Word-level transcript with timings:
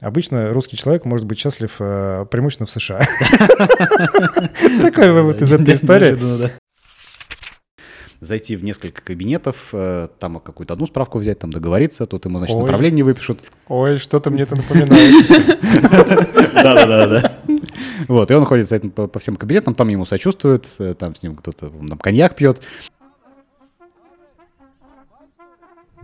Обычно 0.00 0.52
русский 0.52 0.76
человек 0.76 1.04
может 1.04 1.26
быть 1.26 1.38
счастлив 1.38 1.74
э, 1.80 2.24
преимущественно 2.30 2.66
в 2.66 2.70
США. 2.70 3.00
Такой 4.82 5.10
вывод 5.10 5.42
из 5.42 5.50
этой 5.50 5.74
истории. 5.74 6.50
Зайти 8.20 8.56
в 8.56 8.64
несколько 8.64 9.02
кабинетов, 9.02 9.68
э, 9.72 10.08
там 10.18 10.38
какую-то 10.40 10.74
одну 10.74 10.86
справку 10.86 11.18
взять, 11.18 11.40
там 11.40 11.52
договориться, 11.52 12.06
тут 12.06 12.24
ему, 12.26 12.38
значит, 12.38 12.56
направление 12.56 13.04
выпишут. 13.04 13.40
Ой, 13.68 13.98
что-то 13.98 14.30
мне 14.30 14.42
это 14.42 14.56
напоминает. 14.56 15.14
Да-да-да. 16.54 17.38
Вот, 18.08 18.30
и 18.30 18.34
он 18.34 18.44
ходит 18.44 18.94
по 18.94 19.18
всем 19.18 19.36
кабинетам, 19.36 19.74
там 19.74 19.88
ему 19.88 20.04
сочувствуют, 20.04 20.66
э, 20.78 20.94
там 20.94 21.14
с 21.14 21.22
ним 21.22 21.36
кто-то 21.36 21.70
там 21.70 21.98
коньяк 21.98 22.34
пьет. 22.36 22.60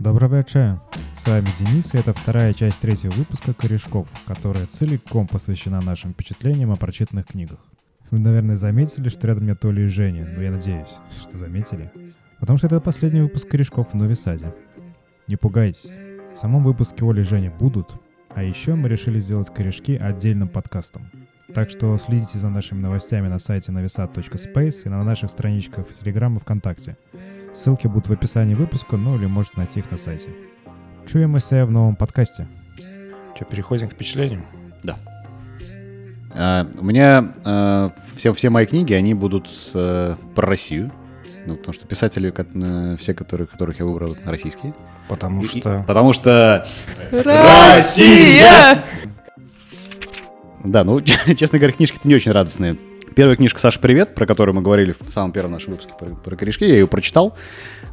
Доброго 0.05 0.35
вечера. 0.35 0.83
С 1.15 1.25
вами 1.25 1.47
Денис, 1.57 1.95
и 1.95 1.97
это 1.97 2.13
вторая 2.13 2.53
часть 2.53 2.79
третьего 2.79 3.09
выпуска 3.13 3.55
«Корешков», 3.55 4.07
которая 4.27 4.67
целиком 4.67 5.25
посвящена 5.25 5.81
нашим 5.81 6.13
впечатлениям 6.13 6.71
о 6.71 6.75
прочитанных 6.75 7.25
книгах. 7.25 7.57
Вы, 8.11 8.19
наверное, 8.19 8.55
заметили, 8.55 9.09
что 9.09 9.25
рядом 9.25 9.47
нет 9.47 9.65
Оли 9.65 9.81
и 9.81 9.87
Жени, 9.87 10.21
но 10.21 10.43
я 10.43 10.51
надеюсь, 10.51 10.93
что 11.23 11.39
заметили. 11.39 11.91
Потому 12.39 12.57
что 12.57 12.67
это 12.67 12.79
последний 12.81 13.21
выпуск 13.21 13.47
«Корешков» 13.47 13.93
в 13.93 13.95
Новисаде. 13.95 14.53
Не 15.25 15.37
пугайтесь, 15.37 15.93
в 16.35 16.37
самом 16.37 16.63
выпуске 16.63 17.03
Оли 17.03 17.21
и 17.21 17.23
Жени 17.23 17.49
будут, 17.49 17.99
а 18.29 18.43
еще 18.43 18.75
мы 18.75 18.89
решили 18.89 19.17
сделать 19.19 19.51
корешки 19.51 19.95
отдельным 19.95 20.49
подкастом. 20.49 21.09
Так 21.51 21.71
что 21.71 21.97
следите 21.97 22.37
за 22.37 22.49
нашими 22.49 22.79
новостями 22.79 23.27
на 23.27 23.39
сайте 23.39 23.71
navisat.space 23.71 24.85
и 24.85 24.89
на 24.89 25.03
наших 25.03 25.31
страничках 25.31 25.87
в 25.87 25.99
Телеграм 25.99 26.37
и 26.37 26.39
ВКонтакте. 26.39 26.95
Ссылки 27.55 27.87
будут 27.87 28.09
в 28.09 28.13
описании 28.13 28.53
выпуска, 28.53 28.97
ну 28.97 29.15
или 29.15 29.27
можете 29.27 29.57
найти 29.57 29.79
их 29.79 29.89
на 29.89 29.97
сайте. 29.97 30.29
Чуемся 31.07 31.65
в 31.65 31.71
новом 31.71 31.95
подкасте. 31.95 32.47
Что, 33.33 33.45
переходим 33.45 33.87
к 33.87 33.93
впечатлениям? 33.93 34.45
Да. 34.83 34.97
А, 36.33 36.67
у 36.77 36.83
меня 36.83 37.33
а, 37.45 37.91
все, 38.15 38.33
все 38.33 38.49
мои 38.49 38.65
книги, 38.65 38.91
они 38.93 39.13
будут 39.13 39.49
а, 39.73 40.17
про 40.35 40.47
Россию. 40.47 40.91
Ну, 41.45 41.55
потому 41.55 41.73
что 41.73 41.87
писатели, 41.87 42.33
э, 42.35 42.97
все, 42.97 43.13
которые, 43.13 43.45
которых 43.45 43.79
я 43.79 43.85
выбрал, 43.85 44.17
российские. 44.25 44.73
Потому 45.07 45.43
и, 45.43 45.45
что... 45.45 45.85
Потому 45.87 46.11
что... 46.11 46.65
Россия! 47.11 48.83
Да, 50.63 50.83
ну, 50.83 50.99
честно 51.37 51.59
говоря, 51.59 51.73
книжки-то 51.73 52.07
не 52.07 52.15
очень 52.15 52.31
радостные. 52.31 52.77
Первая 53.15 53.37
книжка 53.37 53.61
«Саша, 53.61 53.79
привет», 53.79 54.13
про 54.13 54.25
которую 54.25 54.55
мы 54.55 54.61
говорили 54.61 54.93
в 54.99 55.09
самом 55.09 55.31
первом 55.31 55.53
нашем 55.53 55.71
выпуске 55.71 55.93
про, 55.97 56.07
про 56.07 56.35
корешки, 56.35 56.65
я 56.65 56.73
ее 56.73 56.85
прочитал. 56.85 57.33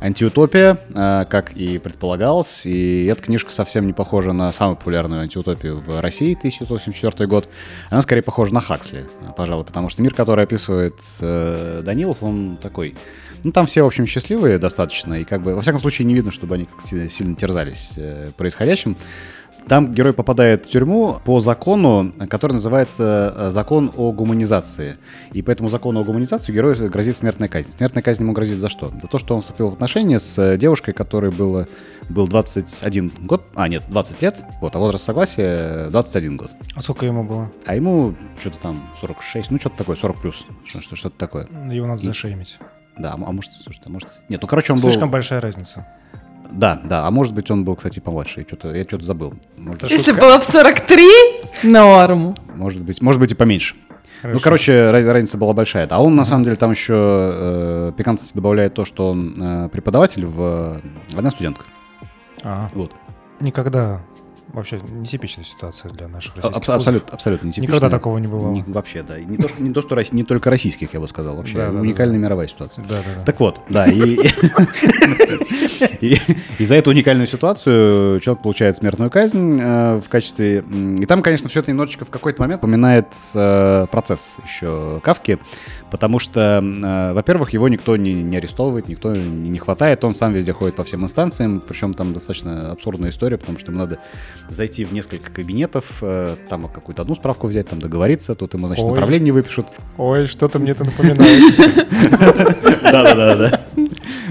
«Антиутопия», 0.00 0.78
э, 0.88 1.26
как 1.30 1.52
и 1.52 1.78
предполагалось. 1.78 2.66
И 2.66 3.04
эта 3.04 3.22
книжка 3.22 3.52
совсем 3.52 3.86
не 3.86 3.92
похожа 3.92 4.32
на 4.32 4.50
самую 4.50 4.76
популярную 4.76 5.20
антиутопию 5.20 5.78
в 5.78 6.00
России, 6.00 6.34
1984 6.34 7.28
год. 7.28 7.48
Она 7.88 8.02
скорее 8.02 8.22
похожа 8.22 8.52
на 8.52 8.60
Хаксли, 8.60 9.04
пожалуй, 9.36 9.64
потому 9.64 9.90
что 9.90 10.02
мир, 10.02 10.12
который 10.12 10.42
описывает 10.42 10.96
э, 11.20 11.82
Данилов, 11.84 12.20
он 12.20 12.58
такой... 12.60 12.96
Ну, 13.44 13.52
там 13.52 13.66
все, 13.66 13.84
в 13.84 13.86
общем, 13.86 14.06
счастливые 14.06 14.58
достаточно, 14.58 15.14
и 15.14 15.24
как 15.24 15.42
бы, 15.42 15.54
во 15.54 15.60
всяком 15.60 15.80
случае, 15.80 16.06
не 16.06 16.14
видно, 16.14 16.32
чтобы 16.32 16.56
они 16.56 16.64
как 16.64 16.82
сильно 16.82 17.36
терзались 17.36 17.92
э, 17.96 18.30
происходящим. 18.36 18.96
Там 19.68 19.94
герой 19.94 20.12
попадает 20.12 20.66
в 20.66 20.70
тюрьму 20.70 21.20
по 21.24 21.40
закону, 21.40 22.12
который 22.28 22.54
называется 22.54 23.34
э, 23.34 23.50
закон 23.50 23.90
о 23.96 24.12
гуманизации. 24.12 24.96
И 25.32 25.42
по 25.42 25.50
этому 25.50 25.68
закону 25.68 26.00
о 26.00 26.04
гуманизации 26.04 26.52
герою 26.52 26.90
грозит 26.90 27.16
смертная 27.16 27.48
казнь. 27.48 27.70
Смертная 27.70 28.02
казнь 28.02 28.22
ему 28.22 28.32
грозит 28.32 28.58
за 28.58 28.68
что? 28.68 28.88
За 29.00 29.08
то, 29.08 29.18
что 29.18 29.34
он 29.34 29.42
вступил 29.42 29.70
в 29.70 29.74
отношения 29.74 30.18
с 30.18 30.38
э, 30.38 30.56
девушкой, 30.58 30.92
которой 30.92 31.30
было, 31.30 31.68
был 32.08 32.26
21 32.26 33.12
год, 33.20 33.44
а 33.54 33.68
нет, 33.68 33.84
20 33.88 34.22
лет, 34.22 34.44
вот, 34.60 34.74
а 34.76 34.78
возраст 34.78 35.04
согласия 35.04 35.88
21 35.90 36.36
год. 36.36 36.50
А 36.74 36.80
сколько 36.80 37.06
ему 37.06 37.24
было? 37.24 37.50
А 37.64 37.74
ему 37.74 38.14
что-то 38.38 38.58
там 38.58 38.90
46, 39.00 39.50
ну 39.50 39.58
что-то 39.58 39.78
такое, 39.78 39.96
40 39.96 40.20
плюс, 40.20 40.46
что-то 40.64 41.10
такое. 41.16 41.46
Его 41.70 41.86
надо 41.86 42.02
зашеймить. 42.02 42.58
Да, 42.98 43.14
а 43.14 43.16
может, 43.16 43.52
слушайте, 43.52 43.86
а 43.86 43.90
может... 43.90 44.08
Нет, 44.28 44.42
ну, 44.42 44.48
короче, 44.48 44.72
он 44.72 44.78
Слишком 44.78 44.88
был... 44.88 44.92
Слишком 44.92 45.10
большая 45.10 45.40
разница. 45.40 45.86
Да, 46.52 46.80
да, 46.84 47.06
а 47.06 47.10
может 47.10 47.34
быть 47.34 47.50
он 47.50 47.64
был, 47.64 47.76
кстати, 47.76 48.00
помладше. 48.00 48.40
Я 48.40 48.46
что-то, 48.46 48.74
я 48.74 48.84
что-то 48.84 49.04
забыл. 49.04 49.34
Может, 49.56 49.90
Если 49.90 50.12
было 50.12 50.38
в 50.38 50.44
43, 50.44 51.08
норм. 51.64 52.34
Может 52.54 52.82
быть, 52.82 53.00
может 53.00 53.20
быть 53.20 53.32
и 53.32 53.34
поменьше. 53.34 53.74
Ну, 54.22 54.28
Хорошо. 54.28 54.34
Ну, 54.34 54.40
короче, 54.40 54.90
разница 54.90 55.36
была 55.36 55.52
большая. 55.52 55.88
А 55.90 56.00
он, 56.00 56.14
на 56.14 56.24
самом 56.24 56.44
деле, 56.44 56.56
там 56.56 56.70
еще 56.70 56.94
э, 56.94 57.92
пикантности 57.96 58.36
добавляет 58.36 58.74
то, 58.74 58.84
что 58.84 59.10
он 59.10 59.34
э, 59.36 59.68
преподаватель 59.70 60.26
в... 60.26 60.80
Э, 61.12 61.16
одна 61.16 61.30
студентка. 61.32 61.64
А, 62.44 62.70
вот. 62.72 62.92
Никогда 63.40 64.00
вообще 64.52 64.80
нетипичная 64.90 65.44
ситуация 65.44 65.90
для 65.90 66.08
наших 66.08 66.36
российских 66.36 66.68
Аб- 66.68 66.76
абсолютно, 66.76 67.12
абсолютно 67.12 67.46
нетипичная. 67.46 67.76
Никогда 67.76 67.90
такого 67.90 68.18
не 68.18 68.26
бывало. 68.26 68.52
Не, 68.52 68.62
вообще, 68.62 69.02
да. 69.02 69.18
не, 69.18 69.36
то, 69.36 69.48
что, 69.48 69.62
не, 69.62 69.72
то, 69.72 69.82
что, 69.82 70.14
не 70.14 70.24
только 70.24 70.50
российских, 70.50 70.92
я 70.94 71.00
бы 71.00 71.08
сказал. 71.08 71.36
Вообще 71.36 71.56
да, 71.56 71.70
уникальная 71.70 72.18
да, 72.18 72.24
мировая 72.24 72.48
ситуация. 72.48 72.84
Да, 72.84 72.96
да, 72.96 73.14
да. 73.16 73.24
Так 73.24 73.40
вот, 73.40 73.60
да. 73.68 73.86
И, 73.86 74.18
за 76.64 76.74
эту 76.74 76.90
уникальную 76.90 77.26
ситуацию 77.26 78.20
человек 78.20 78.42
получает 78.42 78.76
смертную 78.76 79.10
казнь 79.10 79.60
э, 79.60 80.00
в 80.00 80.08
качестве... 80.08 80.64
И 80.98 81.06
там, 81.06 81.22
конечно, 81.22 81.48
все 81.48 81.60
это 81.60 81.70
немножечко 81.70 82.04
в 82.04 82.10
какой-то 82.10 82.42
момент 82.42 82.62
напоминает 82.62 83.06
э, 83.34 83.86
процесс 83.90 84.36
еще 84.46 85.00
Кавки, 85.02 85.38
потому 85.90 86.18
что, 86.18 86.62
э, 86.62 87.12
во-первых, 87.12 87.52
его 87.52 87.68
никто 87.68 87.96
не, 87.96 88.36
арестовывает, 88.36 88.88
никто 88.88 89.14
не 89.14 89.58
хватает, 89.58 90.04
он 90.04 90.14
сам 90.14 90.32
везде 90.32 90.52
ходит 90.52 90.76
по 90.76 90.84
всем 90.84 91.04
инстанциям, 91.04 91.60
причем 91.60 91.94
там 91.94 92.12
достаточно 92.12 92.72
абсурдная 92.72 93.10
история, 93.10 93.38
потому 93.38 93.58
что 93.58 93.72
ему 93.72 93.80
надо 93.80 93.98
зайти 94.50 94.84
в 94.84 94.92
несколько 94.92 95.30
кабинетов, 95.30 95.98
э, 96.02 96.36
там 96.48 96.68
какую-то 96.68 97.02
одну 97.02 97.14
справку 97.14 97.46
взять, 97.46 97.68
там 97.68 97.80
договориться, 97.80 98.34
тут 98.34 98.54
ему, 98.54 98.66
значит, 98.66 98.84
Ой. 98.84 98.90
направление 98.90 99.32
выпишут. 99.32 99.68
Ой, 99.96 100.26
что-то 100.26 100.58
мне 100.58 100.72
это 100.72 100.84
напоминает. 100.84 101.42
Да-да-да. 102.82 103.60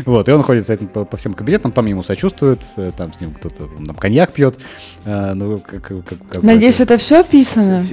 Вот, 0.05 0.29
и 0.29 0.31
он 0.31 0.43
ходит 0.43 0.65
с 0.65 0.69
этим 0.69 0.87
по, 0.87 1.05
по 1.05 1.17
всем 1.17 1.33
кабинетам, 1.33 1.71
там 1.71 1.85
ему 1.85 2.03
сочувствуют, 2.03 2.63
э, 2.77 2.91
там 2.95 3.13
с 3.13 3.21
ним 3.21 3.33
кто-то 3.33 3.67
там 3.85 3.95
коньяк 3.95 4.31
пьет. 4.31 4.59
Э, 5.05 5.33
ну, 5.33 5.59
как, 5.59 5.81
как, 5.81 6.05
как, 6.05 6.43
Надеюсь, 6.43 6.79
это 6.79 6.97
все 6.97 7.21
описано? 7.21 7.83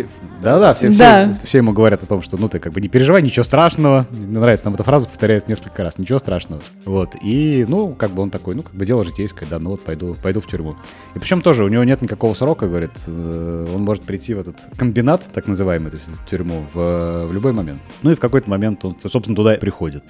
Да-да, 0.43 0.75
все, 0.75 0.91
да. 0.91 1.31
Все, 1.31 1.41
все 1.45 1.59
ему 1.59 1.73
говорят 1.73 2.03
о 2.03 2.07
том, 2.07 2.23
что 2.23 2.37
ну 2.37 2.49
ты 2.49 2.59
как 2.59 2.73
бы 2.73 2.81
не 2.81 2.89
переживай, 2.89 3.23
ничего 3.23 3.45
страшного. 3.45 4.07
Мне 4.11 4.39
нравится, 4.39 4.67
нам 4.67 4.75
эта 4.75 4.85
фраза 4.85 5.09
повторяется 5.09 5.49
несколько 5.49 5.83
раз, 5.83 5.99
ничего 5.99 6.19
страшного. 6.19 6.63
Вот, 6.85 7.17
и 7.23 7.67
ну, 7.69 7.95
как 7.95 8.13
бы 8.13 8.23
он 8.23 8.31
такой, 8.31 8.55
ну, 8.55 8.63
как 8.63 8.75
бы 8.75 8.87
дело 8.87 9.05
житейское, 9.05 9.49
да, 9.49 9.59
ну 9.59 9.71
вот 9.71 9.83
пойду, 9.83 10.17
пойду 10.23 10.41
в 10.41 10.47
тюрьму. 10.47 10.77
И 11.15 11.19
причем 11.19 11.41
тоже 11.41 11.65
у 11.65 11.69
него 11.69 11.83
нет 11.85 12.03
никакого 12.03 12.35
срока, 12.35 12.69
говорит, 12.69 12.93
э, 13.07 13.67
он 13.75 13.83
может 13.83 14.05
прийти 14.05 14.35
в 14.35 14.39
этот 14.39 14.57
комбинат, 14.77 15.25
так 15.33 15.47
называемый, 15.47 15.91
то 15.91 15.97
есть 15.97 16.09
в 16.09 16.27
тюрьму, 16.27 16.67
в, 16.73 17.27
в 17.27 17.33
любой 17.33 17.53
момент. 17.53 17.81
Ну 18.03 18.13
и 18.13 18.15
в 18.15 18.21
какой-то 18.21 18.49
момент 18.49 18.85
он, 18.85 18.97
собственно, 19.01 19.35
туда 19.35 19.55
приходит. 19.55 20.05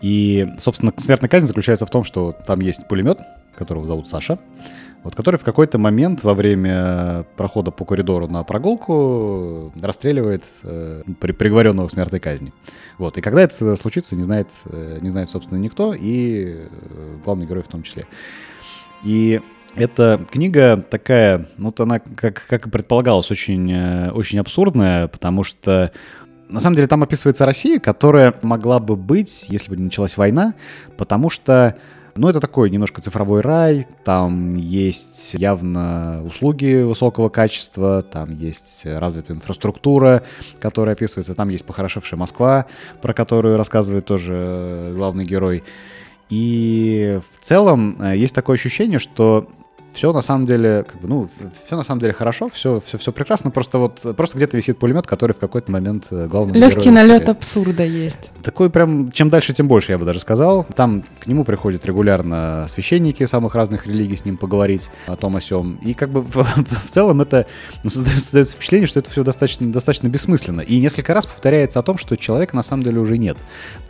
И, 0.00 0.46
собственно, 0.58 0.92
смертная 0.96 1.28
казнь 1.28 1.46
заключается 1.46 1.86
в 1.86 1.90
том, 1.90 2.04
что 2.04 2.36
там 2.46 2.60
есть 2.60 2.86
пулемет, 2.88 3.20
которого 3.56 3.86
зовут 3.86 4.08
Саша, 4.08 4.38
вот, 5.02 5.14
который 5.14 5.36
в 5.36 5.44
какой-то 5.44 5.78
момент 5.78 6.24
во 6.24 6.34
время 6.34 7.24
прохода 7.36 7.70
по 7.70 7.84
коридору 7.84 8.26
на 8.26 8.42
прогулку 8.42 9.72
расстреливает 9.80 10.42
э, 10.64 11.02
при, 11.20 11.32
приговоренного 11.32 11.88
к 11.88 11.92
смертной 11.92 12.20
казни. 12.20 12.52
Вот, 12.98 13.16
и 13.16 13.20
когда 13.20 13.42
это 13.42 13.76
случится, 13.76 14.16
не 14.16 14.22
знает, 14.22 14.48
э, 14.64 14.98
не 15.00 15.10
знает, 15.10 15.30
собственно, 15.30 15.58
никто, 15.58 15.94
и 15.94 16.56
э, 16.56 16.68
главный 17.24 17.46
герой 17.46 17.62
в 17.62 17.68
том 17.68 17.82
числе. 17.82 18.06
И 19.04 19.40
эта 19.76 20.24
книга 20.30 20.84
такая, 20.90 21.48
ну, 21.58 21.66
вот 21.66 21.78
она, 21.80 22.00
как, 22.00 22.44
как 22.48 22.66
и 22.66 22.70
предполагалось, 22.70 23.30
очень, 23.30 23.70
э, 23.70 24.10
очень 24.10 24.38
абсурдная, 24.38 25.06
потому 25.06 25.44
что 25.44 25.92
на 26.48 26.60
самом 26.60 26.76
деле 26.76 26.88
там 26.88 27.02
описывается 27.02 27.46
Россия, 27.46 27.78
которая 27.78 28.34
могла 28.42 28.78
бы 28.78 28.96
быть, 28.96 29.46
если 29.48 29.70
бы 29.70 29.76
не 29.76 29.84
началась 29.84 30.16
война, 30.16 30.54
потому 30.96 31.30
что 31.30 31.76
ну, 32.16 32.28
это 32.28 32.40
такой 32.40 32.70
немножко 32.70 33.02
цифровой 33.02 33.42
рай, 33.42 33.86
там 34.04 34.54
есть 34.54 35.34
явно 35.34 36.22
услуги 36.24 36.82
высокого 36.82 37.28
качества, 37.28 38.02
там 38.02 38.30
есть 38.30 38.86
развитая 38.86 39.36
инфраструктура, 39.36 40.22
которая 40.58 40.94
описывается, 40.94 41.34
там 41.34 41.50
есть 41.50 41.66
похорошевшая 41.66 42.18
Москва, 42.18 42.66
про 43.02 43.12
которую 43.12 43.58
рассказывает 43.58 44.06
тоже 44.06 44.92
главный 44.94 45.26
герой. 45.26 45.62
И 46.30 47.20
в 47.30 47.44
целом 47.44 48.00
э, 48.00 48.16
есть 48.16 48.34
такое 48.34 48.56
ощущение, 48.56 48.98
что 48.98 49.48
все 49.96 50.12
на 50.12 50.20
самом 50.20 50.44
деле, 50.44 50.84
как 50.86 51.00
бы, 51.00 51.08
ну, 51.08 51.28
все 51.66 51.74
на 51.74 51.82
самом 51.82 52.00
деле 52.00 52.12
хорошо, 52.12 52.50
все, 52.50 52.82
все, 52.84 52.98
все 52.98 53.12
прекрасно, 53.12 53.50
просто 53.50 53.78
вот, 53.78 54.04
просто 54.14 54.36
где-то 54.36 54.58
висит 54.58 54.78
пулемет, 54.78 55.06
который 55.06 55.32
в 55.32 55.38
какой-то 55.38 55.72
момент 55.72 56.08
э, 56.10 56.26
главный 56.26 56.60
Легкий 56.60 56.90
налет 56.90 57.28
абсурда 57.30 57.82
есть. 57.82 58.30
Такой 58.46 58.70
прям, 58.70 59.10
чем 59.10 59.28
дальше, 59.28 59.52
тем 59.52 59.66
больше, 59.66 59.90
я 59.90 59.98
бы 59.98 60.04
даже 60.04 60.20
сказал. 60.20 60.64
Там 60.76 61.02
к 61.18 61.26
нему 61.26 61.42
приходят 61.42 61.84
регулярно 61.84 62.66
священники 62.68 63.26
самых 63.26 63.56
разных 63.56 63.88
религий 63.88 64.16
с 64.16 64.24
ним 64.24 64.36
поговорить 64.36 64.88
о 65.08 65.16
том 65.16 65.34
о 65.34 65.40
сем. 65.40 65.80
И 65.82 65.94
как 65.94 66.10
бы 66.10 66.22
в, 66.22 66.36
в 66.36 66.88
целом 66.88 67.20
это 67.22 67.46
ну, 67.82 67.90
создается, 67.90 68.22
создается 68.22 68.54
впечатление, 68.54 68.86
что 68.86 69.00
это 69.00 69.10
все 69.10 69.24
достаточно, 69.24 69.66
достаточно 69.72 70.06
бессмысленно. 70.06 70.60
И 70.60 70.78
несколько 70.78 71.12
раз 71.12 71.26
повторяется 71.26 71.80
о 71.80 71.82
том, 71.82 71.98
что 71.98 72.14
человека 72.16 72.54
на 72.54 72.62
самом 72.62 72.84
деле 72.84 73.00
уже 73.00 73.18
нет. 73.18 73.38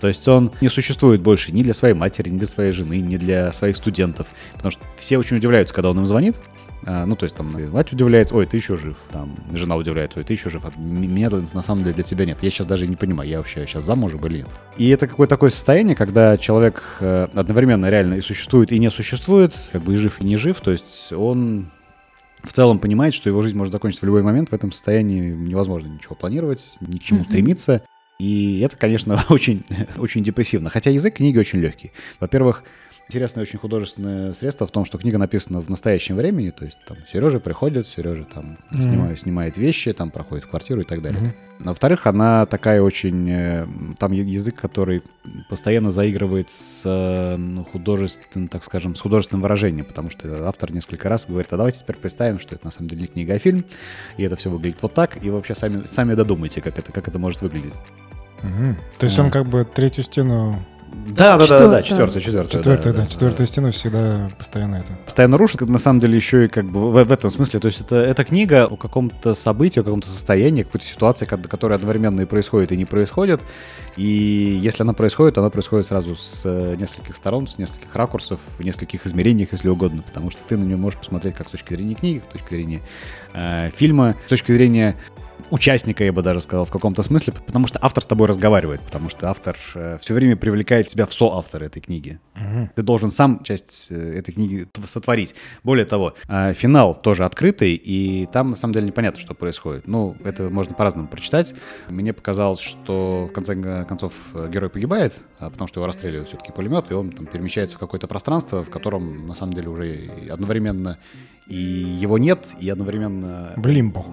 То 0.00 0.08
есть 0.08 0.26
он 0.26 0.50
не 0.62 0.70
существует 0.70 1.20
больше 1.20 1.52
ни 1.52 1.62
для 1.62 1.74
своей 1.74 1.92
матери, 1.94 2.30
ни 2.30 2.38
для 2.38 2.46
своей 2.46 2.72
жены, 2.72 2.96
ни 3.02 3.18
для 3.18 3.52
своих 3.52 3.76
студентов. 3.76 4.26
Потому 4.54 4.70
что 4.70 4.80
все 4.98 5.18
очень 5.18 5.36
удивляются, 5.36 5.74
когда 5.74 5.90
он 5.90 5.98
им 5.98 6.06
звонит, 6.06 6.36
А, 6.84 7.06
ну, 7.06 7.16
то 7.16 7.24
есть 7.24 7.34
там 7.34 7.48
мать 7.72 7.92
удивляется, 7.92 8.34
ой, 8.34 8.46
ты 8.46 8.56
еще 8.56 8.76
жив. 8.76 8.96
Там 9.10 9.36
жена 9.52 9.76
удивляется, 9.76 10.18
ой, 10.18 10.24
ты 10.24 10.34
еще 10.34 10.50
жив. 10.50 10.62
А 10.64 10.72
меня 10.78 11.30
на 11.30 11.62
самом 11.62 11.82
деле 11.82 11.94
для 11.94 12.04
тебя 12.04 12.24
нет. 12.24 12.42
Я 12.42 12.50
сейчас 12.50 12.66
даже 12.66 12.86
не 12.86 12.96
понимаю, 12.96 13.28
я 13.28 13.38
вообще 13.38 13.66
сейчас 13.66 13.84
замужем 13.84 14.24
или 14.26 14.38
нет. 14.38 14.48
И 14.76 14.88
это 14.88 15.06
какое-то 15.06 15.30
такое 15.30 15.50
состояние, 15.50 15.96
когда 15.96 16.36
человек 16.36 16.82
э, 17.00 17.28
одновременно 17.34 17.88
реально 17.90 18.14
и 18.14 18.20
существует, 18.20 18.72
и 18.72 18.78
не 18.78 18.90
существует, 18.90 19.54
как 19.72 19.82
бы 19.82 19.94
и 19.94 19.96
жив, 19.96 20.20
и 20.20 20.24
не 20.24 20.36
жив. 20.36 20.60
То 20.60 20.70
есть 20.70 21.12
он 21.12 21.70
в 22.42 22.52
целом 22.52 22.78
понимает, 22.78 23.14
что 23.14 23.28
его 23.28 23.42
жизнь 23.42 23.56
может 23.56 23.72
закончиться 23.72 24.04
в 24.04 24.06
любой 24.06 24.22
момент. 24.22 24.50
В 24.50 24.52
этом 24.52 24.72
состоянии 24.72 25.30
невозможно 25.30 25.88
ничего 25.88 26.14
планировать, 26.14 26.78
ни 26.80 26.98
к 26.98 27.02
чему 27.02 27.20
mm-hmm. 27.20 27.24
стремиться. 27.24 27.82
И 28.18 28.60
это, 28.60 28.76
конечно, 28.76 29.22
очень, 29.28 29.64
очень 29.96 30.22
депрессивно. 30.22 30.70
Хотя 30.70 30.90
язык 30.90 31.16
книги 31.16 31.38
очень 31.38 31.58
легкий. 31.58 31.92
Во-первых, 32.20 32.64
Интересное 33.08 33.42
очень 33.42 33.60
художественное 33.60 34.32
средство 34.32 34.66
в 34.66 34.72
том, 34.72 34.84
что 34.84 34.98
книга 34.98 35.16
написана 35.16 35.60
в 35.60 35.70
настоящем 35.70 36.16
времени, 36.16 36.50
то 36.50 36.64
есть 36.64 36.76
там 36.88 36.96
Сережа 37.06 37.38
приходит, 37.38 37.86
Сережа 37.86 38.24
там 38.24 38.58
mm-hmm. 38.72 38.82
снимает, 38.82 39.18
снимает 39.20 39.56
вещи, 39.56 39.92
там 39.92 40.10
проходит 40.10 40.44
в 40.44 40.48
квартиру 40.48 40.80
и 40.80 40.84
так 40.84 41.02
далее. 41.02 41.22
Mm-hmm. 41.22 41.64
Во-вторых, 41.66 42.08
она 42.08 42.46
такая 42.46 42.82
очень... 42.82 43.30
Э, 43.30 43.66
там 43.96 44.10
язык, 44.10 44.56
который 44.56 45.04
постоянно 45.48 45.92
заигрывает 45.92 46.50
с 46.50 47.36
ну, 47.38 47.64
художественным, 47.64 48.48
так 48.48 48.64
скажем, 48.64 48.96
с 48.96 49.00
художественным 49.00 49.42
выражением, 49.42 49.84
потому 49.84 50.10
что 50.10 50.48
автор 50.48 50.72
несколько 50.72 51.08
раз 51.08 51.26
говорит, 51.26 51.52
а 51.52 51.56
давайте 51.56 51.78
теперь 51.78 51.96
представим, 51.96 52.40
что 52.40 52.56
это 52.56 52.64
на 52.64 52.72
самом 52.72 52.88
деле 52.88 53.02
не 53.02 53.06
книга, 53.06 53.34
а 53.34 53.38
фильм, 53.38 53.64
и 54.16 54.24
это 54.24 54.34
все 54.34 54.50
выглядит 54.50 54.82
вот 54.82 54.94
так, 54.94 55.24
и 55.24 55.30
вообще 55.30 55.54
сами, 55.54 55.86
сами 55.86 56.14
додумайте, 56.14 56.60
как 56.60 56.76
это, 56.76 56.90
как 56.90 57.06
это 57.06 57.20
может 57.20 57.40
выглядеть. 57.40 57.74
Угу. 58.42 58.76
То 58.98 59.04
есть 59.04 59.16
а. 59.16 59.22
он 59.22 59.30
как 59.30 59.46
бы 59.46 59.64
третью 59.64 60.02
стену 60.02 60.60
да, 60.92 61.38
да, 61.38 61.46
да, 61.46 61.58
да, 61.58 61.68
да, 61.68 61.82
четвертую, 61.82 62.20
четвертую. 62.20 62.62
Четвертую, 62.62 62.94
да, 62.94 63.06
четвертую 63.06 63.46
стену 63.46 63.70
всегда 63.70 64.28
постоянно 64.36 64.76
это. 64.76 64.92
Постоянно 65.04 65.36
рушит, 65.38 65.60
на 65.60 65.78
самом 65.78 66.00
деле 66.00 66.16
еще 66.16 66.44
и 66.44 66.48
как 66.48 66.64
бы 66.70 66.92
в, 66.92 67.04
в 67.04 67.12
этом 67.12 67.30
смысле, 67.30 67.60
то 67.60 67.66
есть 67.66 67.80
это, 67.80 67.96
это 67.96 68.24
книга 68.24 68.66
о 68.66 68.76
каком-то 68.76 69.34
событии, 69.34 69.80
о 69.80 69.82
каком-то 69.82 70.08
состоянии, 70.08 70.62
какой-то 70.62 70.86
ситуации, 70.86 71.24
которая 71.24 71.78
одновременно 71.78 72.22
и 72.22 72.24
происходит, 72.24 72.72
и 72.72 72.76
не 72.76 72.84
происходит. 72.84 73.40
И 73.96 74.02
если 74.62 74.82
она 74.82 74.92
происходит, 74.92 75.38
она 75.38 75.48
происходит 75.48 75.86
сразу 75.86 76.16
с 76.16 76.42
э, 76.44 76.76
нескольких 76.76 77.16
сторон, 77.16 77.46
с 77.46 77.58
нескольких 77.58 77.94
ракурсов, 77.94 78.40
в 78.58 78.64
нескольких 78.64 79.06
измерениях, 79.06 79.52
если 79.52 79.68
угодно, 79.68 80.02
потому 80.02 80.30
что 80.30 80.42
ты 80.42 80.56
на 80.56 80.64
нее 80.64 80.76
можешь 80.76 80.98
посмотреть 80.98 81.34
как 81.34 81.48
с 81.48 81.52
точки 81.52 81.74
зрения 81.74 81.94
книги, 81.94 82.22
с 82.28 82.32
точки 82.32 82.50
зрения 82.50 82.82
э, 83.32 83.70
фильма, 83.70 84.16
с 84.26 84.30
точки 84.30 84.52
зрения 84.52 84.96
участника, 85.50 86.04
я 86.04 86.12
бы 86.12 86.22
даже 86.22 86.40
сказал, 86.40 86.64
в 86.64 86.70
каком-то 86.70 87.02
смысле, 87.02 87.32
потому 87.46 87.66
что 87.66 87.78
автор 87.82 88.02
с 88.02 88.06
тобой 88.06 88.28
разговаривает, 88.28 88.80
потому 88.82 89.08
что 89.08 89.30
автор 89.30 89.56
э, 89.74 89.98
все 90.00 90.14
время 90.14 90.36
привлекает 90.36 90.88
тебя 90.88 91.06
в 91.06 91.14
соавтор 91.14 91.62
этой 91.62 91.80
книги. 91.80 92.20
Угу. 92.34 92.70
Ты 92.76 92.82
должен 92.82 93.10
сам 93.10 93.42
часть 93.44 93.88
э, 93.90 94.18
этой 94.18 94.32
книги 94.32 94.66
сотворить. 94.84 95.34
Более 95.62 95.84
того, 95.84 96.14
э, 96.28 96.52
финал 96.54 96.94
тоже 96.94 97.24
открытый, 97.24 97.74
и 97.74 98.26
там 98.32 98.48
на 98.48 98.56
самом 98.56 98.74
деле 98.74 98.86
непонятно, 98.86 99.20
что 99.20 99.34
происходит. 99.34 99.86
Ну, 99.86 100.16
это 100.24 100.48
можно 100.48 100.74
по-разному 100.74 101.08
прочитать. 101.08 101.54
Мне 101.88 102.12
показалось, 102.12 102.60
что 102.60 103.28
в 103.30 103.32
конце 103.32 103.84
концов 103.84 104.12
герой 104.50 104.70
погибает, 104.70 105.22
а 105.38 105.50
потому 105.50 105.68
что 105.68 105.80
его 105.80 105.86
расстреливают 105.86 106.28
все-таки 106.28 106.52
пулемет, 106.52 106.90
и 106.90 106.94
он 106.94 107.12
там 107.12 107.26
перемещается 107.26 107.76
в 107.76 107.78
какое-то 107.78 108.06
пространство, 108.06 108.64
в 108.64 108.70
котором 108.70 109.26
на 109.26 109.34
самом 109.34 109.52
деле 109.52 109.68
уже 109.68 110.10
одновременно 110.30 110.98
и 111.46 111.56
его 111.56 112.18
нет, 112.18 112.54
и 112.58 112.68
одновременно... 112.68 113.52
В 113.56 113.66
лимбо. 113.66 114.04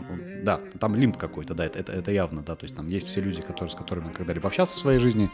Да, 0.44 0.60
там 0.80 0.96
лимб 0.96 1.18
какой-то, 1.18 1.56
да, 1.56 1.66
это, 1.66 1.92
это, 1.92 2.12
явно, 2.12 2.42
да, 2.42 2.56
то 2.56 2.66
есть 2.66 2.76
там 2.76 2.90
есть 2.90 3.08
все 3.08 3.22
люди, 3.22 3.42
которые, 3.42 3.72
с 3.72 3.76
которыми 3.76 4.08
он 4.08 4.14
когда-либо 4.14 4.48
общался 4.48 4.76
в 4.76 4.80
своей 4.80 5.00
жизни, 5.00 5.32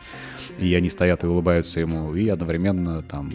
и 0.57 0.73
они 0.75 0.89
стоят 0.89 1.23
и 1.23 1.27
улыбаются 1.27 1.79
ему, 1.79 2.15
и 2.15 2.27
одновременно 2.29 3.01
там 3.01 3.33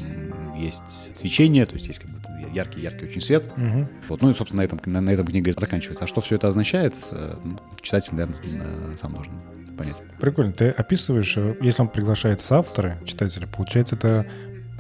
есть 0.56 1.16
свечение, 1.16 1.66
то 1.66 1.75
есть 1.75 1.88
есть 1.88 1.99
как 1.99 2.11
бы 2.11 2.19
яркий-яркий 2.52 3.06
очень 3.06 3.20
свет. 3.20 3.44
Угу. 3.56 3.88
Вот, 4.08 4.22
ну 4.22 4.31
и, 4.31 4.34
собственно, 4.34 4.62
на 4.62 4.64
этом, 4.64 4.81
на, 4.87 5.00
на 5.00 5.10
этом 5.10 5.26
книга 5.26 5.52
заканчивается. 5.52 6.05
А 6.05 6.06
что 6.06 6.20
все 6.20 6.37
это 6.37 6.49
означает, 6.49 6.94
э, 7.10 7.34
ну, 7.43 7.58
читатель, 7.81 8.14
наверное, 8.14 8.96
сам 8.96 9.14
должен 9.14 9.32
понять. 9.76 9.96
Прикольно. 10.20 10.52
Ты 10.52 10.69
описываешь, 10.69 11.37
э, 11.37 11.56
если 11.60 11.82
он 11.82 11.88
приглашает 11.88 12.44
авторы, 12.49 12.99
читателя, 13.05 13.46
получается, 13.46 13.96
это 13.96 14.26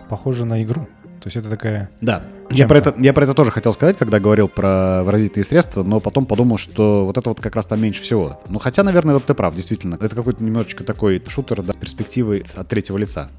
похоже 0.08 0.44
на 0.44 0.62
игру. 0.62 0.88
То 1.24 1.28
есть 1.28 1.38
это 1.38 1.48
такая... 1.48 1.88
Да, 2.02 2.22
я 2.50 2.68
про, 2.68 2.76
это, 2.76 2.94
я 2.98 3.14
про 3.14 3.24
это 3.24 3.32
тоже 3.32 3.50
хотел 3.50 3.72
сказать, 3.72 3.96
когда 3.96 4.20
говорил 4.20 4.46
про 4.46 5.02
выразительные 5.04 5.46
средства, 5.46 5.82
но 5.82 5.98
потом 5.98 6.26
подумал, 6.26 6.58
что 6.58 7.06
вот 7.06 7.16
это 7.16 7.30
вот 7.30 7.40
как 7.40 7.56
раз 7.56 7.64
там 7.64 7.80
меньше 7.80 8.02
всего. 8.02 8.38
Ну, 8.50 8.58
хотя, 8.58 8.82
наверное, 8.82 9.14
вот 9.14 9.24
ты 9.24 9.32
прав, 9.32 9.54
действительно. 9.54 9.94
Это 10.02 10.14
какой-то 10.14 10.44
немножечко 10.44 10.84
такой 10.84 11.22
шутер 11.26 11.62
да, 11.62 11.72
с 11.72 11.76
перспективой 11.76 12.44
от 12.54 12.68
третьего 12.68 12.98
лица. 12.98 13.30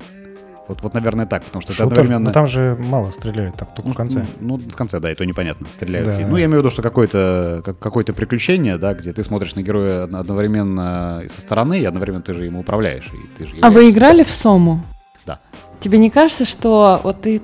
Вот, 0.67 0.81
вот, 0.81 0.95
наверное, 0.95 1.27
так, 1.27 1.43
потому 1.43 1.61
что 1.61 1.73
Шутер, 1.73 1.85
это 1.85 1.93
одновременно... 1.93 2.29
Ну, 2.29 2.33
там 2.33 2.47
же 2.47 2.75
мало 2.79 3.11
стреляют, 3.11 3.55
так 3.55 3.75
только 3.75 3.89
ну, 3.89 3.93
в 3.93 3.97
конце. 3.97 4.25
Ну, 4.39 4.57
в 4.57 4.75
конце, 4.75 4.99
да, 4.99 5.11
и 5.11 5.13
то 5.13 5.23
непонятно, 5.23 5.67
стреляют 5.71 6.07
да. 6.07 6.17
ли. 6.17 6.25
Ну, 6.25 6.37
я 6.37 6.45
имею 6.45 6.61
в 6.61 6.63
виду, 6.63 6.71
что 6.71 6.81
какое-то 6.81 7.61
какое 7.79 8.03
приключение, 8.03 8.79
да, 8.79 8.95
где 8.95 9.13
ты 9.13 9.23
смотришь 9.23 9.53
на 9.53 9.61
героя 9.61 10.05
одновременно 10.05 11.21
и 11.23 11.27
со 11.27 11.39
стороны, 11.39 11.81
и 11.81 11.85
одновременно 11.85 12.23
ты 12.23 12.33
же 12.33 12.45
ему 12.45 12.61
управляешь. 12.61 13.07
И 13.13 13.37
ты 13.37 13.45
же 13.45 13.57
а 13.61 13.69
вы 13.69 13.91
играли 13.91 14.23
в 14.23 14.31
Сому? 14.31 14.83
Да. 15.27 15.39
Тебе 15.79 15.99
не 15.99 16.09
кажется, 16.09 16.45
что 16.45 16.99
вот 17.03 17.21
ты 17.21 17.43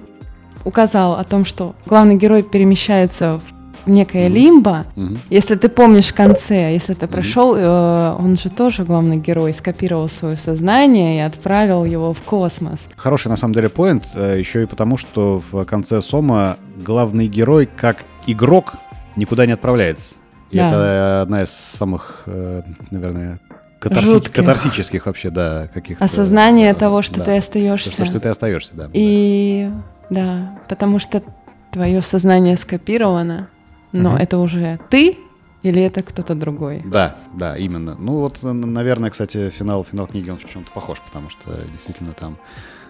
указал 0.64 1.16
о 1.16 1.24
том, 1.24 1.46
что 1.46 1.76
главный 1.86 2.16
герой 2.16 2.44
перемещается 2.44 3.40
в 3.40 3.90
некое 3.90 4.28
mm-hmm. 4.28 4.34
лимбо. 4.34 4.86
Mm-hmm. 4.96 5.18
Если 5.30 5.56
ты 5.56 5.70
помнишь 5.70 6.10
в 6.10 6.14
конце, 6.14 6.74
если 6.74 6.94
ты 6.94 7.08
прошел, 7.08 7.56
э, 7.56 8.16
он 8.20 8.38
же 8.38 8.50
тоже 8.50 8.84
главный 8.84 9.18
герой, 9.18 9.54
скопировал 9.54 10.08
свое 10.08 10.38
сознание 10.38 11.18
и 11.18 11.20
отправил 11.22 11.86
его 11.86 12.14
в 12.14 12.22
космос. 12.22 12.82
Хороший 12.96 13.30
на 13.30 13.38
самом 13.38 13.54
деле 13.54 13.70
поинт, 13.70 14.06
э, 14.16 14.38
еще 14.38 14.64
и 14.64 14.66
потому, 14.66 14.98
что 14.98 15.42
в 15.52 15.66
конце 15.66 16.02
Сома 16.02 16.58
главный 16.78 17.28
герой 17.28 17.66
как 17.66 18.04
игрок 18.28 18.74
никуда 19.16 19.46
не 19.46 19.54
отправляется. 19.54 20.16
И 20.52 20.58
да. 20.58 20.68
это 20.68 21.22
одна 21.22 21.44
из 21.44 21.50
самых, 21.50 22.24
э, 22.26 22.62
наверное, 22.92 23.40
катарси- 23.80 24.30
катарсических 24.30 25.06
вообще, 25.06 25.30
да, 25.30 25.70
каких-то... 25.74 26.04
Осознание 26.04 26.74
да, 26.74 26.80
того, 26.80 27.02
что 27.02 27.20
да, 27.20 27.26
ты 27.26 27.38
остаешься. 27.38 27.92
Что, 27.92 28.06
что 28.06 28.20
ты 28.20 28.30
остаешься, 28.30 28.76
да. 28.76 28.90
И 28.94 29.70
да. 29.70 29.82
Да, 30.12 30.60
потому 30.68 31.00
что 31.00 31.24
твое 31.72 32.02
сознание 32.02 32.58
скопировано, 32.58 33.50
но 33.94 34.12
угу. 34.12 34.18
это 34.18 34.38
уже 34.38 34.80
ты 34.90 35.18
или 35.64 35.82
это 35.82 36.04
кто-то 36.04 36.36
другой? 36.36 36.82
Да, 36.86 37.16
да, 37.34 37.56
именно. 37.58 37.96
Ну 37.98 38.20
вот, 38.20 38.40
наверное, 38.44 39.10
кстати, 39.10 39.50
финал, 39.50 39.84
финал 39.84 40.08
книги, 40.08 40.30
он 40.30 40.38
в 40.38 40.46
чем-то 40.46 40.72
похож, 40.74 41.00
потому 41.02 41.30
что 41.30 41.64
действительно 41.72 42.12
там 42.12 42.38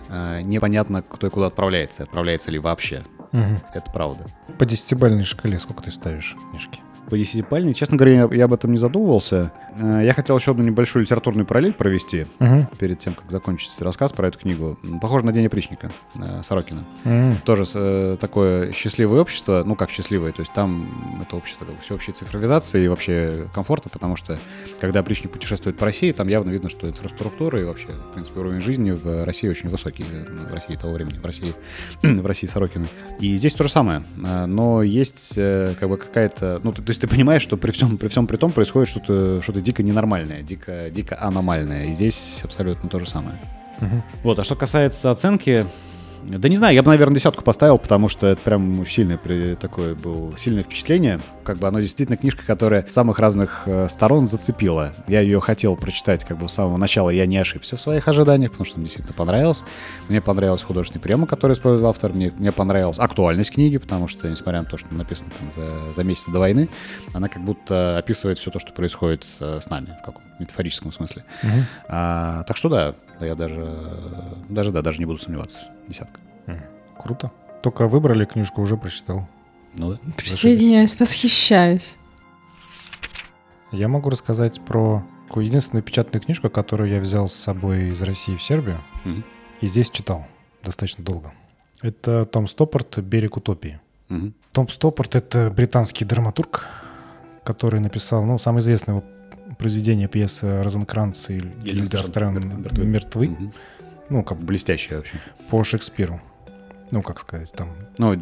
э, 0.10 0.42
непонятно, 0.42 1.04
кто 1.04 1.28
и 1.28 1.30
куда 1.30 1.48
отправляется, 1.48 2.04
отправляется 2.04 2.50
ли 2.50 2.58
вообще. 2.58 3.04
Угу. 3.34 3.58
Это 3.76 3.92
правда. 3.92 4.26
По 4.58 4.66
десятибальной 4.66 5.24
шкале 5.24 5.60
сколько 5.60 5.84
ты 5.84 5.92
ставишь 5.92 6.36
книжки? 6.50 6.80
По 7.12 7.18
десятипальной. 7.18 7.74
Честно 7.74 7.98
говоря, 7.98 8.22
я, 8.22 8.30
я 8.32 8.46
об 8.46 8.54
этом 8.54 8.72
не 8.72 8.78
задумывался. 8.78 9.52
Э, 9.78 10.00
я 10.02 10.14
хотел 10.14 10.38
еще 10.38 10.52
одну 10.52 10.64
небольшую 10.64 11.04
литературную 11.04 11.46
параллель 11.46 11.74
провести 11.74 12.26
угу. 12.40 12.66
перед 12.80 13.00
тем, 13.00 13.16
как 13.16 13.30
закончить 13.30 13.82
рассказ 13.82 14.14
про 14.14 14.30
эту 14.30 14.40
книгу. 14.40 14.80
Похоже 15.02 15.26
на 15.26 15.34
День 15.34 15.48
опричника 15.48 15.92
э, 16.16 16.42
Сорокина. 16.42 16.86
Угу. 17.04 17.42
Тоже 17.44 17.66
э, 17.76 18.18
такое 18.18 18.72
счастливое 18.72 19.20
общество. 19.20 19.64
Ну, 19.66 19.76
как 19.76 19.90
счастливое. 19.90 20.32
То 20.32 20.40
есть 20.40 20.54
там 20.54 21.20
это 21.22 21.36
общество 21.36 21.66
как 21.66 21.76
бы 21.76 21.82
всеобщей 21.82 22.14
цифровизации 22.14 22.86
и 22.86 22.88
вообще 22.88 23.50
комфорта, 23.54 23.90
потому 23.90 24.16
что 24.16 24.40
когда 24.80 25.02
опричник 25.02 25.32
путешествует 25.32 25.78
по 25.78 25.84
России, 25.84 26.14
там 26.14 26.30
явно 26.30 26.50
видно, 26.50 26.70
что 26.70 26.88
инфраструктура 26.88 27.60
и 27.60 27.66
вообще, 27.66 27.90
в 27.90 28.14
принципе, 28.14 28.40
уровень 28.40 28.62
жизни 28.62 28.92
в 28.92 29.26
России 29.26 29.50
очень 29.50 29.68
высокий. 29.68 30.06
В 30.50 30.54
России 30.54 30.76
того 30.76 30.94
времени, 30.94 31.20
в 31.20 31.26
России, 31.26 31.54
в 32.02 32.26
России 32.26 32.48
Сорокина. 32.48 32.88
И 33.20 33.36
здесь 33.36 33.54
то 33.54 33.64
же 33.64 33.70
самое. 33.70 34.02
Но 34.16 34.82
есть 34.82 35.36
как 35.36 35.90
бы 35.90 35.98
какая-то... 35.98 36.62
Ну, 36.64 36.72
то 36.72 36.82
есть 36.88 37.01
ты 37.02 37.08
понимаешь, 37.08 37.42
что 37.42 37.58
при 37.58 37.72
всем 37.72 37.98
при 37.98 38.08
всем 38.08 38.28
при 38.28 38.38
том 38.38 38.52
происходит 38.52 38.88
что-то 38.88 39.42
что 39.42 39.54
дико 39.54 39.82
ненормальное, 39.82 40.44
дико, 40.44 40.90
дико 40.92 41.20
аномальное. 41.20 41.88
И 41.88 41.94
здесь 41.94 42.42
абсолютно 42.44 42.90
то 42.90 43.00
же 43.00 43.08
самое. 43.08 43.38
Угу. 43.80 44.04
Вот, 44.24 44.40
а 44.40 44.44
что 44.44 44.56
касается 44.56 45.10
оценки, 45.10 45.66
да 46.24 46.50
не 46.50 46.56
знаю, 46.56 46.76
я 46.76 46.84
бы, 46.84 46.90
наверное, 46.90 47.16
десятку 47.16 47.44
поставил, 47.44 47.78
потому 47.78 48.10
что 48.10 48.28
это 48.28 48.42
прям 48.42 48.86
сильное 48.86 49.18
такое 49.56 49.96
было 49.96 50.38
сильное 50.38 50.64
впечатление. 50.64 51.20
Как 51.44 51.58
бы 51.58 51.68
оно 51.68 51.80
действительно 51.80 52.18
книжка, 52.18 52.44
которая 52.46 52.86
с 52.88 52.94
самых 52.94 53.20
разных 53.20 53.64
э, 53.66 53.88
сторон 53.90 54.28
зацепила. 54.28 54.94
Я 55.08 55.22
ее 55.22 55.40
хотел 55.40 55.76
прочитать 55.76 56.24
как 56.24 56.38
бы 56.38 56.48
с 56.48 56.54
самого 56.54 56.78
начала, 56.78 57.10
я 57.10 57.26
не 57.26 57.38
ошибся 57.38 57.78
в 57.78 57.82
своих 57.82 58.08
ожиданиях, 58.08 58.52
потому 58.52 58.66
что 58.66 58.78
мне 58.78 58.86
действительно 58.86 59.16
понравилось. 59.16 59.64
Мне 60.10 60.22
понравился 60.22 60.66
художественный 60.66 61.02
прием, 61.02 61.26
который 61.26 61.54
использовал 61.54 61.90
автор, 61.90 62.14
мне, 62.14 62.32
мне 62.38 62.52
понравилась 62.52 63.00
актуальность 63.00 63.52
книги, 63.52 63.78
потому 63.78 64.08
что, 64.08 64.30
несмотря 64.30 64.62
на 64.62 64.68
то, 64.68 64.78
что 64.78 64.94
написано 64.94 65.32
там 65.40 65.52
за, 65.54 65.94
за 65.94 66.04
месяц 66.04 66.26
до 66.28 66.40
войны, 66.40 66.70
она 67.14 67.28
как 67.28 67.44
будто 67.44 67.98
описывает 67.98 68.38
все 68.38 68.52
то, 68.52 68.60
что 68.60 68.72
происходит 68.74 69.26
э, 69.40 69.60
с 69.62 69.70
нами 69.70 69.98
в 70.02 70.06
каком 70.06 70.24
метафорическом 70.40 70.92
смысле. 70.92 71.24
Угу. 71.44 71.52
А, 71.88 72.44
так 72.44 72.58
что 72.58 72.70
да, 72.70 72.96
я 73.26 73.36
даже, 73.36 73.74
даже, 74.50 74.72
да, 74.72 74.82
даже 74.82 75.00
не 75.00 75.06
буду 75.06 75.18
сомневаться. 75.18 75.60
Десятка. 75.88 76.20
Круто. 76.98 77.32
Только 77.64 77.88
выбрали 77.88 78.26
книжку, 78.26 78.62
уже 78.62 78.78
прочитал. 78.78 79.28
Ну 79.76 79.92
да. 79.92 80.00
Присоединяюсь, 80.18 81.00
восхищаюсь. 81.00 81.96
Я 83.72 83.88
могу 83.88 84.10
рассказать 84.10 84.62
про 84.62 85.04
единственную 85.36 85.84
печатную 85.84 86.22
книжку, 86.22 86.50
которую 86.50 86.90
я 86.90 87.00
взял 87.00 87.30
с 87.30 87.34
собой 87.34 87.90
из 87.90 88.02
России 88.02 88.36
в 88.36 88.44
Сербию. 88.44 88.82
Угу. 89.06 89.24
И 89.62 89.68
здесь 89.68 89.90
читал 89.90 90.28
достаточно 90.64 91.04
долго. 91.04 91.34
Это 91.82 92.26
Том 92.26 92.48
Стоппорт 92.48 93.00
«Берег 93.00 93.38
утопии». 93.38 93.80
Угу. 94.10 94.34
Том 94.52 94.68
Стоппорт— 94.68 95.16
это 95.16 95.50
британский 95.50 96.04
драматург, 96.04 96.68
который 97.44 97.80
написал, 97.80 98.26
ну, 98.26 98.38
самое 98.38 98.62
известное 98.62 98.96
его 98.96 99.06
произведение 99.62 100.08
пьесы 100.08 100.64
«Розенкранц» 100.64 101.30
и 101.30 101.38
«Гильдерстерн 101.38 102.34
мертвы». 102.34 102.86
мертвы. 102.86 103.28
Угу. 103.28 103.52
Ну, 104.10 104.24
как 104.24 104.40
блестящая 104.40 104.98
вообще. 104.98 105.22
По 105.52 105.64
Шекспиру. 105.64 106.20
Ну, 106.90 107.04
как 107.04 107.20
сказать, 107.20 107.52
там... 107.54 107.70
Ну, 108.00 108.16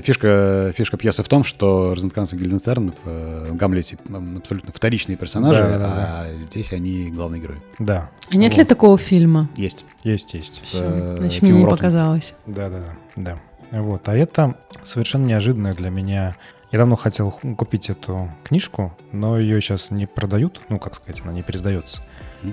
фишка, 0.00 0.72
фишка 0.74 0.96
пьесы 0.96 1.24
в 1.24 1.28
том, 1.28 1.42
что 1.42 1.92
Розенкранц 1.92 2.32
и 2.32 2.36
Гильденстерн 2.36 2.92
в 2.92 3.08
э, 3.08 3.52
Гамлете 3.52 3.98
абсолютно 4.38 4.72
вторичные 4.72 5.16
персонажи, 5.16 5.60
да, 5.60 5.78
да, 5.78 5.86
а 5.86 6.24
да. 6.24 6.38
здесь 6.44 6.72
они 6.72 7.10
главные 7.10 7.42
герои. 7.42 7.58
Да. 7.80 8.08
А 8.30 8.36
нет 8.36 8.52
вот. 8.52 8.58
ли 8.58 8.64
такого 8.64 8.96
фильма? 8.96 9.50
Есть. 9.56 9.84
Есть, 10.04 10.32
есть. 10.34 10.68
С, 10.68 10.70
э, 10.74 11.16
Значит, 11.18 11.42
мне 11.42 11.52
не 11.52 11.66
показалось. 11.66 12.34
Да, 12.46 12.70
да, 12.70 12.84
да, 13.16 13.38
да. 13.70 13.80
Вот. 13.80 14.08
А 14.08 14.16
это 14.16 14.54
совершенно 14.84 15.26
неожиданное 15.26 15.72
для 15.72 15.90
меня 15.90 16.36
я 16.70 16.78
давно 16.78 16.96
хотел 16.96 17.30
купить 17.30 17.90
эту 17.90 18.30
книжку, 18.44 18.96
но 19.12 19.38
ее 19.38 19.60
сейчас 19.60 19.90
не 19.90 20.06
продают, 20.06 20.62
ну, 20.68 20.78
как 20.78 20.94
сказать, 20.94 21.20
она 21.22 21.32
не 21.32 21.42
пересдается. 21.42 22.02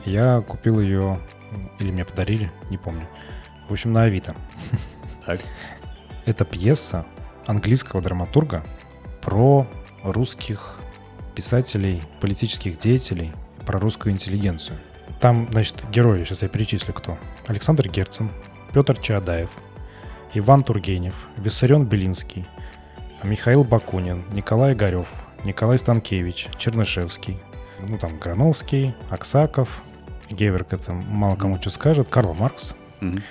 Я 0.06 0.42
купил 0.42 0.80
ее, 0.80 1.20
или 1.80 1.92
мне 1.92 2.04
подарили, 2.04 2.52
не 2.70 2.78
помню. 2.78 3.08
В 3.70 3.74
общем, 3.74 3.94
на 3.94 4.04
Авито. 4.04 4.36
Так. 5.26 5.42
Это 6.26 6.46
пьеса 6.46 7.06
английского 7.46 8.02
драматурга 8.02 8.66
про 9.22 9.68
русских 10.04 10.80
писателей, 11.36 12.02
политических 12.22 12.78
деятелей, 12.78 13.34
про 13.66 13.80
русскую 13.80 14.14
интеллигенцию. 14.14 14.80
Там, 15.20 15.48
значит, 15.52 15.86
герои, 15.92 16.24
сейчас 16.24 16.42
я 16.42 16.48
перечислю 16.48 16.94
кто. 16.94 17.18
Александр 17.48 17.90
Герцен, 17.90 18.32
Петр 18.74 18.98
Чаадаев, 18.98 19.50
Иван 20.34 20.64
Тургенев, 20.64 21.16
Виссарион 21.38 21.86
Белинский, 21.86 22.48
Михаил 23.24 23.64
Бакунин, 23.64 24.24
Николай 24.32 24.74
Игорев, 24.74 25.14
Николай 25.44 25.78
Станкевич, 25.78 26.48
Чернышевский, 26.58 27.40
ну 27.88 27.98
там 27.98 28.18
Грановский, 28.20 28.96
Аксаков, 29.10 29.82
Геверк 30.30 30.74
это 30.74 30.94
мало 30.94 31.36
кому 31.36 31.60
что 31.60 31.70
скажет, 31.70 32.10
Карл 32.10 32.34
Маркс. 32.34 32.76
Mm-hmm. 33.02 33.22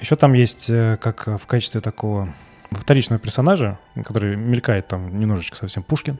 Еще 0.00 0.16
там 0.16 0.32
есть 0.32 0.70
э, 0.70 0.96
как 1.00 1.26
в 1.26 1.46
качестве 1.46 1.80
такого 1.80 2.32
вторичного 2.70 3.20
персонажа, 3.20 3.78
который 4.04 4.36
мелькает 4.36 4.86
там 4.88 5.18
немножечко 5.18 5.56
совсем 5.56 5.82
Пушкин. 5.82 6.18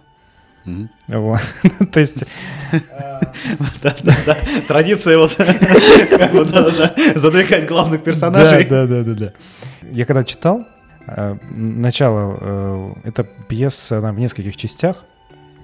То 1.93 2.01
есть... 2.01 2.25
Традиция 4.69 5.19
вот 5.19 5.31
задвигать 7.15 7.67
главных 7.67 8.03
персонажей. 8.03 8.65
Да, 8.65 8.87
да, 8.87 9.03
да, 9.03 9.15
да. 9.15 9.33
Я 9.91 10.05
когда 10.05 10.25
читал, 10.25 10.67
начало, 11.51 12.39
э, 12.41 12.93
эта 13.05 13.25
пьеса, 13.25 13.99
она 13.99 14.13
в 14.13 14.19
нескольких 14.19 14.57
частях, 14.57 15.05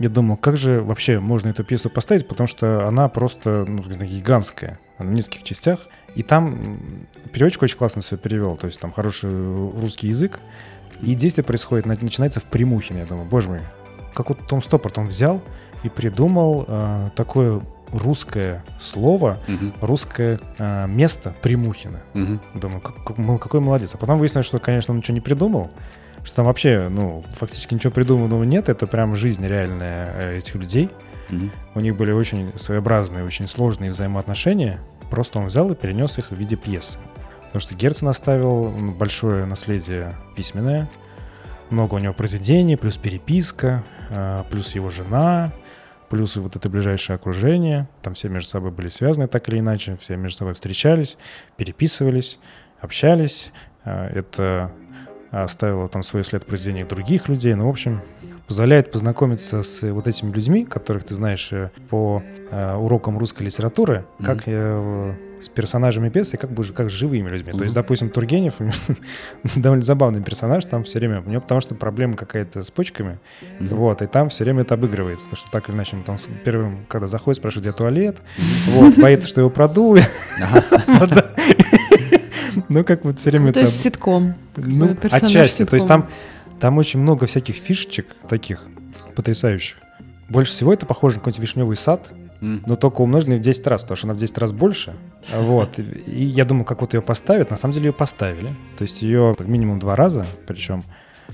я 0.01 0.09
думал, 0.09 0.37
как 0.37 0.57
же 0.57 0.81
вообще 0.81 1.21
можно 1.21 1.51
эту 1.51 1.63
пьесу 1.63 1.89
поставить, 1.89 2.27
потому 2.27 2.49
что 2.49 2.89
она 2.89 3.09
просто 3.09 3.65
ну, 3.69 3.83
гигантская, 3.83 4.81
она 4.99 5.11
в 5.11 5.13
нескольких 5.13 5.45
частях. 5.45 5.87
И 6.17 6.23
там 6.23 7.07
переводчик 7.33 7.63
очень 7.63 7.79
классно 7.79 8.03
все 8.03 8.17
перевел, 8.17 8.57
то 8.57 8.67
есть 8.67 8.81
там 8.81 8.93
хороший 8.93 9.31
русский 9.31 10.09
язык, 10.09 10.41
и 11.01 11.15
действие 11.15 11.45
происходит, 11.45 11.87
начинается 11.87 12.41
в 12.41 12.45
Примухине. 12.45 13.01
Я 13.01 13.07
думаю, 13.07 13.27
боже 13.27 13.49
мой, 13.49 13.61
как 14.15 14.29
вот 14.31 14.47
Том 14.49 14.63
Стоппорт, 14.63 14.99
он 14.99 15.09
взял 15.09 15.43
и 15.83 15.89
придумал 15.89 16.65
э, 16.67 17.11
такое 17.15 17.63
русское 17.99 18.65
слово, 18.79 19.39
угу. 19.49 19.73
русское 19.87 20.41
э, 20.59 20.87
место 20.87 21.35
Примухина. 21.43 22.01
Угу. 22.15 22.61
Думаю, 22.61 22.81
как, 22.81 23.05
как, 23.05 23.17
какой 23.41 23.61
молодец. 23.61 23.95
А 23.95 23.99
потом 23.99 24.19
выяснилось, 24.19 24.47
что, 24.47 24.59
конечно, 24.59 24.93
он 24.93 24.99
ничего 24.99 25.15
не 25.15 25.21
придумал, 25.21 25.71
что 26.25 26.37
там 26.37 26.47
вообще, 26.47 26.89
ну, 26.91 27.25
фактически 27.33 27.75
ничего 27.75 27.93
придуманного 27.93 28.45
нет, 28.45 28.69
это 28.69 28.87
прям 28.87 29.15
жизнь 29.15 29.47
реальная 29.47 30.13
э, 30.15 30.39
этих 30.39 30.55
людей. 30.57 30.91
Угу. 31.31 31.51
У 31.77 31.81
них 31.81 31.97
были 31.97 32.13
очень 32.13 32.53
своеобразные, 32.59 33.25
очень 33.25 33.47
сложные 33.47 33.91
взаимоотношения. 33.91 34.81
Просто 35.11 35.39
он 35.39 35.47
взял 35.47 35.71
и 35.71 35.75
перенес 35.75 36.19
их 36.19 36.31
в 36.31 36.35
виде 36.35 36.57
пьесы. 36.57 36.99
Потому 37.47 37.61
что 37.61 37.75
Герцен 37.75 38.09
оставил 38.09 38.71
большое 38.99 39.45
наследие 39.45 40.17
письменное, 40.35 40.91
много 41.71 41.95
у 41.95 41.99
него 41.99 42.13
произведений, 42.13 42.77
плюс 42.77 42.97
переписка, 42.97 43.85
э, 44.11 44.45
плюс 44.51 44.75
его 44.75 44.91
жена, 44.91 45.53
плюс 46.15 46.37
вот 46.37 46.55
это 46.55 46.71
ближайшее 46.71 47.17
окружение. 47.17 47.89
Там 48.01 48.15
все 48.15 48.29
между 48.29 48.49
собой 48.49 48.71
были 48.71 48.89
связаны 48.89 49.27
так 49.27 49.49
или 49.49 49.59
иначе, 49.59 49.97
все 50.01 50.17
между 50.17 50.39
собой 50.39 50.55
встречались, 50.55 51.19
переписывались, 51.57 52.39
общались. 52.81 53.51
Э, 53.85 54.07
это 54.15 54.71
оставило 55.33 55.89
там 55.89 56.05
свой 56.05 56.23
след 56.23 56.45
в 56.45 56.47
произведениях 56.47 56.87
других 56.87 57.29
людей. 57.29 57.53
Ну, 57.55 57.67
в 57.67 57.69
общем, 57.69 58.01
позволяет 58.47 58.93
познакомиться 58.93 59.63
с 59.63 59.83
вот 59.91 60.07
этими 60.07 60.31
людьми, 60.31 60.65
которых 60.65 61.03
ты 61.03 61.17
знаешь 61.17 61.53
э, 61.53 61.73
по 61.91 62.23
э, 62.23 62.77
урокам 62.77 63.19
русской 63.19 63.43
литературы, 63.43 64.05
mm-hmm. 64.21 64.25
как 64.25 64.43
э, 64.47 65.15
с 65.45 65.49
персонажами 65.49 66.09
пьесы, 66.09 66.37
как 66.37 66.51
бы 66.51 66.65
как 66.65 66.91
с 66.91 66.93
живыми 66.93 67.29
людьми. 67.29 67.53
Mm-hmm. 67.53 67.59
То 67.59 67.63
есть, 67.63 67.75
допустим, 67.75 68.11
Тургенев 68.11 68.55
довольно 69.57 69.83
забавный 69.83 70.23
персонаж 70.23 70.65
там 70.65 70.83
все 70.83 70.99
время. 70.99 71.23
У 71.25 71.31
него 71.31 71.41
потому 71.41 71.61
что 71.61 71.75
проблема 71.75 72.17
какая-то 72.17 72.63
с 72.63 72.71
почками, 72.71 73.19
mm-hmm. 73.41 73.75
вот, 73.75 74.03
и 74.03 74.07
там 74.07 74.29
все 74.29 74.45
время 74.45 74.63
это 74.63 74.75
обыгрывается, 74.75 75.27
потому 75.27 75.41
что 75.41 75.51
так 75.51 75.69
или 75.69 75.77
иначе, 75.77 75.97
там 76.05 76.17
первым, 76.45 76.87
когда 76.89 77.07
заходит, 77.07 77.39
спрашивает, 77.39 77.67
где 77.67 77.77
туалет, 77.77 78.17
mm-hmm. 78.17 78.71
вот, 78.73 78.99
боится, 78.99 79.29
что 79.29 79.41
его 79.41 79.51
продуют. 79.51 80.05
Ну, 82.69 82.85
как 82.85 83.05
вот 83.05 83.19
все 83.19 83.31
время... 83.31 83.53
То 83.53 83.61
есть 83.61 83.81
ситком. 83.81 84.35
Ну, 84.57 84.97
отчасти. 85.11 85.65
То 85.65 85.75
есть 85.75 85.89
там 85.89 86.09
там 86.61 86.79
очень 86.79 87.01
много 87.01 87.27
всяких 87.27 87.57
фишечек 87.57 88.07
таких 88.29 88.69
потрясающих. 89.15 89.77
Больше 90.29 90.53
всего 90.53 90.73
это 90.73 90.87
похоже 90.87 91.17
на 91.17 91.21
какой-нибудь 91.21 91.43
вишневый 91.43 91.77
сад, 91.77 92.11
mm. 92.45 92.63
но 92.67 92.77
только 92.77 93.01
умноженный 93.03 93.39
в 93.39 93.41
10 93.41 93.67
раз, 93.67 93.83
потому 93.83 93.97
что 93.97 94.07
она 94.07 94.15
в 94.15 94.19
10 94.19 94.39
раз 94.39 94.53
больше. 94.53 94.95
Вот. 95.35 95.79
И 95.79 96.25
я 96.25 96.45
думал, 96.45 96.65
как 96.65 96.81
вот 96.81 96.95
ее 96.95 97.03
поставят. 97.03 97.51
На 97.51 97.57
самом 97.57 97.75
деле 97.75 97.87
ее 97.87 97.93
поставили. 97.93 98.55
То 98.77 98.83
есть 98.83 99.03
ее 99.03 99.35
как 99.37 99.47
минимум 99.49 99.79
два 99.79 99.97
раза, 99.97 100.27
причем 100.47 100.83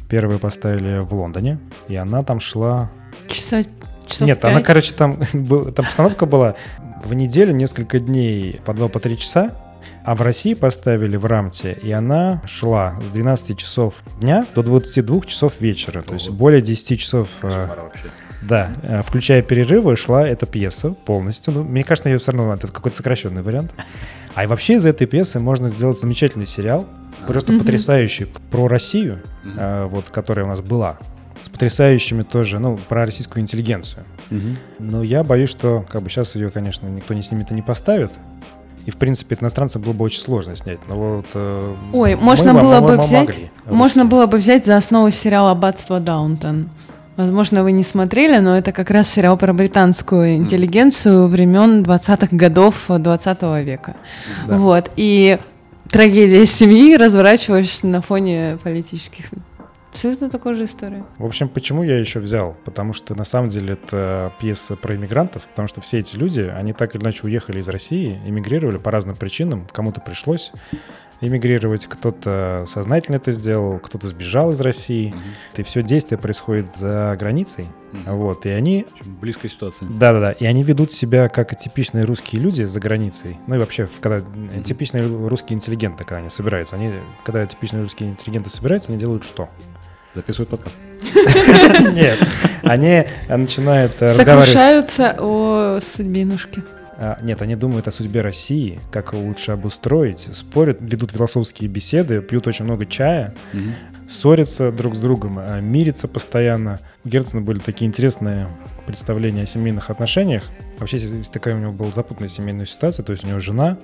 первую 0.08 0.38
поставили 0.38 0.98
в 0.98 1.12
Лондоне, 1.12 1.58
и 1.88 1.96
она 1.96 2.22
там 2.22 2.40
шла... 2.40 2.90
Часа 3.28 3.64
Часов 4.10 4.26
Нет, 4.26 4.40
5. 4.40 4.50
она, 4.50 4.62
короче, 4.62 4.92
там, 4.92 5.18
был, 5.32 5.72
там 5.72 5.86
постановка 5.86 6.26
была 6.26 6.56
в 7.04 7.14
неделю 7.14 7.52
несколько 7.52 8.00
дней 8.00 8.60
по 8.64 8.72
2-3 8.72 8.88
по 8.88 9.16
часа, 9.16 9.52
а 10.04 10.14
в 10.14 10.22
России 10.22 10.54
поставили 10.54 11.16
в 11.16 11.26
рамте, 11.26 11.72
и 11.72 11.90
она 11.92 12.42
шла 12.46 12.98
с 13.00 13.08
12 13.08 13.56
часов 13.56 14.02
дня 14.20 14.46
до 14.54 14.62
22 14.62 15.20
часов 15.22 15.60
вечера. 15.60 16.02
То 16.02 16.14
есть 16.14 16.30
более 16.30 16.60
10 16.60 17.00
часов... 17.00 17.28
Э, 17.42 17.68
да, 18.42 18.70
э, 18.82 19.02
включая 19.02 19.42
перерывы, 19.42 19.96
шла 19.96 20.26
эта 20.26 20.46
пьеса 20.46 20.90
полностью. 20.90 21.52
Ну, 21.54 21.64
мне 21.64 21.84
кажется, 21.84 22.08
ее 22.08 22.18
все 22.18 22.32
равно 22.32 22.54
это 22.54 22.68
какой-то 22.68 22.96
сокращенный 22.96 23.42
вариант. 23.42 23.72
А 24.34 24.44
и 24.44 24.46
вообще 24.46 24.74
из 24.74 24.86
этой 24.86 25.06
пьесы 25.06 25.40
можно 25.40 25.68
сделать 25.68 25.98
замечательный 25.98 26.46
сериал, 26.46 26.86
просто 27.26 27.52
mm-hmm. 27.52 27.58
потрясающий 27.58 28.26
про 28.50 28.68
Россию, 28.68 29.20
mm-hmm. 29.44 29.88
вот, 29.88 30.10
которая 30.10 30.46
у 30.46 30.48
нас 30.48 30.60
была, 30.60 30.98
с 31.44 31.48
потрясающими 31.48 32.22
тоже, 32.22 32.58
ну, 32.60 32.78
про 32.88 33.06
российскую 33.06 33.42
интеллигенцию. 33.42 34.04
Mm-hmm. 34.30 34.56
Но 34.78 35.02
я 35.02 35.24
боюсь, 35.24 35.50
что 35.50 35.84
как 35.90 36.02
бы 36.02 36.10
сейчас 36.10 36.36
ее, 36.36 36.50
конечно, 36.50 36.86
никто 36.86 37.12
не 37.12 37.22
снимет 37.22 37.50
и 37.50 37.54
не 37.54 37.62
поставит. 37.62 38.12
И, 38.86 38.90
в 38.90 38.96
принципе, 38.96 39.36
иностранцам 39.38 39.82
было 39.82 39.92
бы 39.92 40.04
очень 40.04 40.20
сложно 40.20 40.56
снять. 40.56 40.78
Но 40.88 40.96
вот, 40.96 41.26
э, 41.34 41.76
Ой, 41.92 42.14
можно 42.16 42.54
было 42.54 42.80
бы 42.80 42.96
взять, 42.96 43.28
могли, 43.28 43.50
можно 43.66 44.04
было 44.06 44.26
бы 44.26 44.38
взять 44.38 44.64
за 44.64 44.76
основу 44.76 45.10
сериала 45.10 45.50
«Аббатство 45.50 46.00
Даунтон». 46.00 46.70
Возможно, 47.20 47.62
вы 47.62 47.72
не 47.72 47.82
смотрели, 47.82 48.38
но 48.38 48.56
это 48.56 48.72
как 48.72 48.90
раз 48.90 49.10
сериал 49.10 49.36
про 49.36 49.52
британскую 49.52 50.36
интеллигенцию 50.36 51.26
времен 51.28 51.82
20-х 51.82 52.28
годов 52.34 52.86
20 52.88 53.42
века. 53.62 53.96
Да. 54.46 54.56
Вот. 54.56 54.90
И 54.96 55.38
трагедия 55.90 56.46
семьи 56.46 56.96
разворачиваешься 56.96 57.86
на 57.88 58.00
фоне 58.00 58.58
политических 58.62 59.26
Абсолютно 59.90 60.30
такая 60.30 60.54
же 60.54 60.64
история. 60.64 61.04
В 61.18 61.26
общем, 61.26 61.50
почему 61.50 61.82
я 61.82 61.98
еще 61.98 62.20
взял? 62.20 62.56
Потому 62.64 62.94
что 62.94 63.14
на 63.14 63.24
самом 63.24 63.50
деле 63.50 63.74
это 63.74 64.32
пьеса 64.40 64.76
про 64.76 64.94
иммигрантов, 64.94 65.46
потому 65.48 65.68
что 65.68 65.82
все 65.82 65.98
эти 65.98 66.16
люди, 66.16 66.40
они 66.40 66.72
так 66.72 66.94
или 66.94 67.02
иначе 67.02 67.20
уехали 67.24 67.58
из 67.58 67.68
России, 67.68 68.18
эмигрировали 68.26 68.78
по 68.78 68.90
разным 68.90 69.16
причинам, 69.16 69.66
кому-то 69.72 70.00
пришлось 70.00 70.52
эмигрировать, 71.20 71.86
кто-то 71.86 72.64
сознательно 72.66 73.16
это 73.16 73.32
сделал, 73.32 73.78
кто-то 73.78 74.08
сбежал 74.08 74.50
из 74.52 74.60
России. 74.60 75.12
Mm-hmm. 75.12 75.60
И 75.60 75.62
все 75.62 75.82
действие 75.82 76.18
происходит 76.18 76.76
за 76.76 77.16
границей. 77.18 77.66
Mm-hmm. 77.92 78.16
Вот, 78.16 78.46
и 78.46 78.50
они... 78.50 78.86
Близкая 79.04 79.50
ситуация. 79.50 79.88
Да-да-да. 79.88 80.32
И 80.32 80.46
они 80.46 80.62
ведут 80.62 80.92
себя 80.92 81.28
как 81.28 81.56
типичные 81.56 82.04
русские 82.04 82.40
люди 82.40 82.62
за 82.62 82.80
границей. 82.80 83.38
Ну 83.46 83.56
и 83.56 83.58
вообще, 83.58 83.88
когда 84.00 84.18
mm-hmm. 84.18 84.62
типичные 84.62 85.06
русские 85.28 85.56
интеллигенты, 85.56 86.04
когда 86.04 86.16
они 86.18 86.30
собираются. 86.30 86.76
Они, 86.76 86.92
когда 87.24 87.44
типичные 87.46 87.82
русские 87.82 88.10
интеллигенты 88.10 88.50
собираются, 88.50 88.90
они 88.90 88.98
делают 88.98 89.24
что? 89.24 89.48
Записывают 90.14 90.48
подкаст. 90.50 90.76
Нет, 91.92 92.18
они 92.64 93.04
начинают 93.28 94.00
разговаривать. 94.02 94.48
Сокрушаются 94.48 95.16
о 95.20 95.78
судьбинушке. 95.80 96.62
А, 97.02 97.18
нет, 97.22 97.40
они 97.40 97.56
думают 97.56 97.88
о 97.88 97.90
судьбе 97.90 98.20
России, 98.20 98.78
как 98.92 99.14
его 99.14 99.22
лучше 99.22 99.52
обустроить, 99.52 100.28
спорят, 100.34 100.78
ведут 100.82 101.12
философские 101.12 101.70
беседы, 101.70 102.20
пьют 102.20 102.46
очень 102.46 102.66
много 102.66 102.84
чая, 102.84 103.34
угу. 103.54 103.62
ссорятся 104.06 104.70
друг 104.70 104.94
с 104.94 104.98
другом, 104.98 105.38
а, 105.38 105.60
мирятся 105.60 106.08
постоянно. 106.08 106.78
У 107.02 107.08
Герцена 107.08 107.40
были 107.40 107.58
такие 107.58 107.88
интересные 107.88 108.48
представления 108.86 109.44
о 109.44 109.46
семейных 109.46 109.88
отношениях. 109.88 110.44
Вообще 110.78 111.00
такая 111.32 111.56
у 111.56 111.58
него 111.58 111.72
была 111.72 111.90
запутанная 111.90 112.28
семейная 112.28 112.66
ситуация, 112.66 113.02
то 113.02 113.12
есть 113.12 113.24
у 113.24 113.28
него 113.28 113.40
жена, 113.40 113.78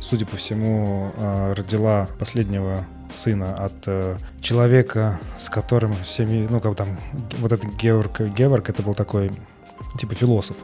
судя 0.00 0.24
по 0.24 0.36
всему, 0.36 1.10
а, 1.16 1.54
родила 1.56 2.06
последнего 2.20 2.86
сына 3.12 3.54
от 3.56 3.74
э, 3.86 4.16
человека, 4.40 5.20
с 5.36 5.50
которым 5.50 5.94
семьи, 6.02 6.46
ну 6.48 6.60
как 6.60 6.76
там, 6.76 6.98
вот 7.40 7.52
этот 7.52 7.74
Георг 7.74 8.20
Геворг, 8.20 8.70
это 8.70 8.82
был 8.82 8.94
такой 8.94 9.32
типа 9.98 10.14
философ 10.14 10.56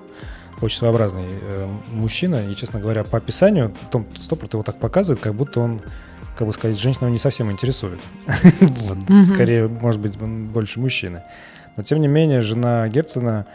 очень 0.61 0.79
своеобразный 0.79 1.27
э, 1.29 1.69
мужчина, 1.93 2.49
и, 2.49 2.55
честно 2.55 2.81
говоря, 2.81 3.05
по 3.05 3.19
описанию, 3.19 3.73
Том 3.91 4.07
Стоппорт 4.19 4.55
его 4.55 4.63
так 4.63 4.79
показывает, 4.79 5.21
как 5.21 5.35
будто 5.35 5.61
он, 5.61 5.81
как 6.37 6.47
бы 6.47 6.53
сказать, 6.53 6.79
женщину 6.79 7.09
не 7.09 7.19
совсем 7.19 7.51
интересует. 7.51 8.01
Скорее, 9.25 9.69
может 9.69 10.01
быть, 10.01 10.17
больше 10.17 10.81
мужчины. 10.81 11.23
Но, 11.77 11.83
тем 11.83 12.01
не 12.01 12.09
менее, 12.09 12.41
жена 12.41 12.89
Герцена 12.89 13.47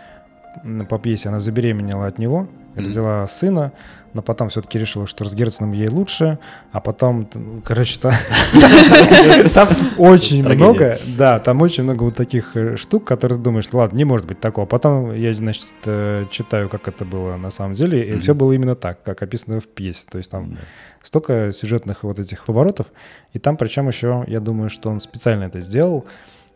по 0.89 0.99
пьесе, 0.99 1.29
она 1.29 1.39
забеременела 1.39 2.07
от 2.07 2.19
него, 2.19 2.47
родила 2.75 3.27
сына, 3.27 3.73
но 4.13 4.21
потом 4.21 4.49
все-таки 4.49 4.77
решила, 4.79 5.07
что 5.07 5.25
с 5.25 5.33
Герценом 5.33 5.71
ей 5.73 5.89
лучше, 5.89 6.39
а 6.71 6.79
потом, 6.79 7.27
короче, 7.63 7.99
там, 9.53 9.67
очень 9.97 10.47
много, 10.47 10.99
да, 11.17 11.39
там 11.39 11.61
очень 11.61 11.83
много 11.83 12.03
вот 12.03 12.15
таких 12.15 12.55
э, 12.55 12.77
штук, 12.77 13.05
которые 13.05 13.37
ты 13.37 13.43
думаешь, 13.43 13.67
ладно, 13.71 13.97
не 13.97 14.05
может 14.05 14.27
быть 14.27 14.39
такого. 14.39 14.65
Потом 14.65 15.13
я, 15.13 15.33
значит, 15.33 15.71
э, 15.85 16.25
читаю, 16.29 16.69
как 16.69 16.87
это 16.87 17.05
было 17.05 17.37
на 17.37 17.49
самом 17.49 17.73
деле, 17.73 18.15
и 18.15 18.17
все 18.19 18.35
было 18.35 18.53
именно 18.53 18.75
так, 18.75 19.03
как 19.03 19.21
описано 19.23 19.59
в 19.59 19.67
пьесе. 19.67 20.05
То 20.09 20.17
есть 20.19 20.29
там 20.29 20.57
столько 21.01 21.51
сюжетных 21.51 22.03
вот 22.03 22.19
этих 22.19 22.45
поворотов, 22.45 22.87
и 23.33 23.39
там 23.39 23.57
причем 23.57 23.87
еще, 23.87 24.23
я 24.27 24.39
думаю, 24.39 24.69
что 24.69 24.89
он 24.89 24.99
специально 24.99 25.45
это 25.45 25.59
сделал, 25.59 26.05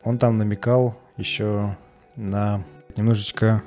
он 0.03 0.19
там 0.19 0.37
намекал 0.37 0.97
еще 1.17 1.75
на 2.15 2.63
немножечко 2.95 3.63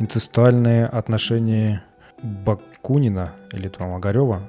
инцестуальные 0.00 0.86
отношения 0.86 1.84
Бакунина 2.22 3.32
или 3.52 3.68
там 3.68 3.94
Огарева 3.94 4.42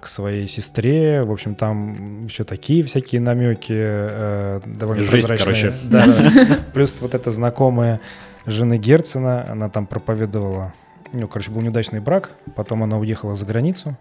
к 0.00 0.06
своей 0.06 0.46
сестре. 0.48 1.22
В 1.22 1.32
общем, 1.32 1.54
там 1.54 2.26
еще 2.26 2.44
такие 2.44 2.82
всякие 2.82 3.20
намеки 3.20 3.72
э, 3.74 4.60
довольно 4.66 5.02
Жесть, 5.02 5.26
прозрачные. 5.26 5.72
короче. 5.72 5.74
Да, 5.84 6.06
да. 6.06 6.58
Плюс 6.74 7.00
вот 7.00 7.14
эта 7.14 7.30
знакомая 7.30 8.00
жены 8.46 8.76
Герцена, 8.78 9.50
она 9.50 9.70
там 9.70 9.86
проповедовала. 9.86 10.74
Ну, 11.12 11.26
короче, 11.28 11.50
был 11.50 11.62
неудачный 11.62 12.00
брак. 12.00 12.30
Потом 12.54 12.82
она 12.82 12.98
уехала 12.98 13.34
за 13.34 13.46
границу 13.46 13.96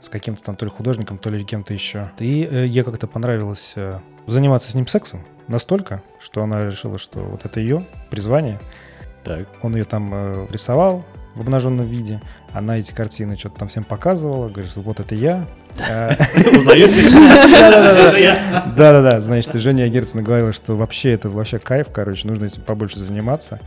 с 0.00 0.08
каким-то 0.08 0.42
там 0.42 0.56
то 0.56 0.64
ли 0.66 0.70
художником, 0.70 1.18
то 1.18 1.30
ли 1.30 1.44
кем-то 1.44 1.72
еще. 1.72 2.10
И 2.18 2.46
э, 2.50 2.66
ей 2.66 2.82
как-то 2.82 3.06
понравилось 3.06 3.72
э, 3.76 3.98
заниматься 4.26 4.70
с 4.70 4.74
ним 4.74 4.86
сексом 4.86 5.24
настолько, 5.48 6.02
что 6.20 6.42
она 6.42 6.66
решила, 6.66 6.98
что 6.98 7.20
вот 7.20 7.44
это 7.44 7.60
ее 7.60 7.86
призвание. 8.10 8.60
Так. 9.24 9.48
Он 9.62 9.76
ее 9.76 9.84
там 9.84 10.10
э, 10.12 10.46
рисовал, 10.50 11.04
в 11.34 11.40
обнаженном 11.40 11.86
виде. 11.86 12.20
Она 12.52 12.78
эти 12.78 12.92
картины 12.92 13.36
что-то 13.36 13.60
там 13.60 13.68
всем 13.68 13.84
показывала, 13.84 14.48
говорит, 14.48 14.74
вот 14.76 15.00
это 15.00 15.14
я. 15.14 15.46
Узнаете? 16.52 17.02
Да-да-да, 18.76 19.20
значит, 19.20 19.54
Женя 19.54 19.88
Герцена 19.88 20.22
говорила, 20.22 20.52
что 20.52 20.76
вообще 20.76 21.12
это 21.12 21.30
вообще 21.30 21.58
кайф, 21.58 21.88
короче, 21.92 22.26
нужно 22.26 22.46
этим 22.46 22.62
побольше 22.62 22.98
заниматься. 22.98 23.60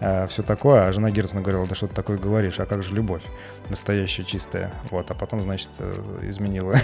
А, 0.00 0.26
все 0.26 0.42
такое, 0.42 0.86
а 0.86 0.92
жена 0.92 1.10
Герцена 1.10 1.40
говорила, 1.40 1.66
да 1.66 1.74
что 1.74 1.86
ты 1.86 1.94
такое 1.94 2.18
говоришь, 2.18 2.60
а 2.60 2.66
как 2.66 2.82
же 2.82 2.94
любовь 2.94 3.22
настоящая, 3.70 4.24
чистая, 4.24 4.72
вот, 4.90 5.10
а 5.10 5.14
потом, 5.14 5.40
значит, 5.42 5.70
э, 5.78 5.94
изменила 6.24 6.74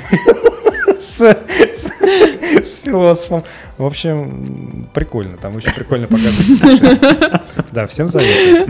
с, 1.02 1.20
с, 1.20 2.76
философом. 2.76 3.42
В 3.78 3.84
общем, 3.84 4.88
прикольно, 4.94 5.36
там 5.36 5.56
очень 5.56 5.72
прикольно 5.74 6.06
показывать. 6.06 7.42
Да, 7.72 7.86
всем 7.86 8.08
советую. 8.08 8.68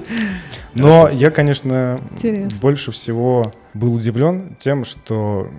Но 0.75 1.09
я, 1.09 1.31
конечно, 1.31 2.01
Интересно. 2.13 2.59
больше 2.61 2.93
всего 2.93 3.53
был 3.75 3.95
удивлен 3.95 4.57
тем, 4.59 4.85
что 4.85 5.51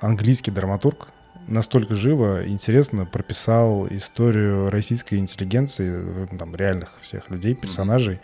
английский 0.00 0.50
драматург 0.50 1.08
настолько 1.46 1.94
живо, 1.94 2.46
интересно 2.46 3.04
прописал 3.04 3.86
историю 3.90 4.68
российской 4.70 5.16
интеллигенции, 5.16 6.26
там, 6.38 6.54
реальных 6.56 6.94
всех 7.00 7.30
людей, 7.30 7.54
персонажей, 7.54 8.20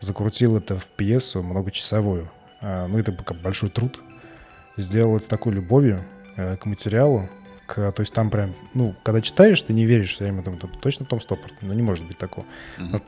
закрутил 0.00 0.56
это 0.56 0.76
в 0.76 0.86
пьесу 0.86 1.42
многочасовую. 1.42 2.30
А, 2.60 2.86
ну, 2.86 2.98
это 2.98 3.16
большой 3.42 3.70
труд. 3.70 4.00
Сделал 4.76 5.16
это 5.16 5.24
с 5.24 5.28
такой 5.28 5.52
любовью 5.54 6.04
э, 6.38 6.56
к 6.56 6.64
материалу, 6.64 7.28
к, 7.66 7.92
то 7.92 8.00
есть 8.00 8.14
там 8.14 8.30
прям, 8.30 8.54
ну, 8.72 8.94
когда 9.02 9.20
читаешь, 9.20 9.60
ты 9.60 9.74
не 9.74 9.84
веришь 9.84 10.14
все 10.14 10.24
время, 10.24 10.42
там, 10.42 10.56
точно 10.58 11.04
Том 11.04 11.20
Стоппорт, 11.20 11.54
ну, 11.60 11.74
не 11.74 11.82
может 11.82 12.06
быть 12.06 12.16
такого. 12.16 12.46
Mm-hmm. 12.78 13.02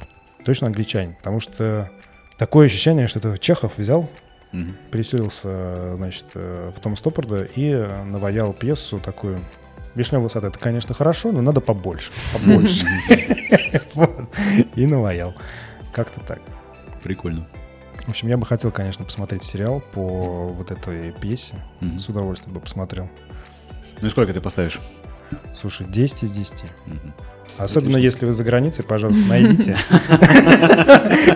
точно 0.45 0.67
англичанин, 0.67 1.15
потому 1.15 1.41
что 1.41 1.91
такое 2.37 2.67
ощущение, 2.67 3.07
что 3.07 3.19
это 3.21 3.39
Чехов 3.39 3.79
взял, 3.79 4.11
угу. 4.53 4.73
переселился, 4.91 5.97
значит, 5.97 6.27
э, 6.35 6.73
в 6.77 6.81
Том 6.81 6.97
Стоппорда 6.97 7.45
и 7.45 7.73
наваял 8.05 8.53
пьесу 8.53 9.01
такую 9.01 9.43
Вишневый 9.95 10.31
сад 10.31 10.45
это, 10.45 10.59
конечно, 10.59 10.95
хорошо, 10.95 11.33
но 11.33 11.43
надо 11.43 11.61
побольше. 11.61 12.13
Побольше. 12.33 12.87
И 14.77 14.87
наваял. 14.87 15.35
Как-то 15.93 16.21
так. 16.21 16.41
Прикольно. 17.03 17.47
В 18.05 18.09
общем, 18.09 18.29
я 18.29 18.37
бы 18.37 18.47
хотел, 18.47 18.71
конечно, 18.71 19.05
посмотреть 19.05 19.43
сериал 19.43 19.83
по 19.93 20.49
вот 20.49 20.71
этой 20.71 21.13
пьесе. 21.13 21.55
С 21.99 22.09
удовольствием 22.09 22.55
бы 22.55 22.61
посмотрел. 22.61 23.09
Ну 24.01 24.07
и 24.09 24.11
сколько 24.11 24.33
ты 24.33 24.41
поставишь? 24.41 24.81
Слушай, 25.55 25.87
10 25.89 26.25
из 26.25 26.33
10. 26.33 26.65
Особенно 27.59 27.91
Отлично. 27.91 28.05
если 28.05 28.27
вы 28.27 28.33
за 28.33 28.43
границей, 28.43 28.85
пожалуйста, 28.85 29.29
найдите. 29.29 29.77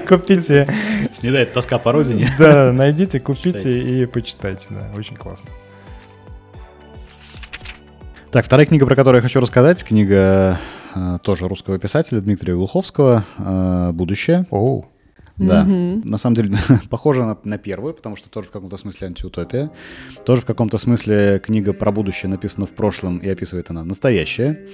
Купите. 0.09 0.67
Снедает 1.13 1.53
тоска 1.53 1.79
по 1.79 1.93
родине. 1.93 2.29
Да, 2.39 2.73
найдите, 2.73 3.21
купите 3.21 3.79
и 3.79 4.07
почитайте. 4.07 4.69
Да, 4.71 4.91
очень 4.97 5.17
классно. 5.17 5.51
Так, 8.31 8.47
вторая 8.47 8.67
книга, 8.67 8.87
про 8.87 8.97
которую 8.97 9.19
я 9.19 9.23
хочу 9.23 9.39
рассказать, 9.39 9.85
книга 9.85 10.59
э, 10.95 11.19
тоже 11.23 11.47
русского 11.47 11.79
писателя 11.79 12.21
Дмитрия 12.21 12.55
Глуховского 12.55 13.25
э, 13.39 13.93
«Будущее». 13.93 14.47
Оу. 14.51 14.87
Да, 15.37 15.65
mm-hmm. 15.65 16.09
на 16.09 16.19
самом 16.19 16.37
деле 16.37 16.57
похоже 16.91 17.25
на, 17.25 17.37
на 17.43 17.59
первую, 17.59 17.95
потому 17.95 18.15
что 18.15 18.31
тоже 18.31 18.49
в 18.49 18.53
каком-то 18.53 18.77
смысле 18.77 19.09
антиутопия. 19.09 19.71
Тоже 20.25 20.43
в 20.43 20.45
каком-то 20.45 20.79
смысле 20.79 21.41
книга 21.41 21.73
про 21.73 21.91
будущее 21.91 22.31
написана 22.31 22.67
в 22.67 22.73
прошлом 22.73 23.19
и 23.19 23.29
описывает 23.29 23.71
она 23.71 23.85
настоящее. 23.85 24.69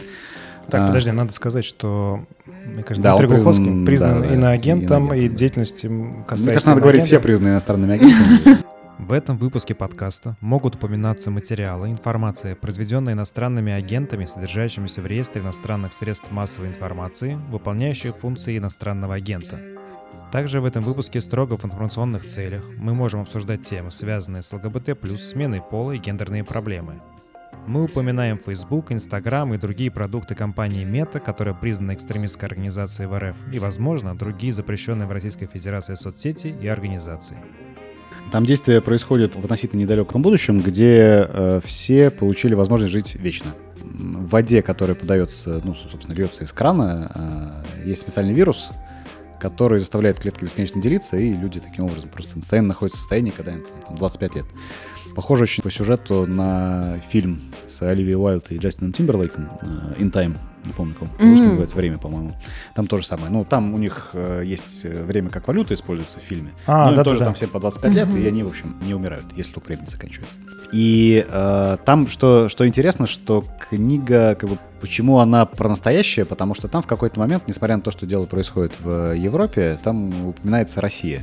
Так, 0.70 0.82
а, 0.82 0.86
подожди, 0.88 1.10
надо 1.10 1.32
сказать, 1.32 1.64
что, 1.64 2.26
мне 2.46 2.82
кажется, 2.82 3.02
да, 3.02 3.16
Дмитрий 3.16 3.36
Глуховский 3.36 3.64
признан, 3.64 3.86
признан 3.86 4.20
да, 4.20 4.34
иноагентом, 4.34 5.08
да, 5.08 5.16
и 5.16 5.28
деятельность 5.28 5.80
касается 5.80 6.44
Мне 6.44 6.46
кажется, 6.52 6.70
надо 6.70 6.82
говорить, 6.82 7.04
все 7.04 7.20
признаны 7.20 7.52
иностранными 7.52 7.94
агентами. 7.94 8.58
В 8.98 9.12
этом 9.12 9.38
выпуске 9.38 9.74
подкаста 9.74 10.36
могут 10.42 10.74
упоминаться 10.74 11.30
материалы, 11.30 11.90
информация, 11.90 12.54
произведенная 12.54 13.14
иностранными 13.14 13.72
агентами, 13.72 14.26
содержащимися 14.26 15.00
в 15.00 15.06
реестре 15.06 15.40
иностранных 15.40 15.94
средств 15.94 16.30
массовой 16.30 16.68
информации, 16.68 17.38
выполняющих 17.48 18.14
функции 18.14 18.58
иностранного 18.58 19.14
агента. 19.14 19.58
Также 20.32 20.60
в 20.60 20.64
этом 20.64 20.84
выпуске 20.84 21.20
строго 21.20 21.56
в 21.56 21.64
информационных 21.64 22.24
целях 22.24 22.64
мы 22.76 22.94
можем 22.94 23.22
обсуждать 23.22 23.62
темы, 23.62 23.90
связанные 23.90 24.42
с 24.42 24.52
ЛГБТ+, 24.52 24.96
сменой 25.18 25.60
пола 25.60 25.92
и 25.92 25.98
гендерные 25.98 26.44
проблемы. 26.44 27.00
Мы 27.66 27.84
упоминаем 27.84 28.38
Facebook, 28.38 28.92
Instagram 28.92 29.54
и 29.54 29.58
другие 29.58 29.90
продукты 29.90 30.36
компании 30.36 30.86
Meta, 30.86 31.18
которая 31.18 31.54
признана 31.54 31.94
экстремистской 31.94 32.48
организацией 32.48 33.08
в 33.08 33.18
РФ, 33.18 33.36
и, 33.52 33.58
возможно, 33.58 34.16
другие 34.16 34.52
запрещенные 34.52 35.06
в 35.06 35.12
Российской 35.12 35.46
Федерации 35.46 35.96
соцсети 35.96 36.54
и 36.60 36.68
организации. 36.68 37.36
Там 38.30 38.46
действие 38.46 38.80
происходит 38.80 39.34
в 39.34 39.40
относительно 39.40 39.80
недалеком 39.80 40.22
будущем, 40.22 40.60
где 40.60 41.26
э, 41.28 41.60
все 41.64 42.10
получили 42.10 42.54
возможность 42.54 42.92
жить 42.92 43.16
вечно. 43.16 43.52
В 43.82 44.28
воде, 44.28 44.62
которая 44.62 44.94
подается, 44.94 45.60
ну, 45.64 45.74
собственно, 45.74 46.14
льется 46.14 46.44
из 46.44 46.52
крана, 46.52 47.64
э, 47.84 47.88
есть 47.88 48.02
специальный 48.02 48.32
вирус, 48.32 48.70
который 49.40 49.78
заставляет 49.78 50.20
клетки 50.20 50.44
бесконечно 50.44 50.80
делиться, 50.80 51.16
и 51.16 51.32
люди 51.32 51.60
таким 51.60 51.86
образом 51.86 52.10
просто 52.10 52.38
постоянно 52.38 52.68
находятся 52.68 52.98
в 52.98 53.00
состоянии, 53.00 53.30
когда 53.30 53.52
им 53.52 53.64
там, 53.86 53.96
25 53.96 54.34
лет. 54.36 54.44
Похоже 55.16 55.44
очень 55.44 55.62
по 55.62 55.70
сюжету 55.70 56.26
на 56.26 56.98
фильм 57.08 57.40
с 57.66 57.82
Оливией 57.82 58.16
Уайлд 58.16 58.52
и 58.52 58.58
Джастином 58.58 58.92
Тимберлейком 58.92 59.48
э, 59.60 59.94
«In 59.98 60.12
Time», 60.12 60.36
не 60.70 60.76
помню, 60.76 60.94
как 60.94 61.08
mm-hmm. 61.08 61.46
называется, 61.46 61.76
«Время», 61.76 61.98
по-моему. 61.98 62.32
Там 62.74 62.86
то 62.86 62.96
же 62.96 63.04
самое. 63.04 63.30
Ну, 63.30 63.44
там 63.44 63.74
у 63.74 63.78
них 63.78 64.10
э, 64.12 64.42
есть 64.44 64.84
э, 64.84 65.02
время 65.02 65.30
как 65.30 65.48
валюта 65.48 65.74
используется 65.74 66.18
в 66.18 66.22
фильме. 66.22 66.52
А, 66.66 66.90
ну, 66.90 66.96
да, 66.96 67.04
тоже 67.04 67.18
да. 67.18 67.26
там 67.26 67.34
все 67.34 67.48
по 67.48 67.58
25 67.58 67.90
mm-hmm. 67.90 67.94
лет, 67.94 68.08
и 68.16 68.26
они, 68.28 68.42
в 68.42 68.48
общем, 68.48 68.76
не 68.82 68.94
умирают, 68.94 69.26
если 69.36 69.52
только 69.52 69.66
времени 69.66 69.88
заканчивается. 69.90 70.38
И 70.72 71.26
э, 71.28 71.76
там, 71.84 72.06
что, 72.08 72.48
что 72.48 72.66
интересно, 72.66 73.06
что 73.06 73.44
книга, 73.68 74.36
как 74.36 74.48
бы, 74.48 74.58
почему 74.80 75.18
она 75.18 75.44
про 75.44 75.68
настоящее, 75.68 76.24
потому 76.24 76.54
что 76.54 76.68
там 76.68 76.82
в 76.82 76.86
какой-то 76.86 77.18
момент, 77.18 77.44
несмотря 77.48 77.76
на 77.76 77.82
то, 77.82 77.90
что 77.90 78.06
дело 78.06 78.26
происходит 78.26 78.74
в 78.80 79.14
Европе, 79.14 79.78
там 79.82 80.28
упоминается 80.28 80.80
Россия. 80.80 81.22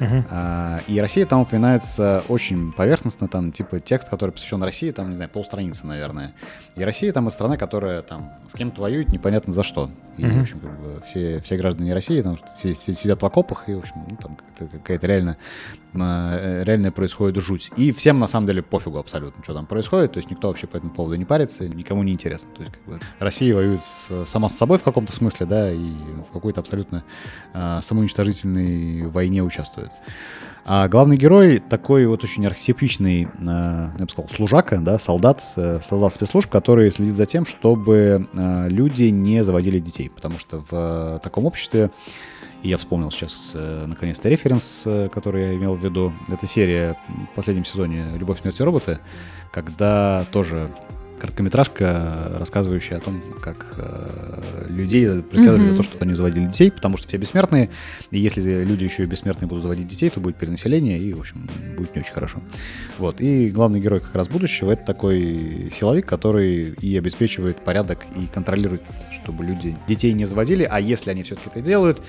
Uh-huh. 0.00 0.24
А, 0.30 0.80
и 0.86 0.98
Россия 0.98 1.26
там 1.26 1.40
упоминается 1.40 2.24
очень 2.28 2.72
поверхностно, 2.72 3.28
там 3.28 3.52
типа 3.52 3.80
текст, 3.80 4.08
который 4.08 4.30
посвящен 4.30 4.62
России, 4.62 4.90
там, 4.90 5.10
не 5.10 5.16
знаю, 5.16 5.30
полстраницы, 5.30 5.86
наверное. 5.86 6.32
И 6.76 6.82
Россия 6.82 7.12
там 7.12 7.28
из 7.28 7.34
страны, 7.34 7.56
которая 7.56 8.02
там 8.02 8.32
с 8.48 8.54
кем-то 8.54 8.80
воюет 8.80 9.10
непонятно 9.10 9.52
за 9.52 9.62
что. 9.62 9.90
И, 10.16 10.22
uh-huh. 10.22 10.38
в 10.38 10.42
общем, 10.42 10.60
как 10.60 10.80
бы, 10.80 11.02
все, 11.04 11.40
все 11.40 11.56
граждане 11.56 11.94
России 11.94 12.20
там 12.22 12.38
сидят 12.54 13.22
в 13.22 13.26
окопах, 13.26 13.68
и, 13.68 13.74
в 13.74 13.78
общем, 13.78 13.94
ну, 14.10 14.16
там 14.16 14.38
какая-то 14.58 15.06
реально 15.06 15.36
реально 15.94 16.92
происходит 16.92 17.42
жуть. 17.42 17.70
И 17.76 17.92
всем 17.92 18.18
на 18.18 18.26
самом 18.26 18.46
деле 18.46 18.62
пофигу 18.62 18.98
абсолютно, 18.98 19.42
что 19.42 19.54
там 19.54 19.66
происходит. 19.66 20.12
То 20.12 20.18
есть 20.18 20.30
никто 20.30 20.48
вообще 20.48 20.66
по 20.66 20.76
этому 20.76 20.92
поводу 20.92 21.16
не 21.16 21.24
парится, 21.24 21.68
никому 21.68 22.02
не 22.02 22.12
интересно. 22.12 22.48
То 22.54 22.62
есть 22.62 22.72
как 22.72 22.84
бы, 22.84 23.00
Россия 23.18 23.54
воюет 23.54 23.84
с, 23.84 24.24
сама 24.26 24.48
с 24.48 24.56
собой 24.56 24.78
в 24.78 24.82
каком-то 24.82 25.12
смысле, 25.12 25.46
да, 25.46 25.72
и 25.72 25.86
в 26.28 26.32
какой-то 26.32 26.60
абсолютно 26.60 27.04
э, 27.52 27.80
самоуничтожительной 27.82 29.06
войне 29.08 29.42
участвует. 29.42 29.90
А 30.66 30.88
главный 30.88 31.18
герой 31.18 31.58
такой 31.58 32.06
вот 32.06 32.24
очень 32.24 32.46
архетипичный, 32.46 33.24
э, 33.24 33.28
я 33.38 33.92
бы 33.98 34.08
сказал, 34.08 34.30
служака, 34.30 34.78
да, 34.78 34.98
солдат, 34.98 35.42
э, 35.56 35.80
солдат 35.82 36.14
спецслужб, 36.14 36.50
который 36.50 36.90
следит 36.90 37.14
за 37.14 37.26
тем, 37.26 37.44
чтобы 37.44 38.28
э, 38.32 38.68
люди 38.70 39.04
не 39.04 39.44
заводили 39.44 39.78
детей. 39.78 40.08
Потому 40.08 40.38
что 40.38 40.60
в 40.60 40.68
э, 40.72 41.18
таком 41.22 41.44
обществе 41.44 41.90
и 42.64 42.70
я 42.70 42.78
вспомнил 42.78 43.10
сейчас, 43.10 43.52
э, 43.54 43.84
наконец-то, 43.86 44.28
референс, 44.30 44.84
э, 44.86 45.08
который 45.12 45.42
я 45.42 45.54
имел 45.54 45.74
в 45.74 45.84
виду. 45.84 46.14
Это 46.28 46.46
серия 46.46 46.96
в 47.30 47.34
последнем 47.34 47.66
сезоне 47.66 48.06
«Любовь, 48.16 48.40
смерти 48.40 48.62
роботы», 48.62 49.00
когда 49.52 50.24
тоже 50.32 50.70
короткометражка, 51.18 52.32
рассказывающая 52.34 52.98
о 52.98 53.00
том, 53.00 53.22
как 53.40 53.74
э, 53.76 54.66
людей 54.68 55.22
преследовали 55.22 55.62
mm-hmm. 55.62 55.70
за 55.70 55.76
то, 55.76 55.82
что 55.82 55.98
они 56.00 56.14
заводили 56.14 56.46
детей, 56.46 56.70
потому 56.70 56.96
что 56.96 57.08
все 57.08 57.16
бессмертные, 57.16 57.70
и 58.10 58.18
если 58.18 58.64
люди 58.64 58.84
еще 58.84 59.04
и 59.04 59.06
бессмертные 59.06 59.48
будут 59.48 59.62
заводить 59.62 59.86
детей, 59.86 60.10
то 60.10 60.20
будет 60.20 60.36
перенаселение, 60.36 60.98
и, 60.98 61.14
в 61.14 61.20
общем, 61.20 61.48
будет 61.76 61.94
не 61.94 62.02
очень 62.02 62.12
хорошо. 62.12 62.42
Вот. 62.98 63.20
И 63.20 63.48
главный 63.48 63.80
герой 63.80 64.00
как 64.00 64.14
раз 64.14 64.28
будущего— 64.28 64.70
это 64.72 64.84
такой 64.84 65.70
силовик, 65.72 66.06
который 66.06 66.74
и 66.80 66.96
обеспечивает 66.98 67.58
порядок, 67.64 68.04
и 68.16 68.26
контролирует, 68.26 68.82
чтобы 69.22 69.44
люди 69.44 69.76
детей 69.88 70.12
не 70.12 70.26
заводили, 70.26 70.66
а 70.70 70.80
если 70.80 71.10
они 71.10 71.22
все-таки 71.22 71.48
это 71.48 71.60
делают, 71.60 72.02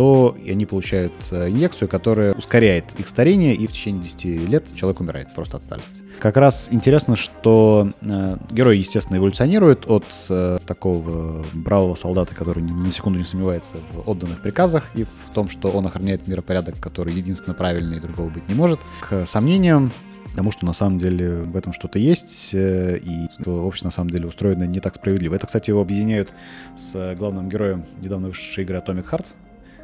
то 0.00 0.34
они 0.48 0.64
получают 0.64 1.12
э, 1.30 1.50
инъекцию, 1.50 1.86
которая 1.86 2.32
ускоряет 2.32 2.86
их 2.96 3.06
старение, 3.06 3.54
и 3.54 3.66
в 3.66 3.72
течение 3.74 4.02
10 4.02 4.48
лет 4.48 4.74
человек 4.74 4.98
умирает 5.00 5.34
просто 5.34 5.58
от 5.58 5.62
старости. 5.62 6.00
Как 6.20 6.38
раз 6.38 6.70
интересно, 6.72 7.16
что 7.16 7.92
э, 8.00 8.36
герой, 8.50 8.78
естественно, 8.78 9.18
эволюционирует 9.18 9.90
от 9.90 10.06
э, 10.30 10.58
такого 10.66 11.44
бравого 11.52 11.96
солдата, 11.96 12.34
который 12.34 12.62
ни 12.62 12.72
на 12.72 12.90
секунду 12.90 13.18
не 13.18 13.26
сомневается 13.26 13.76
в 13.92 14.08
отданных 14.08 14.40
приказах 14.40 14.88
и 14.94 15.04
в 15.04 15.34
том, 15.34 15.50
что 15.50 15.68
он 15.68 15.84
охраняет 15.84 16.26
миропорядок, 16.26 16.80
который 16.80 17.12
единственно 17.12 17.52
правильный 17.52 17.98
и 17.98 18.00
другого 18.00 18.30
быть 18.30 18.48
не 18.48 18.54
может, 18.54 18.80
к 19.02 19.26
сомнениям, 19.26 19.92
Потому 20.30 20.52
что 20.52 20.64
на 20.64 20.72
самом 20.72 20.96
деле 20.96 21.42
в 21.42 21.56
этом 21.56 21.72
что-то 21.72 21.98
есть, 21.98 22.54
э, 22.54 22.96
и 22.98 23.28
общество 23.50 23.88
на 23.88 23.92
самом 23.92 24.10
деле 24.10 24.28
устроено 24.28 24.62
не 24.62 24.80
так 24.80 24.94
справедливо. 24.94 25.34
Это, 25.34 25.46
кстати, 25.46 25.70
его 25.70 25.82
объединяют 25.82 26.32
с 26.76 27.14
главным 27.18 27.50
героем 27.50 27.84
недавно 28.00 28.28
вышедшей 28.28 28.64
игры 28.64 28.78
Atomic 28.78 29.10
Heart, 29.10 29.26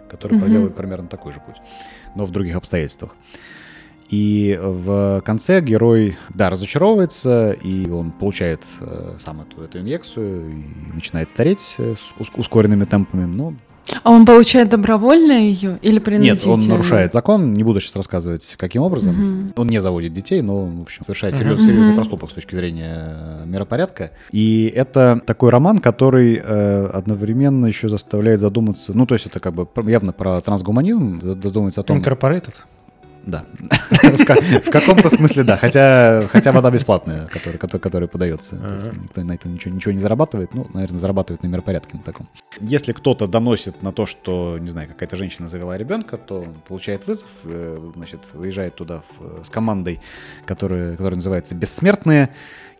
который 0.08 0.36
mm-hmm. 0.36 0.40
проделывает 0.40 0.76
примерно 0.76 1.08
такой 1.08 1.32
же 1.32 1.40
путь, 1.40 1.56
но 2.14 2.26
в 2.26 2.30
других 2.30 2.56
обстоятельствах. 2.56 3.14
И 4.08 4.58
в 4.62 5.20
конце 5.24 5.60
герой, 5.60 6.16
да, 6.28 6.48
разочаровывается, 6.48 7.52
и 7.52 7.88
он 7.90 8.12
получает 8.12 8.64
э, 8.80 9.16
сам 9.18 9.40
эту, 9.40 9.62
эту 9.62 9.80
инъекцию 9.80 10.52
и 10.52 10.94
начинает 10.94 11.30
стареть 11.30 11.74
э, 11.78 11.94
с 11.96 12.28
ускоренными 12.36 12.84
темпами. 12.84 13.24
Но 13.24 13.54
а 14.02 14.10
он 14.10 14.26
получает 14.26 14.68
добровольно 14.68 15.32
ее 15.32 15.78
или 15.82 15.98
принудительно? 15.98 16.56
Нет, 16.56 16.62
он 16.62 16.68
нарушает 16.68 17.12
закон, 17.12 17.52
не 17.52 17.62
буду 17.62 17.80
сейчас 17.80 17.96
рассказывать, 17.96 18.54
каким 18.58 18.82
образом. 18.82 19.50
Угу. 19.50 19.52
Он 19.56 19.68
не 19.68 19.80
заводит 19.80 20.12
детей, 20.12 20.42
но, 20.42 20.66
в 20.66 20.82
общем, 20.82 21.04
совершает 21.04 21.34
серьез, 21.36 21.54
угу. 21.54 21.62
серьезный 21.62 21.94
проступок 21.94 22.30
с 22.30 22.34
точки 22.34 22.54
зрения 22.54 23.42
миропорядка. 23.44 24.10
И 24.32 24.72
это 24.74 25.20
такой 25.24 25.50
роман, 25.50 25.78
который 25.78 26.40
э, 26.42 26.86
одновременно 26.86 27.66
еще 27.66 27.88
заставляет 27.88 28.40
задуматься, 28.40 28.92
ну, 28.94 29.06
то 29.06 29.14
есть 29.14 29.26
это 29.26 29.40
как 29.40 29.54
бы 29.54 29.68
явно 29.90 30.12
про 30.12 30.40
трансгуманизм, 30.40 31.20
задумывается 31.20 31.80
о 31.80 31.84
том... 31.84 31.98
Incorporated? 31.98 32.54
Да. 33.26 33.44
в, 33.90 34.70
каком-то 34.70 35.10
смысле, 35.10 35.42
да. 35.42 35.56
Хотя, 35.56 36.22
хотя 36.30 36.52
вода 36.52 36.70
бесплатная, 36.70 37.26
которая, 37.26 37.58
которая, 37.58 38.08
подается. 38.08 38.56
никто 39.02 39.22
на 39.22 39.32
этом 39.32 39.54
ничего, 39.54 39.74
ничего 39.74 39.92
не 39.92 39.98
зарабатывает. 39.98 40.54
Ну, 40.54 40.68
наверное, 40.72 41.00
зарабатывает 41.00 41.42
на 41.42 41.48
миропорядке 41.48 41.96
на 41.96 42.04
таком. 42.04 42.28
Если 42.60 42.92
кто-то 42.92 43.26
доносит 43.26 43.82
на 43.82 43.92
то, 43.92 44.06
что, 44.06 44.58
не 44.60 44.68
знаю, 44.68 44.88
какая-то 44.88 45.16
женщина 45.16 45.48
завела 45.48 45.76
ребенка, 45.76 46.16
то 46.16 46.42
он 46.42 46.54
получает 46.54 47.06
вызов, 47.08 47.28
э, 47.44 47.90
значит, 47.96 48.20
выезжает 48.32 48.76
туда 48.76 49.02
в, 49.18 49.44
с 49.44 49.50
командой, 49.50 50.00
которая, 50.46 50.92
которая 50.92 51.16
называется 51.16 51.54
«Бессмертные». 51.56 52.30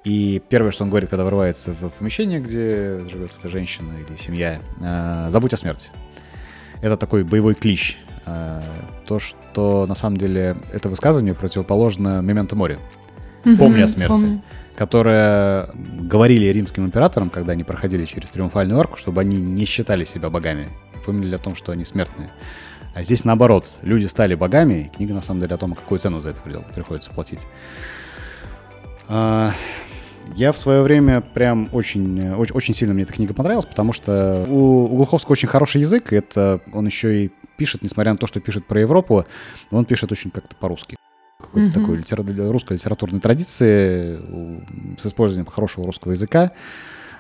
И 0.05 0.41
первое, 0.49 0.71
что 0.71 0.85
он 0.85 0.91
говорит, 0.91 1.11
когда 1.11 1.25
врывается 1.25 1.73
в 1.73 1.91
помещение, 1.91 2.39
где 2.39 3.09
живет 3.09 3.33
эта 3.37 3.49
женщина 3.49 3.95
или 3.95 4.17
семья, 4.17 4.61
э, 4.81 5.31
«Забудь 5.31 5.53
о 5.53 5.57
смерти». 5.57 5.91
Это 6.83 6.97
такой 6.97 7.25
боевой 7.25 7.55
клич 7.55 7.99
Э, 7.99 8.06
то, 8.27 9.19
что 9.19 9.87
на 9.87 9.95
самом 9.95 10.17
деле 10.17 10.57
это 10.73 10.89
высказывание 10.89 11.35
противоположно 11.35 12.21
«Мементо 12.21 12.57
море», 12.57 12.79
«Помни 13.59 13.81
о 13.81 13.89
смерти», 13.89 14.13
помню. 14.13 14.43
которое 14.75 15.69
говорили 15.75 16.47
римским 16.47 16.85
императорам, 16.85 17.31
когда 17.31 17.53
они 17.53 17.63
проходили 17.63 18.05
через 18.05 18.31
триумфальную 18.31 18.81
арку, 18.81 18.97
чтобы 18.97 19.21
они 19.21 19.37
не 19.39 19.65
считали 19.65 20.05
себя 20.05 20.31
богами 20.31 20.67
и 20.95 21.05
помнили 21.05 21.35
о 21.37 21.39
том, 21.39 21.55
что 21.55 21.71
они 21.71 21.85
смертные. 21.85 22.31
А 22.97 23.03
здесь 23.03 23.25
наоборот, 23.25 23.79
люди 23.83 24.07
стали 24.07 24.35
богами, 24.35 24.91
и 24.93 24.97
книга 24.97 25.15
на 25.15 25.23
самом 25.23 25.41
деле 25.41 25.55
о 25.55 25.59
том, 25.59 25.75
какую 25.75 25.99
цену 25.99 26.23
за 26.23 26.31
это 26.31 26.41
приходится 26.75 27.11
платить. 27.11 27.47
А, 29.07 29.53
я 30.35 30.51
в 30.51 30.59
свое 30.59 30.83
время 30.83 31.21
прям 31.21 31.69
очень, 31.73 32.33
очень, 32.35 32.55
очень 32.55 32.75
сильно 32.75 32.95
мне 32.95 33.05
эта 33.05 33.13
книга 33.13 33.35
понравилась, 33.35 33.67
потому 33.67 33.93
что 33.93 34.45
у, 34.49 34.85
у 34.87 34.97
Глуховского 34.97 35.33
очень 35.33 35.47
хороший 35.47 35.83
язык, 35.83 36.13
это 36.13 36.61
он 36.73 36.87
еще 36.87 37.25
и 37.25 37.31
пишет, 37.57 37.83
несмотря 37.83 38.13
на 38.13 38.19
то, 38.19 38.27
что 38.27 38.41
пишет 38.41 38.67
про 38.67 38.81
Европу, 38.81 39.25
он 39.71 39.85
пишет 39.85 40.13
очень 40.13 40.31
как-то 40.31 40.57
по-русски. 40.57 40.97
Какой-то 41.39 41.69
mm-hmm. 41.69 41.83
такой 41.83 41.97
литера... 41.99 42.53
русской 42.53 42.75
литературной 42.75 43.21
традиции 43.21 44.19
с 44.99 45.07
использованием 45.07 45.51
хорошего 45.51 45.87
русского 45.87 46.13
языка. 46.13 46.53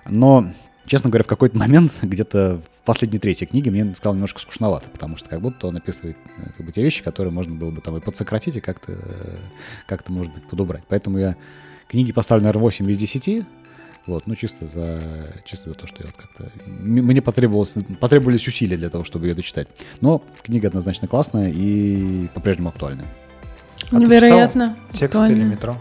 Но 0.08 0.52
честно 0.86 1.10
говоря, 1.10 1.24
в 1.24 1.28
какой-то 1.28 1.58
момент, 1.58 1.92
где-то 2.02 2.60
в 2.62 2.84
последней 2.84 3.18
третьей 3.18 3.46
книге, 3.46 3.70
мне 3.70 3.94
стало 3.94 4.14
немножко 4.14 4.40
скучновато, 4.40 4.88
потому 4.90 5.16
что 5.16 5.28
как 5.28 5.40
будто 5.40 5.66
он 5.66 5.76
описывает 5.76 6.16
э, 6.38 6.50
как 6.56 6.64
бы, 6.64 6.72
те 6.72 6.82
вещи, 6.82 7.02
которые 7.02 7.32
можно 7.32 7.54
было 7.54 7.70
бы 7.70 7.80
там 7.80 7.96
и 7.96 8.00
подсократить, 8.00 8.56
и 8.56 8.60
как-то, 8.60 8.92
э, 8.92 9.36
как-то 9.86 10.12
может 10.12 10.32
быть, 10.32 10.46
подубрать. 10.48 10.84
Поэтому 10.88 11.18
я 11.18 11.36
Книги 11.88 12.10
поставлю, 12.10 12.42
наверное, 12.42 12.62
8 12.62 12.90
из 12.90 12.98
10. 12.98 13.46
Вот, 14.06 14.26
ну 14.26 14.36
чисто 14.36 14.66
за, 14.66 15.00
чисто 15.44 15.70
за 15.70 15.74
то, 15.74 15.86
что 15.88 16.02
я 16.02 16.06
вот 16.06 16.16
как-то... 16.16 16.50
Мне 16.66 17.20
потребовалось, 17.20 17.74
потребовались 18.00 18.46
усилия 18.46 18.76
для 18.76 18.88
того, 18.88 19.02
чтобы 19.02 19.26
ее 19.26 19.34
дочитать. 19.34 19.66
Но 20.00 20.22
книга 20.42 20.68
однозначно 20.68 21.08
классная 21.08 21.50
и 21.50 22.28
по-прежнему 22.28 22.68
актуальная. 22.68 23.08
А 23.90 23.96
Невероятно. 23.96 24.76
Текст 24.92 25.20
или 25.22 25.42
метро? 25.42 25.76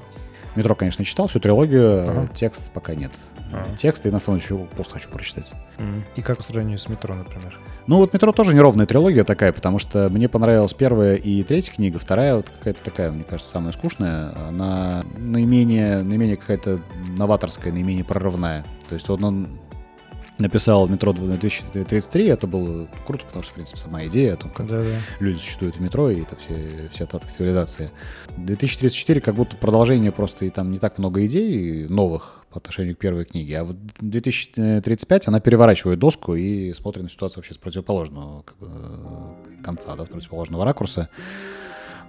Метро, 0.55 0.73
конечно, 0.73 1.03
читал 1.05 1.27
всю 1.27 1.39
трилогию, 1.39 2.09
ага. 2.09 2.29
текст 2.33 2.71
пока 2.71 2.95
нет. 2.95 3.11
Ага. 3.55 3.75
Текст 3.75 4.05
и 4.05 4.11
на 4.11 4.19
самом 4.19 4.39
деле 4.39 4.59
еще 4.59 4.67
пост 4.75 4.91
хочу 4.91 5.09
прочитать. 5.09 5.53
И 6.15 6.21
как 6.21 6.37
по 6.37 6.43
сравнению 6.43 6.77
с 6.77 6.89
метро, 6.89 7.15
например? 7.15 7.57
Ну 7.87 7.97
вот 7.97 8.13
метро 8.13 8.31
тоже 8.31 8.53
неровная 8.53 8.85
трилогия 8.85 9.23
такая, 9.23 9.53
потому 9.53 9.79
что 9.79 10.09
мне 10.09 10.27
понравилась 10.27 10.73
первая 10.73 11.15
и 11.15 11.43
третья 11.43 11.73
книга, 11.73 11.99
вторая 11.99 12.35
вот 12.35 12.49
какая-то 12.49 12.83
такая, 12.83 13.11
мне 13.11 13.23
кажется, 13.23 13.51
самая 13.51 13.71
скучная. 13.73 14.33
Она 14.47 15.03
наименее, 15.17 16.03
наименее 16.03 16.37
какая-то 16.37 16.81
новаторская, 17.17 17.71
наименее 17.71 18.03
прорывная. 18.03 18.65
То 18.87 18.95
есть 18.95 19.07
вот 19.09 19.23
он 19.23 19.59
написал 20.37 20.87
«Метро 20.87 21.13
2033», 21.13 22.31
это 22.31 22.47
было 22.47 22.87
круто, 23.05 23.25
потому 23.25 23.43
что, 23.43 23.51
в 23.51 23.55
принципе, 23.55 23.79
сама 23.79 24.05
идея 24.05 24.33
о 24.33 24.37
том, 24.37 24.51
как 24.51 24.67
да, 24.67 24.81
да. 24.81 24.89
люди 25.19 25.39
существуют 25.39 25.77
в 25.77 25.79
метро, 25.81 26.09
и 26.09 26.21
это 26.21 26.35
все, 26.35 26.89
все 26.91 27.05
остатки 27.05 27.29
цивилизации. 27.29 27.91
2034 28.37 29.21
как 29.21 29.35
будто 29.35 29.55
продолжение 29.55 30.11
просто, 30.11 30.45
и 30.45 30.49
там 30.49 30.71
не 30.71 30.79
так 30.79 30.97
много 30.97 31.25
идей 31.25 31.87
новых 31.87 32.45
по 32.51 32.57
отношению 32.57 32.95
к 32.95 32.99
первой 32.99 33.25
книге, 33.25 33.59
а 33.59 33.63
вот 33.63 33.77
2035 33.99 35.27
она 35.27 35.39
переворачивает 35.39 35.99
доску 35.99 36.35
и 36.35 36.73
смотрит 36.73 37.03
на 37.03 37.09
ситуацию 37.09 37.39
вообще 37.39 37.53
с 37.53 37.57
противоположного 37.57 38.43
как 38.43 38.57
бы, 38.57 38.69
конца, 39.63 39.95
да, 39.95 40.05
с 40.05 40.07
противоположного 40.07 40.65
ракурса. 40.65 41.09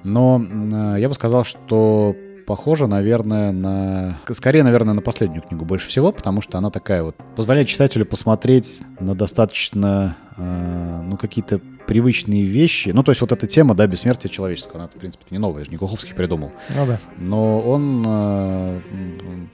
Но 0.04 0.40
э, 0.40 1.00
я 1.00 1.08
бы 1.08 1.14
сказал, 1.14 1.44
что 1.44 2.14
похожа, 2.46 2.86
наверное, 2.86 3.52
на... 3.52 4.18
Скорее, 4.32 4.62
наверное, 4.62 4.94
на 4.94 5.02
последнюю 5.02 5.42
книгу 5.42 5.64
больше 5.64 5.88
всего, 5.88 6.12
потому 6.12 6.40
что 6.40 6.56
она 6.58 6.70
такая 6.70 7.02
вот... 7.02 7.16
Позволяет 7.34 7.68
читателю 7.68 8.06
посмотреть 8.06 8.82
на 9.00 9.14
достаточно, 9.14 10.16
э, 10.36 11.02
ну, 11.04 11.16
какие-то 11.16 11.60
привычные 11.86 12.44
вещи. 12.44 12.90
Ну, 12.90 13.02
то 13.02 13.12
есть 13.12 13.20
вот 13.20 13.32
эта 13.32 13.46
тема, 13.46 13.74
да, 13.74 13.86
бессмертия 13.86 14.30
человеческого, 14.30 14.80
она, 14.80 14.88
в 14.88 14.92
принципе, 14.92 15.24
не 15.30 15.38
новая, 15.38 15.64
же 15.64 15.70
не 15.70 15.76
Глуховский 15.76 16.14
придумал. 16.14 16.52
Ну 16.74 16.86
да. 16.86 17.00
Но 17.18 17.60
он 17.60 18.04
э, 18.06 18.80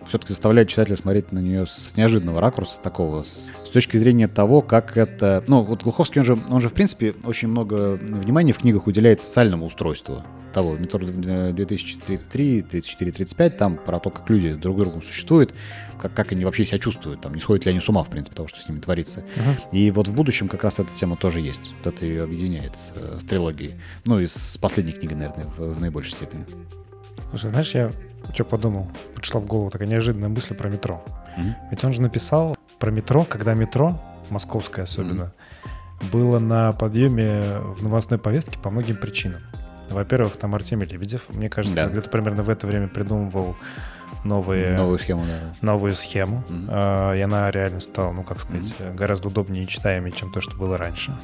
все-таки 0.07 0.33
заставляет 0.33 0.69
читателя 0.69 0.97
смотреть 0.97 1.33
на 1.33 1.39
нее 1.39 1.67
с 1.67 1.97
неожиданного 1.97 2.41
ракурса, 2.41 2.81
такого, 2.81 3.23
с, 3.23 3.51
с 3.65 3.71
точки 3.71 3.97
зрения 3.97 4.29
того, 4.29 4.61
как 4.61 4.97
это... 4.97 5.43
Ну, 5.49 5.63
вот 5.63 5.83
Глуховский, 5.83 6.21
он 6.21 6.25
же, 6.27 6.39
он 6.49 6.61
же, 6.61 6.69
в 6.69 6.75
принципе, 6.75 7.15
очень 7.25 7.49
много 7.49 7.97
внимания 7.97 8.53
в 8.53 8.59
книгах 8.59 8.87
уделяет 8.87 9.21
социальному 9.21 9.67
устройству 9.67 10.23
того, 10.53 10.77
метро 10.77 11.01
2033, 11.01 12.63
34, 12.63 13.13
35, 13.13 13.57
там 13.57 13.77
про 13.77 13.99
то, 13.99 14.11
как 14.11 14.29
люди 14.31 14.53
друг 14.55 14.79
другом 14.79 15.03
существуют, 15.03 15.55
как, 15.99 16.15
как 16.15 16.33
они 16.33 16.45
вообще 16.45 16.65
себя 16.65 16.79
чувствуют, 16.79 17.21
там, 17.21 17.35
не 17.35 17.41
сходят 17.41 17.65
ли 17.65 17.71
они 17.71 17.81
с 17.81 17.89
ума, 17.89 18.03
в 18.03 18.11
принципе, 18.11 18.37
того, 18.37 18.49
что 18.49 18.61
с 18.61 18.69
ними 18.69 18.81
творится. 18.81 19.21
Uh-huh. 19.21 19.71
И 19.73 19.91
вот 19.91 20.09
в 20.09 20.15
будущем 20.15 20.49
как 20.49 20.65
раз 20.65 20.79
эта 20.79 20.93
тема 20.93 21.17
тоже 21.17 21.41
есть. 21.41 21.75
Вот 21.79 21.95
это 21.95 22.05
ее 22.05 22.25
объединяет 22.25 22.77
с, 22.77 22.93
с 23.21 23.25
трилогией. 23.25 23.75
Ну, 24.07 24.21
и 24.21 24.27
с 24.27 24.59
последней 24.59 24.93
книги, 24.93 25.15
наверное, 25.15 25.47
в, 25.47 25.75
в 25.75 25.81
наибольшей 25.81 26.13
степени. 26.13 26.45
Слушай, 27.31 27.51
знаешь, 27.51 27.75
я 27.75 27.91
что 28.33 28.45
подумал? 28.45 28.89
Пришла 29.15 29.41
в 29.41 29.47
голову 29.47 29.71
такая 29.71 29.89
неожиданная 29.89 30.29
мысль 30.29 30.55
про 30.55 30.69
метро. 30.69 31.05
Mm-hmm. 31.37 31.55
Ведь 31.71 31.85
он 31.85 31.93
же 31.93 32.01
написал 32.01 32.57
про 32.79 32.91
метро, 32.91 33.25
когда 33.25 33.55
метро, 33.55 34.01
московское 34.31 34.85
особенно, 34.85 35.33
mm-hmm. 36.03 36.11
было 36.11 36.39
на 36.39 36.73
подъеме 36.73 37.59
в 37.61 37.83
новостной 37.83 38.19
повестке 38.19 38.59
по 38.59 38.71
многим 38.71 38.97
причинам. 38.97 39.43
Во-первых, 39.91 40.37
там 40.37 40.55
Артемий 40.55 40.87
Лебедев, 40.87 41.23
мне 41.29 41.49
кажется, 41.49 41.77
да. 41.77 41.89
где-то 41.89 42.09
примерно 42.11 42.43
в 42.43 42.51
это 42.51 42.67
время 42.67 42.89
придумывал 42.89 43.57
новые, 44.25 44.77
новую 44.77 44.99
схему, 44.99 45.25
да. 45.27 45.53
новую 45.61 45.95
схему. 45.95 46.45
Mm-hmm. 46.49 47.19
И 47.19 47.21
она 47.21 47.51
реально 47.51 47.81
стала, 47.81 48.13
ну, 48.13 48.23
как 48.23 48.41
сказать, 48.41 48.75
mm-hmm. 48.79 48.95
гораздо 48.95 49.29
удобнее 49.29 49.65
и 49.65 49.67
читаемее, 49.67 50.13
чем 50.13 50.33
то, 50.33 50.41
что 50.41 50.57
было 50.57 50.79
раньше. 50.79 51.15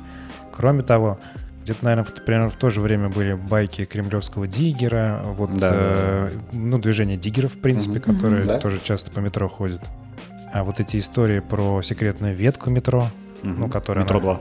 Кроме 0.52 0.82
того, 0.82 1.18
где-то, 1.62 1.84
наверное, 1.84 2.04
в, 2.04 2.12
примерно 2.24 2.48
в 2.48 2.56
то 2.56 2.70
же 2.70 2.80
время 2.80 3.08
были 3.08 3.34
байки 3.34 3.84
кремлевского 3.84 4.46
диггера, 4.46 5.22
вот, 5.24 5.56
да, 5.58 5.70
э, 5.74 6.30
да. 6.32 6.58
ну, 6.58 6.78
движение 6.78 7.16
диггеров, 7.16 7.54
в 7.54 7.60
принципе, 7.60 7.98
mm-hmm. 7.98 8.14
которые 8.14 8.44
mm-hmm. 8.44 8.60
тоже 8.60 8.80
часто 8.82 9.10
по 9.10 9.20
метро 9.20 9.48
ходят. 9.48 9.82
А 10.52 10.64
вот 10.64 10.80
эти 10.80 10.96
истории 10.96 11.40
про 11.40 11.82
секретную 11.82 12.34
ветку 12.34 12.70
метро, 12.70 13.08
mm-hmm. 13.42 13.54
ну, 13.58 13.68
которая... 13.68 14.04
Метро 14.04 14.20
2. 14.20 14.40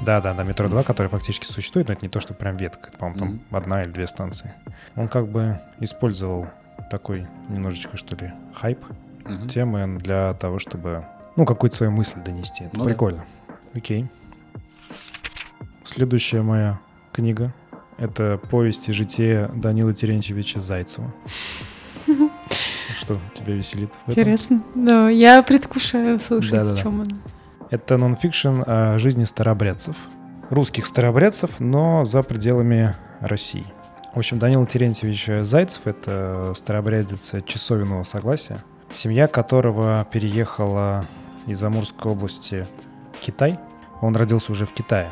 Да, 0.00 0.20
да, 0.20 0.34
да, 0.34 0.44
метро 0.44 0.68
2, 0.68 0.82
который 0.82 1.08
фактически 1.08 1.46
существует, 1.46 1.88
но 1.88 1.94
это 1.94 2.04
не 2.04 2.08
то, 2.08 2.20
что 2.20 2.34
прям 2.34 2.56
ветка, 2.56 2.88
это, 2.88 2.98
по-моему, 2.98 3.18
там 3.18 3.28
mm-hmm. 3.28 3.56
одна 3.56 3.82
или 3.82 3.90
две 3.90 4.06
станции. 4.06 4.52
Он 4.96 5.08
как 5.08 5.28
бы 5.28 5.60
использовал 5.80 6.48
такой 6.90 7.26
немножечко, 7.48 7.96
что 7.96 8.16
ли, 8.16 8.32
хайп 8.54 8.84
mm-hmm. 9.24 9.48
темы 9.48 9.98
для 9.98 10.34
того, 10.34 10.58
чтобы, 10.58 11.04
ну, 11.36 11.44
какую-то 11.46 11.76
свою 11.76 11.92
мысль 11.92 12.20
донести. 12.20 12.64
Это 12.64 12.78
ну, 12.78 12.84
прикольно. 12.84 13.24
Да. 13.48 13.54
Окей. 13.74 14.08
Следующая 15.84 16.42
моя 16.42 16.80
книга— 17.12 17.52
это 17.98 18.40
повесть 18.50 18.88
и 18.88 18.92
житие 18.92 19.48
Данила 19.54 19.92
Терентьевича 19.92 20.60
Зайцева. 20.60 21.12
Что 22.96 23.20
тебя 23.34 23.54
веселит? 23.54 23.92
Интересно. 24.06 24.60
Да, 24.74 25.08
я 25.08 25.42
предвкушаю 25.42 26.18
слушать, 26.20 26.54
о 26.54 26.76
чем 26.76 27.00
он. 27.00 27.06
Это 27.74 27.96
нонфикшн 27.96 28.62
о 28.64 28.98
жизни 29.00 29.24
старобрядцев. 29.24 29.96
Русских 30.48 30.86
старобрядцев, 30.86 31.58
но 31.58 32.04
за 32.04 32.22
пределами 32.22 32.94
России. 33.18 33.66
В 34.14 34.18
общем, 34.18 34.38
Данил 34.38 34.64
Терентьевич 34.64 35.28
Зайцев— 35.44 35.80
это 35.88 36.52
старобрядец 36.54 37.34
Часовиного 37.44 38.04
согласия, 38.04 38.60
семья 38.92 39.26
которого 39.26 40.06
переехала 40.08 41.04
из 41.48 41.64
Амурской 41.64 42.12
области 42.12 42.64
в 43.12 43.18
Китай. 43.18 43.58
Он 44.00 44.14
родился 44.14 44.52
уже 44.52 44.66
в 44.66 44.72
Китае, 44.72 45.10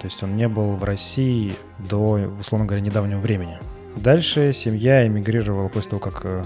то 0.00 0.06
есть 0.06 0.20
он 0.24 0.34
не 0.34 0.48
был 0.48 0.72
в 0.72 0.82
России 0.82 1.54
до, 1.78 2.18
условно 2.40 2.66
говоря, 2.66 2.84
недавнего 2.84 3.20
времени. 3.20 3.60
Дальше 3.94 4.52
семья 4.52 5.06
эмигрировала 5.06 5.68
после 5.68 5.90
того, 5.90 6.00
как 6.00 6.22
э, 6.24 6.42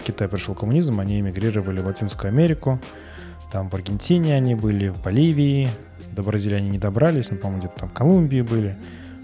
в 0.00 0.02
Китай 0.02 0.28
пришел 0.28 0.54
коммунизм, 0.54 0.98
они 0.98 1.20
эмигрировали 1.20 1.80
в 1.80 1.86
Латинскую 1.86 2.30
Америку, 2.30 2.80
там 3.52 3.68
в 3.68 3.74
Аргентине 3.74 4.34
они 4.34 4.54
были, 4.54 4.88
в 4.88 5.02
Боливии. 5.02 5.68
До 6.12 6.22
Бразилии 6.22 6.56
они 6.56 6.70
не 6.70 6.78
добрались, 6.78 7.30
но, 7.30 7.36
по-моему, 7.36 7.60
где-то 7.60 7.80
там 7.80 7.88
в 7.90 7.92
Колумбии 7.92 8.40
были. 8.40 8.78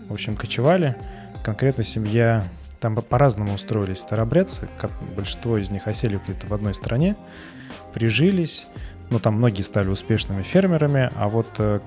В 0.08 0.12
общем, 0.12 0.36
кочевали. 0.36 0.96
Конкретно 1.42 1.82
семья... 1.82 2.44
Там 2.78 2.94
по-разному 2.94 3.54
устроились 3.54 3.98
старобрядцы. 3.98 4.68
Как 4.78 4.92
большинство 5.16 5.58
из 5.58 5.68
них 5.68 5.88
осели 5.88 6.20
где-то 6.22 6.46
в 6.46 6.54
одной 6.54 6.74
стране. 6.74 7.16
Прижились. 7.92 8.68
Ну, 9.10 9.18
там 9.18 9.34
многие 9.34 9.62
стали 9.62 9.88
успешными 9.88 10.42
фермерами, 10.42 11.10
а 11.16 11.28
вот 11.28 11.48
э, 11.58 11.80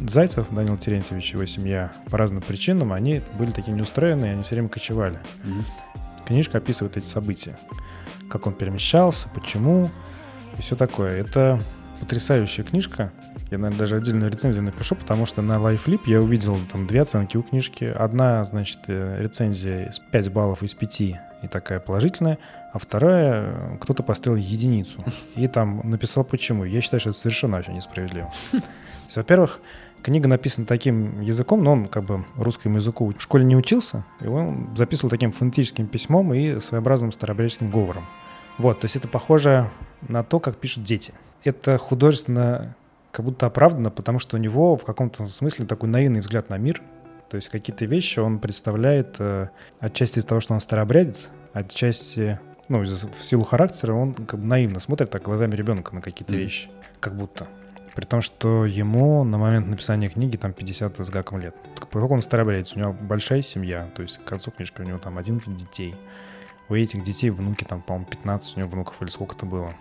Зайцев, 0.00 0.48
Данил 0.50 0.76
Терентьевич, 0.76 1.32
его 1.32 1.46
семья, 1.46 1.92
по 2.10 2.18
разным 2.18 2.42
причинам, 2.42 2.92
они 2.92 3.22
были 3.38 3.52
такие 3.52 3.72
неустроенные, 3.72 4.32
они 4.32 4.42
все 4.42 4.56
время 4.56 4.68
кочевали. 4.68 5.20
Mm-hmm. 5.44 6.26
Книжка 6.26 6.58
описывает 6.58 6.96
эти 6.96 7.06
события. 7.06 7.56
Как 8.28 8.48
он 8.48 8.54
перемещался, 8.54 9.28
почему 9.32 9.88
и 10.58 10.62
все 10.62 10.76
такое. 10.76 11.20
Это 11.20 11.60
потрясающая 12.00 12.64
книжка. 12.64 13.12
Я, 13.50 13.58
наверное, 13.58 13.78
даже 13.78 13.96
отдельную 13.96 14.30
рецензию 14.30 14.64
напишу, 14.64 14.94
потому 14.94 15.26
что 15.26 15.42
на 15.42 15.56
LifeLip 15.56 16.02
я 16.06 16.20
увидел 16.20 16.56
там 16.70 16.86
две 16.86 17.02
оценки 17.02 17.36
у 17.36 17.42
книжки. 17.42 17.84
Одна, 17.84 18.44
значит, 18.44 18.80
э, 18.88 19.22
рецензия 19.22 19.92
5 20.10 20.32
баллов 20.32 20.62
из 20.62 20.74
5 20.74 21.00
и 21.00 21.48
такая 21.48 21.78
положительная, 21.78 22.38
а 22.72 22.78
вторая 22.78 23.44
э, 23.46 23.78
кто-то 23.80 24.02
поставил 24.02 24.36
единицу 24.36 25.04
и 25.36 25.46
там 25.46 25.80
написал 25.84 26.24
почему. 26.24 26.64
Я 26.64 26.80
считаю, 26.80 27.00
что 27.00 27.10
это 27.10 27.18
совершенно 27.18 27.56
вообще 27.56 27.72
несправедливо. 27.72 28.30
Во-первых, 29.14 29.60
книга 30.02 30.28
написана 30.28 30.66
таким 30.66 31.20
языком, 31.20 31.62
но 31.62 31.72
он 31.72 31.86
как 31.86 32.04
бы 32.04 32.24
русскому 32.36 32.76
языку 32.76 33.12
в 33.16 33.22
школе 33.22 33.44
не 33.44 33.56
учился, 33.56 34.04
и 34.20 34.26
он 34.26 34.74
записывал 34.74 35.10
таким 35.10 35.32
фонетическим 35.32 35.86
письмом 35.86 36.32
и 36.34 36.58
своеобразным 36.58 37.12
старобряческим 37.12 37.70
говором. 37.70 38.06
Вот, 38.58 38.80
то 38.80 38.84
есть 38.84 38.96
это 38.96 39.08
похоже 39.08 39.70
на 40.08 40.22
то, 40.22 40.40
как 40.40 40.56
пишут 40.56 40.84
дети. 40.84 41.12
Это 41.44 41.78
художественно 41.78 42.74
как 43.12 43.24
будто 43.24 43.46
оправдано, 43.46 43.90
потому 43.90 44.18
что 44.18 44.36
у 44.36 44.40
него 44.40 44.76
в 44.76 44.84
каком-то 44.84 45.26
смысле 45.26 45.66
такой 45.66 45.88
наивный 45.88 46.20
взгляд 46.20 46.50
на 46.50 46.58
мир. 46.58 46.82
То 47.30 47.36
есть 47.36 47.48
какие-то 47.48 47.84
вещи 47.84 48.18
он 48.18 48.38
представляет 48.38 49.16
э, 49.18 49.48
отчасти 49.80 50.18
из 50.18 50.24
того, 50.24 50.40
что 50.40 50.54
он 50.54 50.60
старобрядец, 50.60 51.30
отчасти, 51.52 52.38
ну, 52.68 52.80
в 52.80 53.24
силу 53.24 53.44
характера 53.44 53.92
он 53.92 54.14
как 54.14 54.40
бы 54.40 54.46
наивно 54.46 54.80
смотрит 54.80 55.10
так 55.10 55.22
глазами 55.22 55.54
ребенка 55.54 55.94
на 55.94 56.00
какие-то 56.00 56.34
mm. 56.34 56.38
вещи, 56.38 56.70
как 57.00 57.16
будто. 57.16 57.46
При 57.94 58.04
том, 58.04 58.20
что 58.20 58.66
ему 58.66 59.22
на 59.22 59.38
момент 59.38 59.68
написания 59.68 60.08
книги 60.08 60.36
там 60.36 60.52
50 60.52 60.98
с 60.98 61.10
гаком 61.10 61.38
лет. 61.38 61.54
Как 61.78 61.94
он 61.94 62.22
старобрядец, 62.22 62.74
у 62.74 62.80
него 62.80 62.92
большая 62.92 63.42
семья, 63.42 63.88
то 63.94 64.02
есть 64.02 64.18
к 64.18 64.24
концу 64.24 64.50
книжки 64.50 64.80
у 64.80 64.84
него 64.84 64.98
там 64.98 65.18
11 65.18 65.54
детей 65.54 65.94
у 66.68 66.74
этих 66.74 67.02
детей 67.02 67.30
внуки, 67.30 67.64
там, 67.64 67.82
по-моему, 67.82 68.06
15 68.06 68.56
у 68.56 68.60
него 68.60 68.70
внуков 68.70 69.00
или 69.02 69.10
сколько 69.10 69.36
это 69.36 69.46
было. 69.46 69.74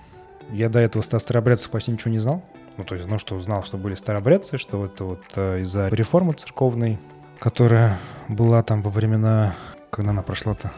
Я 0.51 0.69
до 0.69 0.79
этого 0.79 1.01
старобрядцев 1.01 1.71
почти 1.71 1.91
ничего 1.91 2.12
не 2.12 2.19
знал. 2.19 2.43
Ну, 2.77 2.84
то 2.84 2.95
есть, 2.95 3.08
ну, 3.08 3.19
что 3.19 3.39
знал, 3.39 3.63
что 3.63 3.77
были 3.77 3.95
старобрядцы, 3.95 4.58
что 4.58 4.86
это 4.86 5.03
вот 5.03 5.23
э, 5.36 5.62
из-за 5.62 5.89
реформы 5.89 6.34
церковной, 6.34 6.99
которая 7.39 7.99
была 8.27 8.63
там 8.63 8.82
во 8.82 8.89
времена, 8.89 9.56
когда 9.91 10.12
она 10.12 10.23
прошла-то, 10.23 10.71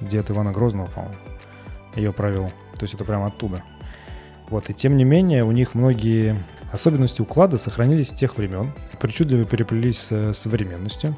дед 0.00 0.30
Ивана 0.30 0.52
Грозного, 0.52 0.86
по-моему, 0.86 1.16
ее 1.94 2.12
провел. 2.12 2.50
То 2.76 2.82
есть 2.82 2.94
это 2.94 3.04
прямо 3.04 3.28
оттуда. 3.28 3.62
Вот, 4.50 4.68
и 4.68 4.74
тем 4.74 4.96
не 4.96 5.04
менее, 5.04 5.44
у 5.44 5.52
них 5.52 5.74
многие 5.74 6.42
особенности 6.72 7.22
уклада 7.22 7.56
сохранились 7.56 8.08
с 8.08 8.14
тех 8.14 8.36
времен, 8.36 8.72
причудливо 8.98 9.44
переплелись 9.44 10.10
с 10.10 10.34
современностью. 10.34 11.16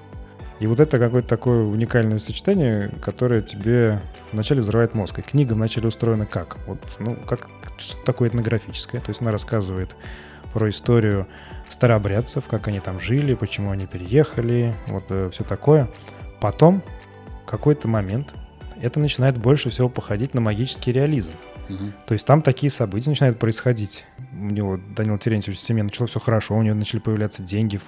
И 0.63 0.67
вот 0.69 0.79
это 0.79 1.01
какое-то 1.01 1.27
такое 1.27 1.65
уникальное 1.65 2.19
сочетание, 2.19 2.89
которое 3.03 3.43
тебе 3.43 4.01
вначале 4.31 4.61
взрывает 4.61 4.95
мозг. 4.95 5.19
И 5.19 5.23
книга 5.23 5.55
вначале 5.55 5.89
устроена 5.89 6.25
как? 6.25 6.57
Вот, 6.69 6.79
ну, 7.01 7.17
как 7.17 7.49
что 7.79 7.99
такое 8.05 8.29
этнографическое. 8.29 9.01
То 9.01 9.11
есть 9.11 9.21
она 9.23 9.33
рассказывает 9.33 9.97
про 10.53 10.69
историю 10.69 11.27
старообрядцев, 11.69 12.47
как 12.47 12.69
они 12.69 12.79
там 12.79 13.01
жили, 13.01 13.35
почему 13.35 13.73
они 13.73 13.87
переехали, 13.87 14.77
вот 14.87 15.07
э, 15.09 15.31
все 15.33 15.43
такое. 15.43 15.91
Потом 16.41 16.85
какой-то 17.45 17.89
момент 17.89 18.33
это 18.81 19.01
начинает 19.01 19.39
больше 19.39 19.69
всего 19.69 19.89
походить 19.89 20.33
на 20.33 20.43
магический 20.43 20.93
реализм. 20.93 21.33
Угу. 21.69 21.93
То 22.07 22.13
есть 22.13 22.25
там 22.25 22.41
такие 22.41 22.71
события 22.71 23.11
начинают 23.11 23.37
происходить. 23.41 24.05
У 24.33 24.45
него 24.45 24.79
Данил 24.95 25.19
Терентьевич 25.19 25.59
в 25.59 25.63
семье 25.65 25.83
начало 25.83 26.07
все 26.07 26.21
хорошо, 26.21 26.55
у 26.55 26.63
него 26.63 26.77
начали 26.77 27.01
появляться 27.01 27.43
деньги, 27.43 27.81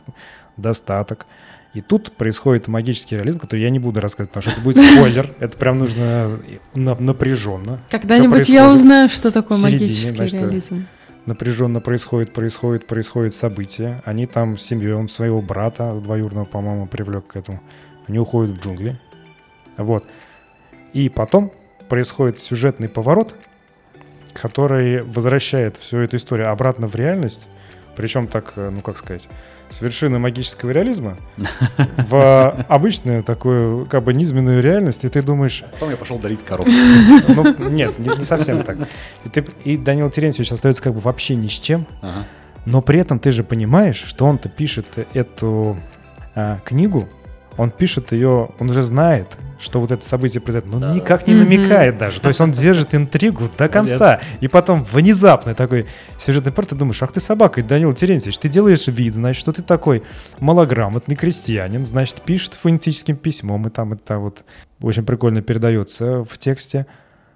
достаток. 0.57 1.27
И 1.75 1.81
тут 1.81 2.13
происходит 2.13 2.69
магический 2.69 3.17
реализм, 3.17 3.41
который 3.41 3.61
я 3.61 3.71
не 3.71 3.81
буду 3.81 4.01
рассказывать, 4.01 4.31
потому 4.31 4.43
что 4.43 4.53
это 4.53 4.61
будет 4.61 4.77
спойлер. 4.77 5.35
Это 5.41 5.59
прям 5.59 5.79
нужно 5.79 6.31
напряженно. 6.75 7.81
Когда-нибудь 7.91 8.49
я 8.49 8.71
узнаю, 8.71 9.09
что 9.09 9.33
такое 9.33 9.59
магический 9.59 10.37
реализм. 10.37 10.87
Напряженно 11.27 11.81
происходит, 11.81 12.33
происходит, 12.33 12.87
происходит 12.87 13.35
событие. 13.35 14.01
Они 14.05 14.27
там 14.27 14.59
с 14.59 14.63
семьей, 14.63 14.93
он 14.93 15.09
своего 15.09 15.41
брата 15.41 15.99
двоюродного, 16.01 16.45
по-моему, 16.45 16.87
привлек 16.87 17.29
к 17.29 17.37
этому. 17.37 17.61
Они 18.07 18.19
уходят 18.19 18.57
в 18.57 18.61
джунгли. 18.61 19.01
Вот. 19.79 20.07
И 20.93 21.09
потом 21.09 21.51
происходит 21.89 22.41
сюжетный 22.41 22.91
поворот, 22.91 23.35
который 24.35 25.03
возвращает 25.03 25.77
всю 25.79 25.99
эту 25.99 26.17
историю 26.17 26.51
обратно 26.51 26.87
в 26.87 26.95
реальность 26.95 27.49
Причем 27.97 28.27
так, 28.27 28.53
э, 28.57 28.71
ну 28.71 28.81
как 28.81 28.97
сказать, 28.97 29.29
с 29.71 29.81
вершины 29.81 30.19
магического 30.19 30.71
реализма 30.71 31.19
в 32.09 32.65
обычную 32.69 33.23
такую 33.23 33.87
как 33.87 34.05
бы 34.05 34.15
низменную 34.15 34.63
реальность, 34.63 35.05
и 35.05 35.09
ты 35.09 35.23
думаешь... 35.23 35.65
Потом 35.73 35.91
я 35.91 35.97
пошел 35.97 36.19
дарить 36.19 36.45
коров. 36.45 36.67
Ну, 36.67 37.71
нет, 37.71 37.99
не, 37.99 38.09
не 38.09 38.25
совсем 38.25 38.63
так. 38.63 38.77
И, 39.25 39.29
ты, 39.29 39.45
и 39.65 39.77
Данил 39.77 40.11
Терентьевич 40.11 40.53
остается 40.53 40.83
как 40.83 40.95
бы 40.95 41.01
вообще 41.01 41.35
ни 41.35 41.49
с 41.49 41.53
чем, 41.53 41.87
ага. 42.03 42.27
но 42.67 42.83
при 42.83 43.01
этом 43.01 43.19
ты 43.19 43.31
же 43.31 43.45
понимаешь, 43.45 44.03
что 44.07 44.27
он-то 44.27 44.49
пишет 44.49 44.87
эту 45.15 45.79
а, 46.35 46.61
книгу, 46.65 47.09
он 47.57 47.71
пишет 47.71 48.12
ее, 48.12 48.51
он 48.59 48.71
уже 48.71 48.83
знает, 48.83 49.37
что 49.59 49.81
вот 49.81 49.93
это 49.93 50.07
событие 50.07 50.40
произойдет, 50.40 50.71
но 50.71 50.79
да, 50.79 50.93
никак 50.93 51.27
не 51.27 51.35
намекает 51.35 51.95
mm-hmm. 51.95 51.99
даже. 51.99 52.21
То 52.21 52.29
есть 52.29 52.40
он 52.40 52.51
держит 52.51 52.95
интригу 52.95 53.45
до 53.57 53.69
конца. 53.69 54.21
И 54.40 54.49
потом 54.49 54.85
внезапно 54.85 55.55
такой 55.55 55.87
сюжетный 56.19 56.53
порт, 56.53 56.71
ты 56.71 56.77
думаешь, 56.77 57.03
ах 57.03 57.12
ты 57.12 57.21
собака, 57.21 57.62
Данил 57.62 57.93
Терентьевич, 57.93 58.38
ты 58.38 58.49
делаешь 58.49 58.87
вид, 58.88 59.14
значит, 59.14 59.40
что 59.40 59.53
ты 59.53 59.62
такой 59.62 60.03
малограмотный 60.40 61.17
крестьянин, 61.17 61.87
значит, 61.87 62.23
пишет 62.23 62.55
фонетическим 62.55 63.17
письмом, 63.17 63.67
и 63.67 63.71
там 63.71 63.93
это 63.93 64.19
вот 64.19 64.45
очень 64.81 65.05
прикольно 65.05 65.43
передается 65.43 66.25
в 66.25 66.37
тексте. 66.38 66.87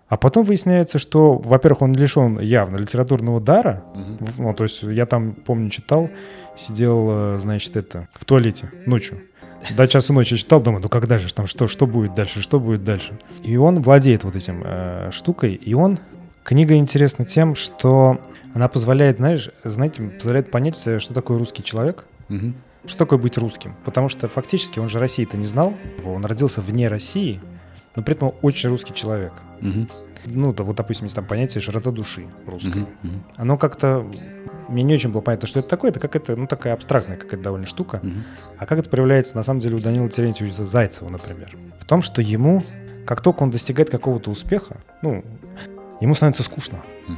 А 0.08 0.16
потом 0.16 0.42
выясняется, 0.42 0.98
что, 0.98 1.34
во-первых, 1.34 1.82
он 1.82 1.92
лишен 1.92 2.40
явно 2.40 2.78
литературного 2.78 3.42
дара. 3.42 3.84
Mm-hmm. 3.94 4.32
Ну, 4.38 4.54
то 4.54 4.64
есть 4.64 4.82
я 4.82 5.04
там, 5.04 5.34
помню, 5.34 5.68
читал, 5.68 6.08
сидел, 6.56 7.08
э, 7.10 7.38
значит, 7.38 7.76
это, 7.76 8.08
в 8.14 8.24
туалете 8.24 8.72
ночью 8.86 9.20
до 9.70 9.86
часа 9.86 10.12
ночи 10.12 10.36
читал, 10.36 10.60
думаю, 10.60 10.82
ну 10.82 10.88
когда 10.88 11.18
же 11.18 11.32
там, 11.32 11.46
что, 11.46 11.66
что 11.66 11.86
будет 11.86 12.14
дальше, 12.14 12.42
что 12.42 12.60
будет 12.60 12.84
дальше. 12.84 13.18
И 13.42 13.56
он 13.56 13.82
владеет 13.82 14.24
вот 14.24 14.36
этим 14.36 14.62
э, 14.64 15.10
штукой, 15.12 15.54
и 15.54 15.74
он... 15.74 15.98
Книга 16.44 16.76
интересна 16.76 17.26
тем, 17.26 17.54
что 17.54 18.22
она 18.54 18.68
позволяет, 18.68 19.18
знаешь, 19.18 19.50
знаете, 19.64 20.02
позволяет 20.02 20.50
понять, 20.50 20.78
что 20.78 21.12
такое 21.12 21.36
русский 21.36 21.62
человек, 21.62 22.06
угу. 22.30 22.54
что 22.86 22.96
такое 22.96 23.18
быть 23.18 23.36
русским. 23.36 23.76
Потому 23.84 24.08
что 24.08 24.28
фактически 24.28 24.78
он 24.78 24.88
же 24.88 24.98
России-то 24.98 25.36
не 25.36 25.44
знал, 25.44 25.74
он 26.06 26.24
родился 26.24 26.62
вне 26.62 26.88
России, 26.88 27.42
но 27.96 28.02
при 28.02 28.14
этом 28.14 28.32
очень 28.40 28.70
русский 28.70 28.94
человек. 28.94 29.34
Угу. 29.60 29.88
Ну, 30.26 30.52
то, 30.52 30.64
вот, 30.64 30.76
допустим, 30.76 31.06
есть 31.06 31.16
там 31.16 31.24
понятие 31.24 31.60
широта 31.60 31.90
души 31.90 32.26
русской. 32.46 32.82
Угу, 32.82 32.90
угу. 33.04 33.12
Оно 33.36 33.58
как-то 33.58 34.06
мне 34.68 34.82
не 34.82 34.94
очень 34.94 35.10
было 35.10 35.20
понятно, 35.20 35.48
что 35.48 35.60
это 35.60 35.68
такое. 35.68 35.90
Это 35.90 36.00
как 36.00 36.16
это, 36.16 36.36
ну, 36.36 36.46
такая 36.46 36.74
абстрактная 36.74 37.16
какая-то 37.16 37.42
довольно 37.42 37.66
штука. 37.66 38.00
Угу. 38.02 38.12
А 38.58 38.66
как 38.66 38.78
это 38.78 38.90
проявляется, 38.90 39.36
на 39.36 39.42
самом 39.42 39.60
деле, 39.60 39.76
у 39.76 39.80
Данила 39.80 40.08
Терентьевича 40.08 40.64
Зайцева, 40.64 41.08
например? 41.08 41.56
В 41.78 41.84
том, 41.84 42.02
что 42.02 42.20
ему, 42.20 42.64
как 43.06 43.20
только 43.22 43.42
он 43.42 43.50
достигает 43.50 43.90
какого-то 43.90 44.30
успеха, 44.30 44.78
ну, 45.02 45.24
ему 46.00 46.14
становится 46.14 46.42
скучно. 46.42 46.78
Угу. 47.08 47.16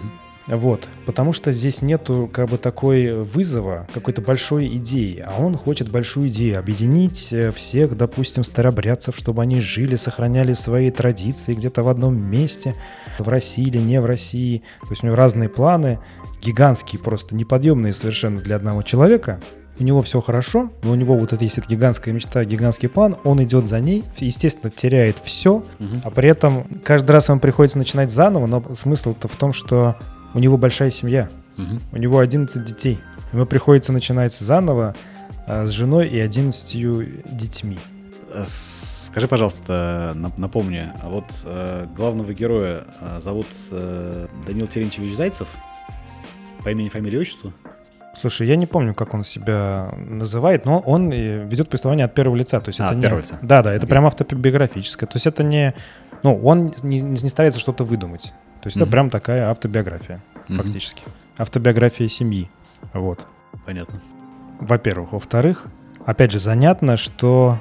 Вот, 0.51 0.89
потому 1.07 1.33
что 1.33 1.53
здесь 1.53 1.81
нету 1.81 2.29
как 2.33 2.49
бы 2.49 2.59
такой 2.59 3.23
вызова, 3.23 3.87
какой-то 3.95 4.21
большой 4.21 4.67
идеи, 4.79 5.25
а 5.25 5.41
он 5.41 5.57
хочет 5.57 5.89
большую 5.89 6.29
идею, 6.29 6.59
объединить 6.59 7.33
э, 7.33 7.53
всех, 7.53 7.97
допустим, 7.97 8.43
старобрядцев, 8.43 9.17
чтобы 9.17 9.43
они 9.43 9.61
жили, 9.61 9.95
сохраняли 9.95 10.55
свои 10.55 10.91
традиции 10.91 11.55
где-то 11.55 11.85
в 11.85 11.89
одном 11.89 12.21
месте, 12.21 12.75
в 13.21 13.29
России 13.29 13.69
или 13.69 13.79
не 13.79 14.01
в 14.01 14.07
России. 14.07 14.63
То 14.83 14.91
есть 14.91 15.05
у 15.05 15.07
него 15.07 15.17
разные 15.17 15.49
планы, 15.49 16.01
гигантские, 16.43 17.01
просто 17.01 17.37
неподъемные 17.37 17.93
совершенно 17.93 18.41
для 18.41 18.57
одного 18.57 18.83
человека. 18.83 19.41
У 19.79 19.85
него 19.85 20.03
все 20.03 20.21
хорошо, 20.21 20.71
но 20.83 20.91
у 20.91 20.95
него 20.97 21.17
вот 21.17 21.33
это 21.33 21.45
есть 21.45 21.59
эта 21.59 21.69
гигантская 21.69 22.13
мечта, 22.13 22.45
гигантский 22.45 22.89
план, 22.89 23.17
он 23.23 23.43
идет 23.45 23.67
за 23.67 23.79
ней, 23.79 24.05
естественно, 24.19 24.71
теряет 24.71 25.19
все, 25.23 25.59
угу. 25.59 26.01
а 26.03 26.11
при 26.11 26.29
этом 26.29 26.67
каждый 26.85 27.13
раз 27.13 27.29
ему 27.29 27.39
приходится 27.39 27.79
начинать 27.79 28.11
заново, 28.11 28.47
но 28.47 28.75
смысл-то 28.75 29.29
в 29.29 29.37
том, 29.37 29.53
что 29.53 29.97
у 30.35 30.39
него 30.39 30.57
большая 30.57 30.91
семья, 30.91 31.29
угу. 31.57 31.81
у 31.93 31.97
него 31.97 32.19
11 32.19 32.65
детей. 32.65 32.99
Ему 33.33 33.47
приходится 33.47 33.93
начинать 33.93 34.35
заново 34.35 34.95
а, 35.47 35.67
с 35.67 35.71
женой 35.71 36.09
и 36.09 36.19
11 36.19 37.37
детьми. 37.37 37.79
Скажи, 38.45 39.27
пожалуйста, 39.27 40.15
напомни, 40.37 40.85
а 41.03 41.09
вот 41.09 41.25
э, 41.45 41.87
главного 41.97 42.33
героя 42.33 42.85
э, 43.01 43.19
зовут 43.21 43.49
э, 43.73 44.29
Данил 44.47 44.69
Терентьевич 44.69 45.17
Зайцев, 45.17 45.49
по 46.63 46.69
имени, 46.69 46.89
фамилии, 46.89 47.19
отчеству? 47.19 47.53
Слушай, 48.15 48.47
я 48.47 48.55
не 48.55 48.67
помню, 48.67 48.95
как 48.95 49.15
он 49.15 49.25
себя 49.25 49.93
называет, 49.97 50.65
но 50.65 50.79
он 50.79 51.11
ведет 51.11 51.69
повествование 51.69 52.05
от 52.05 52.15
первого 52.15 52.37
лица. 52.37 52.61
То 52.61 52.69
есть 52.69 52.79
а, 52.79 52.85
это 52.85 52.91
от 52.91 52.97
не... 52.97 53.03
первого 53.03 53.21
лица. 53.21 53.39
Да, 53.43 53.63
да, 53.63 53.73
это 53.73 53.87
okay. 53.87 53.91
прям 53.91 54.07
автобиографическое. 54.07 55.09
То 55.09 55.17
есть 55.17 55.27
это 55.27 55.43
не... 55.43 55.75
Ну, 56.23 56.37
он 56.45 56.73
не, 56.83 57.01
не 57.01 57.29
старается 57.29 57.59
что-то 57.59 57.85
выдумать. 57.85 58.33
То 58.63 58.67
есть 58.67 58.77
mm-hmm. 58.77 58.83
это 58.83 58.91
прям 58.91 59.11
такая 59.11 59.51
автобиография, 59.51 60.23
mm-hmm. 60.49 60.57
фактически. 60.57 61.03
Автобиография 61.37 62.09
семьи. 62.09 62.51
Вот. 62.93 63.27
Понятно. 63.65 64.01
Во-первых. 64.61 65.13
Во-вторых, 65.13 65.67
опять 66.05 66.33
же, 66.33 66.39
занятно, 66.39 66.97
что 66.97 67.59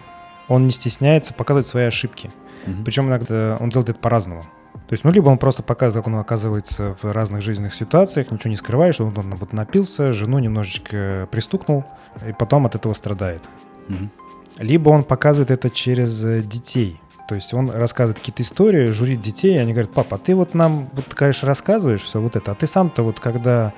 он 0.47 0.65
не 0.65 0.71
стесняется 0.71 1.33
показывать 1.33 1.67
свои 1.67 1.85
ошибки. 1.85 2.29
Mm-hmm. 2.65 2.83
Причем 2.83 3.07
иногда 3.07 3.57
он 3.59 3.69
делает 3.69 3.89
это 3.89 3.99
по-разному. 3.99 4.43
То 4.73 4.93
есть, 4.93 5.03
ну, 5.03 5.11
либо 5.11 5.29
он 5.29 5.37
просто 5.37 5.61
показывает, 5.61 6.05
как 6.05 6.13
он 6.13 6.19
оказывается 6.19 6.95
в 7.01 7.11
разных 7.11 7.41
жизненных 7.41 7.75
ситуациях, 7.75 8.31
ничего 8.31 8.49
не 8.49 8.55
скрывает, 8.55 8.95
что 8.95 9.05
он, 9.05 9.17
он 9.17 9.35
вот 9.35 9.53
напился, 9.53 10.13
жену 10.13 10.39
немножечко 10.39 11.27
пристукнул, 11.31 11.85
и 12.27 12.33
потом 12.33 12.65
от 12.65 12.75
этого 12.75 12.93
страдает. 12.93 13.43
Mm-hmm. 13.87 14.09
Либо 14.57 14.89
он 14.89 15.03
показывает 15.03 15.51
это 15.51 15.69
через 15.69 16.23
э, 16.25 16.41
детей. 16.41 16.99
То 17.29 17.35
есть 17.35 17.53
он 17.53 17.69
рассказывает 17.69 18.17
какие-то 18.17 18.41
истории, 18.41 18.89
журит 18.89 19.21
детей, 19.21 19.53
и 19.53 19.57
они 19.57 19.71
говорят, 19.71 19.93
папа, 19.93 20.15
а 20.15 20.19
ты 20.19 20.33
вот 20.33 20.55
нам, 20.55 20.89
вот, 20.93 21.13
конечно, 21.13 21.47
рассказываешь 21.47 22.01
все 22.01 22.19
вот 22.19 22.35
это, 22.35 22.53
а 22.53 22.55
ты 22.55 22.65
сам-то 22.65 23.03
вот, 23.03 23.19
когда 23.19 23.71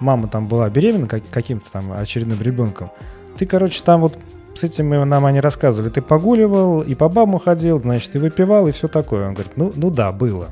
мама 0.00 0.28
там 0.28 0.48
была 0.48 0.70
беременна 0.70 1.06
как, 1.06 1.28
каким-то 1.28 1.70
там 1.70 1.92
очередным 1.92 2.40
ребенком, 2.40 2.90
ты, 3.36 3.44
короче, 3.44 3.82
там 3.84 4.00
вот 4.00 4.16
с 4.54 4.64
этим 4.64 4.88
нам 4.88 5.26
они 5.26 5.40
рассказывали. 5.40 5.90
Ты 5.90 6.00
погуливал, 6.00 6.80
и 6.80 6.94
по 6.94 7.10
бабу 7.10 7.36
ходил, 7.36 7.80
значит, 7.80 8.16
и 8.16 8.18
выпивал, 8.18 8.66
и 8.66 8.72
все 8.72 8.88
такое. 8.88 9.28
Он 9.28 9.34
говорит, 9.34 9.52
ну, 9.56 9.70
ну 9.76 9.90
да, 9.90 10.10
было. 10.10 10.46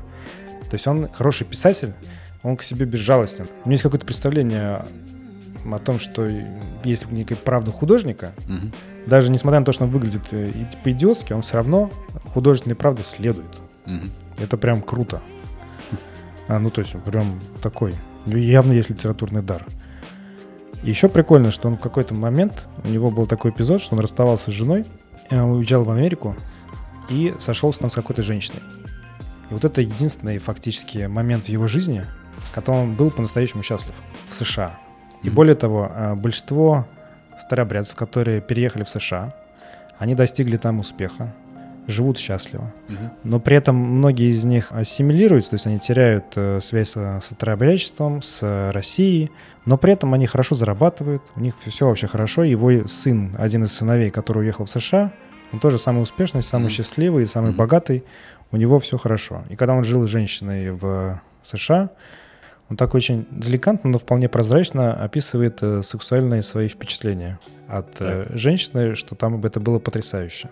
То 0.69 0.73
есть 0.73 0.85
он 0.85 1.09
хороший 1.11 1.47
писатель, 1.47 1.95
он 2.43 2.57
к 2.57 2.61
себе 2.61 2.85
безжалостен. 2.85 3.47
У 3.63 3.69
него 3.69 3.71
есть 3.71 3.81
какое-то 3.81 4.05
представление 4.05 4.85
о 5.73 5.79
том, 5.79 5.99
что 5.99 6.29
есть 6.83 7.09
некая 7.11 7.35
правда 7.35 7.71
художника, 7.71 8.33
угу. 8.47 8.71
даже 9.05 9.31
несмотря 9.31 9.59
на 9.59 9.65
то, 9.65 9.71
что 9.71 9.85
он 9.85 9.89
выглядит 9.89 10.31
э, 10.31 10.51
по-идиотски, 10.83 11.33
он 11.33 11.41
все 11.41 11.55
равно 11.55 11.91
художественной 12.33 12.75
правде 12.75 13.03
следует. 13.03 13.61
Угу. 13.85 14.43
Это 14.43 14.57
прям 14.57 14.81
круто. 14.81 15.21
А, 16.47 16.59
ну, 16.59 16.69
то 16.69 16.81
есть, 16.81 16.95
прям 17.03 17.39
такой. 17.61 17.95
Явно 18.25 18.73
есть 18.73 18.89
литературный 18.89 19.41
дар. 19.41 19.65
Еще 20.83 21.09
прикольно, 21.09 21.51
что 21.51 21.67
он 21.67 21.77
в 21.77 21.79
какой-то 21.79 22.13
момент, 22.13 22.67
у 22.83 22.89
него 22.89 23.09
был 23.09 23.25
такой 23.25 23.51
эпизод, 23.51 23.81
что 23.81 23.95
он 23.95 24.01
расставался 24.01 24.51
с 24.51 24.53
женой, 24.53 24.85
э, 25.31 25.41
уезжал 25.41 25.83
в 25.83 25.89
Америку 25.89 26.35
и 27.09 27.33
сошелся 27.39 27.79
там 27.79 27.89
с 27.89 27.95
какой-то 27.95 28.21
женщиной. 28.21 28.61
И 29.49 29.53
вот 29.53 29.65
это 29.65 29.81
единственный 29.81 30.37
фактически 30.37 31.05
момент 31.05 31.45
в 31.45 31.49
его 31.49 31.65
жизни, 31.67 32.05
когда 32.53 32.73
он 32.73 32.95
был 32.95 33.09
по-настоящему 33.09 33.63
счастлив 33.63 33.93
в 34.29 34.35
США. 34.35 34.79
И 35.25 35.29
более 35.29 35.55
того, 35.55 35.91
э, 35.93 36.15
большинство 36.15 36.85
старообрядцев, 37.37 37.95
которые 37.95 38.41
переехали 38.41 38.83
в 38.83 38.89
США, 38.89 39.33
они 39.97 40.15
достигли 40.15 40.57
там 40.57 40.79
успеха, 40.79 41.33
живут 41.87 42.17
счастливо. 42.17 42.73
Угу. 42.89 42.97
Но 43.23 43.39
при 43.39 43.57
этом 43.57 43.75
многие 43.75 44.31
из 44.31 44.43
них 44.45 44.71
ассимилируются, 44.71 45.51
то 45.51 45.55
есть 45.55 45.67
они 45.67 45.79
теряют 45.79 46.25
э, 46.35 46.59
связь 46.61 46.89
с, 46.89 47.21
с 47.21 47.29
с 48.21 48.71
Россией, 48.71 49.31
но 49.65 49.77
при 49.77 49.93
этом 49.93 50.13
они 50.13 50.27
хорошо 50.27 50.55
зарабатывают, 50.55 51.21
у 51.35 51.39
них 51.39 51.55
все 51.65 51.87
вообще 51.87 52.07
хорошо. 52.07 52.43
Его 52.43 52.87
сын, 52.87 53.35
один 53.37 53.63
из 53.63 53.73
сыновей, 53.73 54.09
который 54.09 54.43
уехал 54.43 54.65
в 54.65 54.69
США, 54.69 55.11
он 55.51 55.59
тоже 55.59 55.79
самый 55.79 56.01
успешный, 56.01 56.41
самый 56.41 56.67
mm-hmm. 56.67 56.69
счастливый, 56.69 57.25
самый 57.25 57.51
mm-hmm. 57.51 57.55
богатый. 57.55 58.03
У 58.51 58.57
него 58.57 58.79
все 58.79 58.97
хорошо. 58.97 59.43
И 59.49 59.55
когда 59.55 59.73
он 59.73 59.83
жил 59.83 60.05
с 60.05 60.09
женщиной 60.09 60.71
в 60.71 61.21
США, 61.43 61.89
он 62.69 62.77
так 62.77 62.95
очень 62.95 63.27
деликатно, 63.29 63.91
но 63.91 63.99
вполне 63.99 64.27
прозрачно 64.27 64.93
описывает 64.93 65.59
э, 65.61 65.83
сексуальные 65.83 66.41
свои 66.41 66.67
впечатления 66.67 67.39
от 67.67 67.97
э, 67.99 68.27
женщины, 68.35 68.95
что 68.95 69.15
там 69.15 69.43
это 69.45 69.59
было 69.59 69.77
потрясающе. 69.77 70.49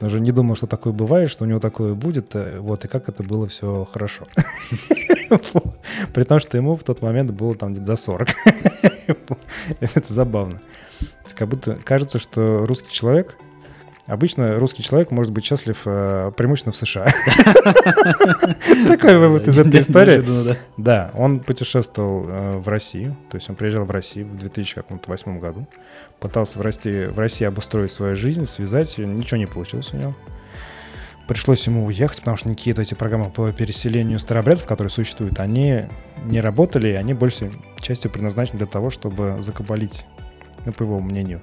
Он 0.00 0.08
уже 0.08 0.20
не 0.20 0.32
думал, 0.32 0.56
что 0.56 0.66
такое 0.66 0.92
бывает, 0.92 1.30
что 1.30 1.44
у 1.44 1.46
него 1.46 1.60
такое 1.60 1.94
будет, 1.94 2.34
э, 2.34 2.58
вот, 2.60 2.84
и 2.84 2.88
как 2.88 3.08
это 3.08 3.22
было 3.22 3.46
все 3.46 3.86
хорошо. 3.90 4.24
При 6.14 6.24
том, 6.24 6.40
что 6.40 6.56
ему 6.56 6.76
в 6.76 6.82
тот 6.82 7.02
момент 7.02 7.30
было 7.30 7.54
там 7.54 7.72
где-то 7.72 7.86
за 7.86 7.96
40. 7.96 8.28
Это 9.80 10.12
забавно. 10.12 10.60
Как 11.34 11.48
будто 11.48 11.76
кажется, 11.76 12.18
что 12.18 12.64
русский 12.66 12.90
человек 12.90 13.36
Обычно 14.06 14.58
русский 14.58 14.82
человек 14.82 15.10
может 15.10 15.32
быть 15.32 15.46
счастлив 15.46 15.80
э, 15.86 16.30
преимущественно 16.36 16.72
в 16.72 16.76
США. 16.76 17.06
Такой 18.88 19.16
вывод 19.16 19.48
из 19.48 19.56
этой 19.56 19.80
истории. 19.80 20.56
Да, 20.76 21.10
он 21.14 21.40
путешествовал 21.40 22.26
э, 22.28 22.56
в 22.58 22.68
Россию, 22.68 23.16
то 23.30 23.36
есть 23.36 23.48
он 23.48 23.56
приезжал 23.56 23.86
в 23.86 23.90
Россию 23.90 24.26
в 24.26 24.36
2008 24.36 25.40
году, 25.40 25.66
пытался 26.20 26.58
в 26.58 26.62
России, 26.62 27.44
обустроить 27.46 27.92
свою 27.92 28.14
жизнь, 28.14 28.44
связать 28.44 28.98
ее, 28.98 29.06
ничего 29.06 29.38
не 29.38 29.46
получилось 29.46 29.94
у 29.94 29.96
него. 29.96 30.14
пришлось 31.26 31.66
ему 31.66 31.86
уехать, 31.86 32.18
потому 32.18 32.36
что 32.36 32.50
никакие 32.50 32.76
эти 32.76 32.92
программы 32.92 33.30
по 33.30 33.50
переселению 33.52 34.18
старобрядцев, 34.18 34.66
которые 34.66 34.90
существуют, 34.90 35.40
они 35.40 35.86
не 36.24 36.42
работали, 36.42 36.88
они 36.88 37.14
большей 37.14 37.52
частью 37.80 38.10
предназначены 38.10 38.58
для 38.58 38.66
того, 38.66 38.90
чтобы 38.90 39.36
закабалить, 39.40 40.04
ну, 40.64 40.72
по 40.72 40.82
его 40.82 41.00
мнению 41.00 41.42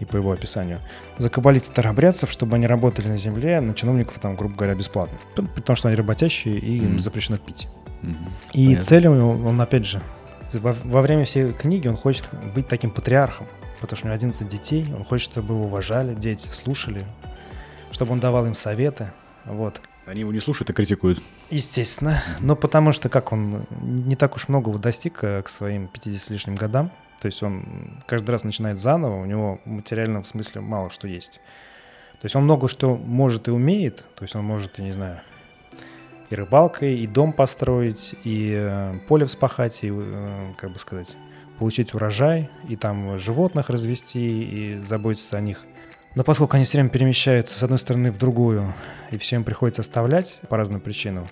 и 0.00 0.04
по 0.04 0.16
его 0.16 0.32
описанию, 0.32 0.80
закабалить 1.18 1.64
старобрядцев, 1.64 2.30
чтобы 2.30 2.56
они 2.56 2.66
работали 2.66 3.08
на 3.08 3.18
земле, 3.18 3.60
на 3.60 3.74
чиновников, 3.74 4.18
там, 4.18 4.36
грубо 4.36 4.54
говоря, 4.54 4.74
бесплатно. 4.74 5.18
Потому 5.34 5.76
что 5.76 5.88
они 5.88 5.96
работящие, 5.96 6.58
и 6.58 6.78
им 6.78 6.96
mm-hmm. 6.96 6.98
запрещено 6.98 7.36
пить. 7.38 7.68
Mm-hmm. 8.02 8.14
И 8.54 8.64
Понятно. 8.66 8.84
цель 8.84 9.06
у 9.08 9.14
него, 9.14 9.30
он, 9.48 9.60
опять 9.60 9.84
же, 9.84 10.02
во, 10.52 10.72
во 10.72 11.02
время 11.02 11.24
всей 11.24 11.52
книги 11.52 11.88
он 11.88 11.96
хочет 11.96 12.28
быть 12.54 12.68
таким 12.68 12.90
патриархом, 12.90 13.46
потому 13.80 13.96
что 13.96 14.06
у 14.06 14.08
него 14.08 14.14
11 14.14 14.48
детей, 14.48 14.86
он 14.96 15.04
хочет, 15.04 15.30
чтобы 15.30 15.54
его 15.54 15.64
уважали, 15.64 16.14
дети 16.14 16.48
слушали, 16.48 17.04
чтобы 17.90 18.12
он 18.12 18.20
давал 18.20 18.46
им 18.46 18.54
советы, 18.54 19.12
вот. 19.44 19.80
Они 20.06 20.20
его 20.20 20.32
не 20.32 20.40
слушают 20.40 20.70
и 20.70 20.72
критикуют. 20.72 21.20
Естественно. 21.50 22.22
Но 22.40 22.56
потому 22.56 22.92
что 22.92 23.10
как 23.10 23.32
он 23.32 23.66
не 23.82 24.16
так 24.16 24.36
уж 24.36 24.48
многого 24.48 24.78
достиг 24.78 25.22
э, 25.22 25.42
к 25.42 25.48
своим 25.48 25.86
50 25.86 26.20
с 26.20 26.30
лишним 26.30 26.54
годам. 26.54 26.90
То 27.20 27.26
есть 27.26 27.42
он 27.42 28.00
каждый 28.06 28.30
раз 28.30 28.44
начинает 28.44 28.78
заново, 28.78 29.20
у 29.20 29.24
него 29.24 29.60
материально 29.64 30.22
в 30.22 30.26
смысле 30.26 30.60
мало 30.60 30.90
что 30.90 31.08
есть. 31.08 31.40
То 32.12 32.24
есть 32.24 32.36
он 32.36 32.44
много 32.44 32.68
что 32.68 32.96
может 32.96 33.48
и 33.48 33.50
умеет. 33.50 34.04
То 34.14 34.24
есть 34.24 34.34
он 34.34 34.44
может, 34.44 34.78
я 34.78 34.84
не 34.84 34.92
знаю, 34.92 35.20
и 36.30 36.34
рыбалкой, 36.34 36.98
и 36.98 37.06
дом 37.06 37.32
построить, 37.32 38.14
и 38.24 38.52
э, 38.54 38.98
поле 39.08 39.26
вспахать, 39.26 39.82
и, 39.82 39.90
э, 39.92 40.52
как 40.58 40.72
бы 40.72 40.78
сказать, 40.78 41.16
получить 41.58 41.94
урожай, 41.94 42.50
и 42.68 42.76
там 42.76 43.18
животных 43.18 43.70
развести, 43.70 44.42
и 44.42 44.82
заботиться 44.82 45.36
о 45.36 45.40
них– 45.40 45.64
но 46.18 46.24
поскольку 46.24 46.56
они 46.56 46.64
все 46.64 46.78
время 46.78 46.90
перемещаются 46.90 47.56
с 47.56 47.62
одной 47.62 47.78
стороны 47.78 48.10
в 48.10 48.18
другую, 48.18 48.74
и 49.12 49.18
все 49.18 49.36
им 49.36 49.44
приходится 49.44 49.82
оставлять 49.82 50.40
по 50.48 50.56
разным 50.56 50.80
причинам, 50.80 51.28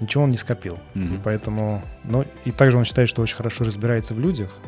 ничего 0.00 0.24
он 0.24 0.30
не 0.30 0.36
скопил. 0.36 0.78
Mm-hmm. 0.94 1.14
И 1.14 1.20
поэтому, 1.22 1.82
ну, 2.02 2.24
и 2.44 2.50
также 2.50 2.76
он 2.76 2.82
считает, 2.82 3.08
что 3.08 3.22
очень 3.22 3.36
хорошо 3.36 3.64
разбирается 3.64 4.12
в 4.12 4.18
людях, 4.18 4.58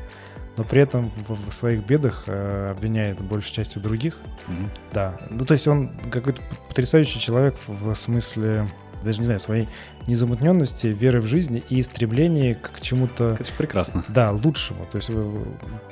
но 0.57 0.65
при 0.65 0.81
этом 0.81 1.11
в, 1.11 1.51
в 1.51 1.53
своих 1.53 1.85
бедах 1.85 2.25
э, 2.27 2.69
обвиняет 2.71 3.21
большей 3.21 3.53
частью 3.53 3.83
других. 3.83 4.19
Mm-hmm. 4.49 4.69
Да. 4.93 5.21
Ну, 5.31 5.45
то 5.45 5.53
есть 5.53 5.67
он 5.67 5.91
какой-то 6.11 6.41
потрясающий 6.69 7.21
человек 7.21 7.57
в, 7.67 7.93
в 7.93 7.95
смысле 7.95 8.69
даже 9.05 9.19
не 9.19 9.25
знаю, 9.25 9.41
своей 9.41 9.69
незамутненности, 10.07 10.89
веры 10.89 11.21
в 11.21 11.27
жизнь 11.27 11.63
и 11.69 11.83
стремлении 11.83 12.55
к 12.55 12.81
чему-то... 12.81 13.37
Это 13.39 13.53
прекрасно. 13.57 14.05
Да, 14.09 14.33
лучшему. 14.33 14.87
То 14.91 14.97
есть 14.97 15.11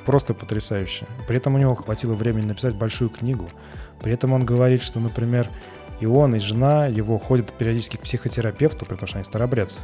просто 0.05 0.33
потрясающе. 0.33 1.05
При 1.27 1.37
этом 1.37 1.55
у 1.55 1.57
него 1.57 1.75
хватило 1.75 2.13
времени 2.13 2.45
написать 2.45 2.75
большую 2.75 3.09
книгу. 3.09 3.47
При 4.01 4.11
этом 4.11 4.33
он 4.33 4.45
говорит, 4.45 4.83
что, 4.83 4.99
например, 4.99 5.49
и 5.99 6.05
он, 6.05 6.35
и 6.35 6.39
жена 6.39 6.87
его 6.87 7.17
ходят 7.17 7.53
периодически 7.53 7.95
к 7.97 8.01
психотерапевту, 8.01 8.85
потому 8.85 9.07
что 9.07 9.17
они 9.17 9.23
старобрядцы. 9.23 9.81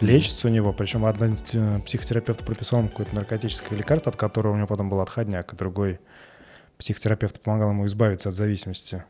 Лечится 0.00 0.48
у 0.48 0.50
него, 0.50 0.72
причем 0.72 1.06
один 1.06 1.34
психотерапевт 1.82 2.44
прописал 2.44 2.80
ему 2.80 2.88
какое-то 2.88 3.14
наркотическое 3.14 3.78
лекарство, 3.78 4.10
от 4.10 4.16
которого 4.16 4.52
у 4.52 4.56
него 4.56 4.66
потом 4.66 4.88
был 4.88 5.00
отходняк, 5.00 5.52
а 5.52 5.56
другой 5.56 6.00
психотерапевт 6.78 7.40
помогал 7.40 7.70
ему 7.70 7.86
избавиться 7.86 8.28
от 8.28 8.34
зависимости 8.34 9.04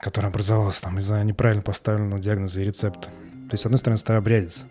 которая 0.00 0.30
образовалась 0.30 0.80
там 0.80 0.98
из-за 0.98 1.22
неправильно 1.22 1.62
поставленного 1.62 2.20
диагноза 2.20 2.60
и 2.60 2.64
рецепта. 2.64 3.08
То 3.10 3.52
есть, 3.52 3.62
с 3.62 3.66
одной 3.66 3.78
стороны, 3.78 3.98
старобрядец, 3.98 4.64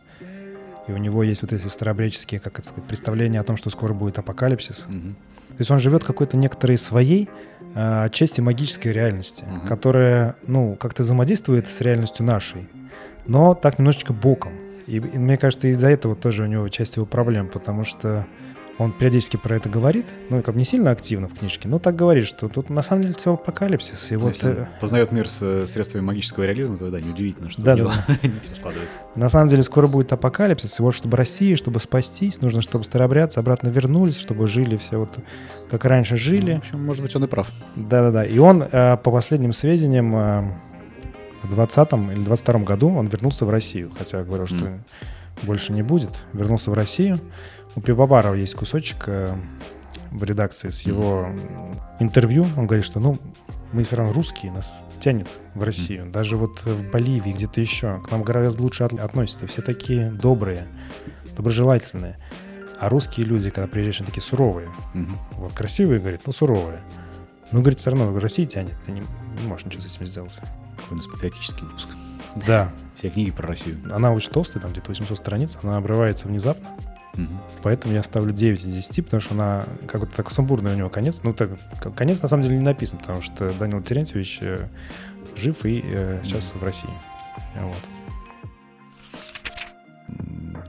и 0.87 0.91
у 0.91 0.97
него 0.97 1.21
есть 1.23 1.43
вот 1.43 1.53
эти 1.53 1.67
старобрядческие, 1.67 2.39
как 2.39 2.59
это 2.59 2.67
сказать, 2.67 2.87
представления 2.87 3.39
о 3.39 3.43
том, 3.43 3.55
что 3.55 3.69
скоро 3.69 3.93
будет 3.93 4.17
апокалипсис. 4.17 4.87
Mm-hmm. 4.89 5.13
То 5.49 5.55
есть 5.59 5.71
он 5.71 5.77
живет 5.77 6.03
какой-то 6.03 6.35
некоторой 6.35 6.77
своей, 6.77 7.29
э, 7.75 8.03
отчасти 8.05 8.41
магической 8.41 8.91
реальности, 8.91 9.43
mm-hmm. 9.43 9.67
которая, 9.67 10.35
ну, 10.47 10.75
как-то 10.75 11.03
взаимодействует 11.03 11.67
с 11.67 11.81
реальностью 11.81 12.25
нашей, 12.25 12.67
но 13.27 13.53
так 13.53 13.77
немножечко 13.77 14.13
боком. 14.13 14.53
И, 14.89 14.95
и 14.95 15.17
мне 15.17 15.37
кажется, 15.37 15.67
из-за 15.67 15.87
этого 15.87 16.15
тоже 16.15 16.43
у 16.43 16.47
него 16.47 16.67
часть 16.67 16.95
его 16.95 17.05
проблем, 17.05 17.47
потому 17.47 17.83
что 17.83 18.25
он 18.79 18.93
периодически 18.93 19.35
про 19.35 19.57
это 19.57 19.67
говорит, 19.69 20.05
ну, 20.29 20.41
как 20.41 20.55
не 20.55 20.63
сильно 20.63 20.91
активно 20.91 21.27
в 21.27 21.37
книжке, 21.37 21.67
но 21.67 21.79
так 21.79 21.97
говорит, 21.97 22.25
что 22.25 22.47
тут 22.47 22.69
на 22.69 22.81
самом 22.81 23.01
деле 23.01 23.13
все 23.13 23.33
апокалипсис. 23.33 24.13
И 24.13 24.15
вот, 24.15 24.35
Если 24.35 24.61
э, 24.61 24.67
познает 24.79 25.11
мир 25.11 25.27
с 25.27 25.41
э, 25.41 25.67
средствами 25.67 26.01
магического 26.01 26.45
реализма, 26.45 26.77
то 26.77 26.89
да, 26.89 27.01
неудивительно, 27.01 27.49
что 27.49 27.61
да, 27.61 27.73
у 27.73 27.77
него 27.77 27.91
да. 28.07 28.55
складывается. 28.55 29.03
На 29.15 29.27
самом 29.27 29.49
деле 29.49 29.63
скоро 29.63 29.87
будет 29.87 30.13
апокалипсис, 30.13 30.79
и 30.79 30.81
вот 30.81 30.95
чтобы 30.95 31.17
России, 31.17 31.55
чтобы 31.55 31.81
спастись, 31.81 32.41
нужно, 32.41 32.61
чтобы 32.61 32.85
старобрядцы 32.85 33.37
обратно 33.39 33.67
вернулись, 33.67 34.17
чтобы 34.17 34.47
жили 34.47 34.77
все 34.77 34.97
вот 34.97 35.19
как 35.69 35.83
раньше 35.83 36.15
жили. 36.15 36.53
Ну, 36.53 36.59
в 36.59 36.59
общем, 36.59 36.85
может 36.85 37.01
быть, 37.03 37.15
он 37.17 37.25
и 37.25 37.27
прав. 37.27 37.51
Да-да-да. 37.75 38.25
И 38.25 38.37
он, 38.39 38.63
э, 38.63 38.97
по 38.97 39.11
последним 39.11 39.51
сведениям, 39.51 40.61
в 41.43 41.49
20 41.49 41.93
или 41.93 42.23
22 42.23 42.59
году 42.61 42.93
он 42.93 43.07
вернулся 43.07 43.45
в 43.45 43.49
Россию, 43.49 43.91
хотя 43.97 44.23
говорил, 44.23 44.47
что 44.47 44.65
mm. 44.65 44.79
больше 45.43 45.73
не 45.73 45.81
будет. 45.81 46.25
Вернулся 46.33 46.71
в 46.71 46.73
Россию. 46.73 47.19
У 47.75 47.81
Пивоварова 47.81 48.33
есть 48.33 48.55
кусочек 48.55 49.03
э, 49.07 49.33
в 50.11 50.23
редакции 50.23 50.69
с 50.69 50.81
его 50.81 51.29
интервью. 51.99 52.45
Он 52.57 52.67
говорит, 52.67 52.85
что 52.85 52.99
ну, 52.99 53.17
мы 53.71 53.83
все 53.83 53.95
равно 53.95 54.13
русские, 54.13 54.51
нас 54.51 54.83
тянет 54.99 55.27
в 55.53 55.63
Россию. 55.63 56.05
Mm. 56.05 56.11
Даже 56.11 56.35
вот 56.35 56.63
в 56.65 56.89
Боливии, 56.89 57.31
где-то 57.31 57.61
еще, 57.61 58.01
к 58.01 58.11
нам 58.11 58.23
гораздо 58.23 58.61
лучше 58.61 58.83
от, 58.83 58.93
относятся. 58.93 59.47
Все 59.47 59.61
такие 59.61 60.11
добрые, 60.11 60.67
доброжелательные. 61.35 62.17
А 62.79 62.89
русские 62.89 63.25
люди, 63.25 63.49
когда 63.49 63.67
приезжаешь, 63.67 63.99
они 63.99 64.07
такие 64.07 64.23
суровые. 64.23 64.69
Mm-hmm. 64.95 65.17
Вот 65.33 65.53
красивые, 65.53 65.99
говорит, 65.99 66.21
но 66.25 66.31
суровые. 66.31 66.79
Ну, 67.51 67.59
говорит, 67.59 67.79
все 67.79 67.89
равно 67.89 68.07
в 68.11 68.17
России 68.17 68.45
тянет. 68.45 68.75
Ты 68.85 68.91
не, 68.91 69.01
не 69.01 69.47
можешь 69.47 69.65
ничего 69.65 69.81
с 69.81 69.95
этим 69.95 70.07
сделать. 70.07 70.31
Какой 70.81 70.95
у 70.95 70.95
нас 70.97 71.07
патриотический 71.07 71.63
выпуск. 71.63 71.87
Да. 72.47 72.71
Все 72.95 73.09
книги 73.09 73.31
про 73.31 73.47
Россию. 73.47 73.79
Она 73.93 74.11
очень 74.11 74.31
толстая, 74.31 74.61
там 74.61 74.71
где-то 74.71 74.89
800 74.89 75.17
страниц. 75.17 75.57
Она 75.63 75.77
обрывается 75.77 76.27
внезапно. 76.27 76.67
Поэтому 77.63 77.93
я 77.93 78.03
ставлю 78.03 78.33
9 78.33 78.59
из 78.59 78.73
10, 78.73 79.05
потому 79.05 79.21
что 79.21 79.33
она 79.33 79.65
как 79.87 80.01
то 80.01 80.17
так 80.17 80.31
сумбурный 80.31 80.73
у 80.73 80.75
него 80.75 80.89
конец. 80.89 81.21
Ну, 81.23 81.33
так, 81.33 81.51
конец 81.95 82.21
на 82.21 82.27
самом 82.27 82.43
деле 82.43 82.57
не 82.57 82.63
написан, 82.63 82.99
потому 82.99 83.21
что 83.21 83.51
Данил 83.53 83.81
Терентьевич 83.81 84.39
э, 84.41 84.67
жив 85.35 85.65
и 85.65 85.81
э, 85.83 86.21
сейчас 86.23 86.53
в 86.53 86.63
России. 86.63 86.89
Вот. 87.55 87.89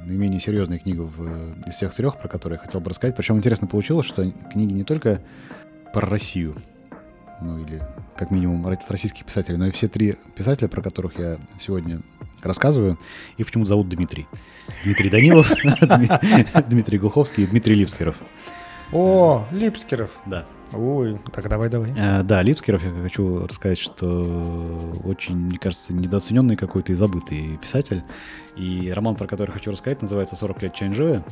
Наименее 0.07 0.41
серьезная 0.41 0.79
книга 0.79 1.03
в, 1.03 1.69
из 1.69 1.75
всех 1.75 1.95
трех, 1.95 2.19
про 2.19 2.29
которые 2.29 2.59
я 2.59 2.65
хотел 2.65 2.81
бы 2.81 2.91
рассказать. 2.91 3.17
Причем 3.17 3.37
интересно 3.37 3.69
получилось, 3.69 4.07
что 4.07 4.29
книги 4.53 4.73
не 4.73 4.85
только 4.85 5.21
про 5.93 6.07
Россию, 6.07 6.57
ну 7.41 7.59
или 7.59 7.83
как 8.17 8.31
минимум 8.31 8.67
российских 8.89 9.25
писателей, 9.25 9.57
но 9.57 9.67
и 9.67 9.71
все 9.71 9.89
три 9.89 10.17
писателя, 10.35 10.69
про 10.69 10.83
которых 10.83 11.19
я 11.19 11.39
сегодня 11.61 12.03
рассказываю, 12.43 12.99
их 13.37 13.47
почему-то 13.47 13.69
зовут 13.69 13.89
Дмитрий. 13.89 14.27
Дмитрий 14.85 15.11
Данилов, 15.11 15.53
Дмитрий 16.69 16.99
Глуховский 16.99 17.45
и 17.45 17.47
Дмитрий 17.47 17.75
Липскеров. 17.75 18.17
О, 18.93 19.47
Липскеров. 19.53 20.11
Да. 20.27 20.47
Ой, 20.73 21.17
так 21.33 21.49
давай, 21.49 21.69
давай. 21.69 21.93
А, 21.99 22.23
да, 22.23 22.43
Липскеров 22.43 22.85
я 22.85 22.91
хочу 23.03 23.47
рассказать, 23.47 23.79
что 23.79 25.01
очень, 25.05 25.37
мне 25.37 25.59
кажется, 25.59 25.93
недооцененный 25.93 26.57
какой-то 26.57 26.93
и 26.93 26.95
забытый 26.95 27.59
писатель. 27.61 28.03
И 28.57 28.93
роман, 28.93 29.17
про 29.17 29.27
который 29.27 29.51
хочу 29.51 29.71
рассказать, 29.71 30.03
называется 30.03 30.37
«40 30.37 30.63
лет 30.63 30.75
Чанчжоя». 30.75 31.25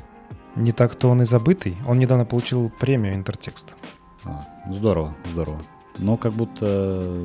Не 0.56 0.72
так-то 0.72 1.08
он 1.08 1.22
и 1.22 1.24
забытый. 1.24 1.76
Он 1.86 1.98
недавно 1.98 2.24
получил 2.24 2.70
премию 2.80 3.14
«Интертекст». 3.14 3.76
А, 4.24 4.44
здорово, 4.70 5.14
здорово 5.30 5.60
но 5.98 6.16
как 6.16 6.32
будто... 6.32 7.22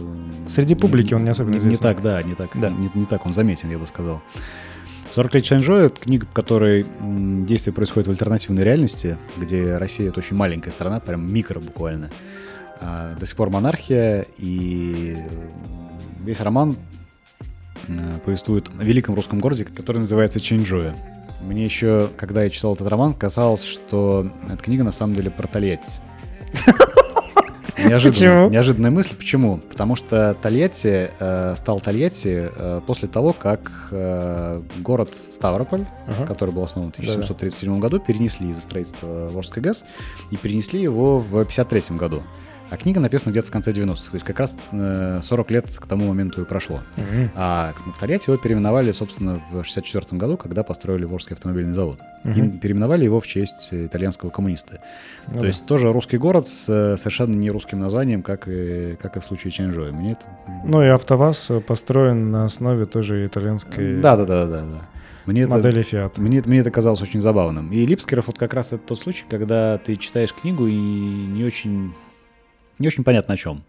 Среди 0.48 0.76
публики 0.76 1.14
он 1.14 1.24
не 1.24 1.30
особенно 1.30 1.58
известен. 1.58 1.70
Не 1.70 1.78
так, 1.78 2.02
да, 2.02 2.24
не 2.24 2.36
так, 2.36 2.52
да. 2.56 2.70
Не, 2.70 2.90
не 2.94 3.06
так 3.06 3.26
он 3.26 3.34
заметен, 3.34 3.70
я 3.70 3.78
бы 3.78 3.88
сказал. 3.88 4.22
40 5.16 5.36
лет 5.36 5.44
Чанжо— 5.44 5.76
это 5.78 6.02
книга, 6.02 6.26
в 6.26 6.34
которой 6.34 6.86
действие 7.00 7.74
происходит 7.74 8.08
в 8.08 8.12
альтернативной 8.12 8.64
реальности, 8.64 9.18
где 9.38 9.78
Россия— 9.78 10.10
это 10.10 10.20
очень 10.20 10.36
маленькая 10.36 10.72
страна, 10.72 11.00
прям 11.00 11.32
микро 11.32 11.60
буквально. 11.60 12.10
А, 12.82 13.14
до 13.16 13.26
сих 13.26 13.36
пор 13.36 13.50
монархия, 13.50 14.26
и 14.38 15.16
весь 16.24 16.40
роман 16.42 16.78
э, 17.88 18.20
повествует 18.26 18.70
о 18.80 18.84
великом 18.84 19.14
русском 19.14 19.40
городе, 19.40 19.66
который 19.66 20.00
называется 20.00 20.40
Чанчжоя. 20.40 20.96
Мне 21.42 21.64
еще, 21.64 22.10
когда 22.18 22.44
я 22.44 22.50
читал 22.50 22.74
этот 22.74 22.88
роман, 22.88 23.14
казалось, 23.14 23.64
что 23.64 24.32
эта 24.52 24.64
книга 24.64 24.84
на 24.84 24.92
самом 24.92 25.14
деле 25.14 25.30
про 25.30 25.48
Тольятти. 25.48 26.00
Неожиданная, 27.86 28.50
неожиданная 28.50 28.92
мысль. 28.92 29.16
Почему? 29.16 29.58
Потому 29.58 29.96
что 29.96 30.36
Тольятти 30.42 31.10
э, 31.20 31.56
стал 31.58 31.80
Тольятти 31.80 32.50
э, 32.56 32.82
после 32.86 33.08
того, 33.08 33.34
как 33.34 33.72
э, 33.92 34.62
город 34.80 35.10
Ставрополь, 35.32 35.86
ага. 36.08 36.26
который 36.26 36.54
был 36.54 36.64
основан 36.64 36.92
в 36.92 36.94
1737 36.94 37.80
году, 37.80 38.00
перенесли 38.00 38.50
из-за 38.50 38.62
строительства 38.62 39.30
Волжской 39.32 39.62
ГЭС 39.62 39.84
и 40.32 40.38
перенесли 40.38 40.82
его 40.82 41.20
в 41.20 41.40
1953 41.40 41.98
году. 41.98 42.24
А 42.74 42.78
книга 42.78 43.00
написана 43.00 43.32
где-то 43.32 43.50
в 43.50 43.52
конце 43.52 43.72
90-х, 43.72 44.10
то 44.10 44.16
есть 44.16 44.26
как 44.26 44.40
раз 44.40 44.58
40 44.72 45.52
лет 45.52 45.70
к 45.80 45.86
тому 45.86 46.08
моменту 46.08 46.42
и 46.42 46.46
прошло. 46.46 46.82
Mm-hmm. 46.96 47.30
А 47.36 47.74
в 47.94 48.00
Тольятти 48.00 48.32
его 48.32 48.42
переименовали, 48.42 48.92
собственно, 48.92 49.40
в 49.52 49.64
64 49.64 50.18
году, 50.18 50.38
когда 50.38 50.64
построили 50.64 51.06
Волжский 51.06 51.36
автомобильный 51.36 51.74
завод. 51.74 52.00
Mm-hmm. 52.24 52.56
И 52.56 52.58
переименовали 52.58 53.04
его 53.04 53.20
в 53.20 53.28
честь 53.28 53.70
итальянского 53.72 54.32
коммуниста. 54.32 54.82
Mm-hmm. 55.28 55.40
То 55.40 55.46
есть 55.46 55.68
тоже 55.68 55.92
русский 55.92 56.18
город 56.18 56.48
с 56.48 56.98
совершенно 56.98 57.36
не 57.36 57.52
русским 57.52 57.78
названием, 57.78 58.24
как 58.24 58.48
и, 58.48 58.98
как 59.00 59.18
и 59.18 59.20
в 59.20 59.24
случае 59.24 59.52
Чанчжоя. 59.52 59.92
Мне 59.92 60.14
это... 60.14 60.26
Ну 60.66 60.82
и 60.82 60.88
АвтоВАЗ 60.88 61.52
построен 61.68 62.32
на 62.32 62.46
основе 62.46 62.86
тоже 62.86 63.28
итальянской... 63.28 64.02
Да-да-да-да. 64.02 64.90
Мне 65.28 65.46
модели 65.46 65.82
это, 65.82 65.96
Fiat. 65.96 66.14
Мне, 66.20 66.42
мне 66.44 66.60
это 66.60 66.72
казалось 66.72 67.04
очень 67.04 67.22
забавным. 67.22 67.72
И 67.72 67.86
Липскеров 67.86 68.28
вот 68.28 68.40
как 68.40 68.56
раз 68.56 68.74
это 68.74 68.80
тот 68.80 69.00
случай, 69.00 69.26
когда 69.30 69.78
ты 69.78 69.96
читаешь 69.96 70.34
книгу 70.34 70.66
и 70.66 70.74
не 70.74 71.44
очень, 71.46 71.94
не 72.80 72.88
очень 72.88 73.04
понятно 73.04 73.34
о 73.34 73.38
чем. 73.38 73.64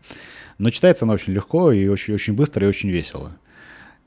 Но 0.59 0.71
читается 0.71 1.05
она 1.05 1.15
очень 1.15 1.33
легко 1.33 1.73
и 1.73 1.89
очень, 1.89 2.15
очень 2.15 2.35
быстро 2.35 2.65
и 2.65 2.69
очень 2.69 2.91
весело. 2.91 3.33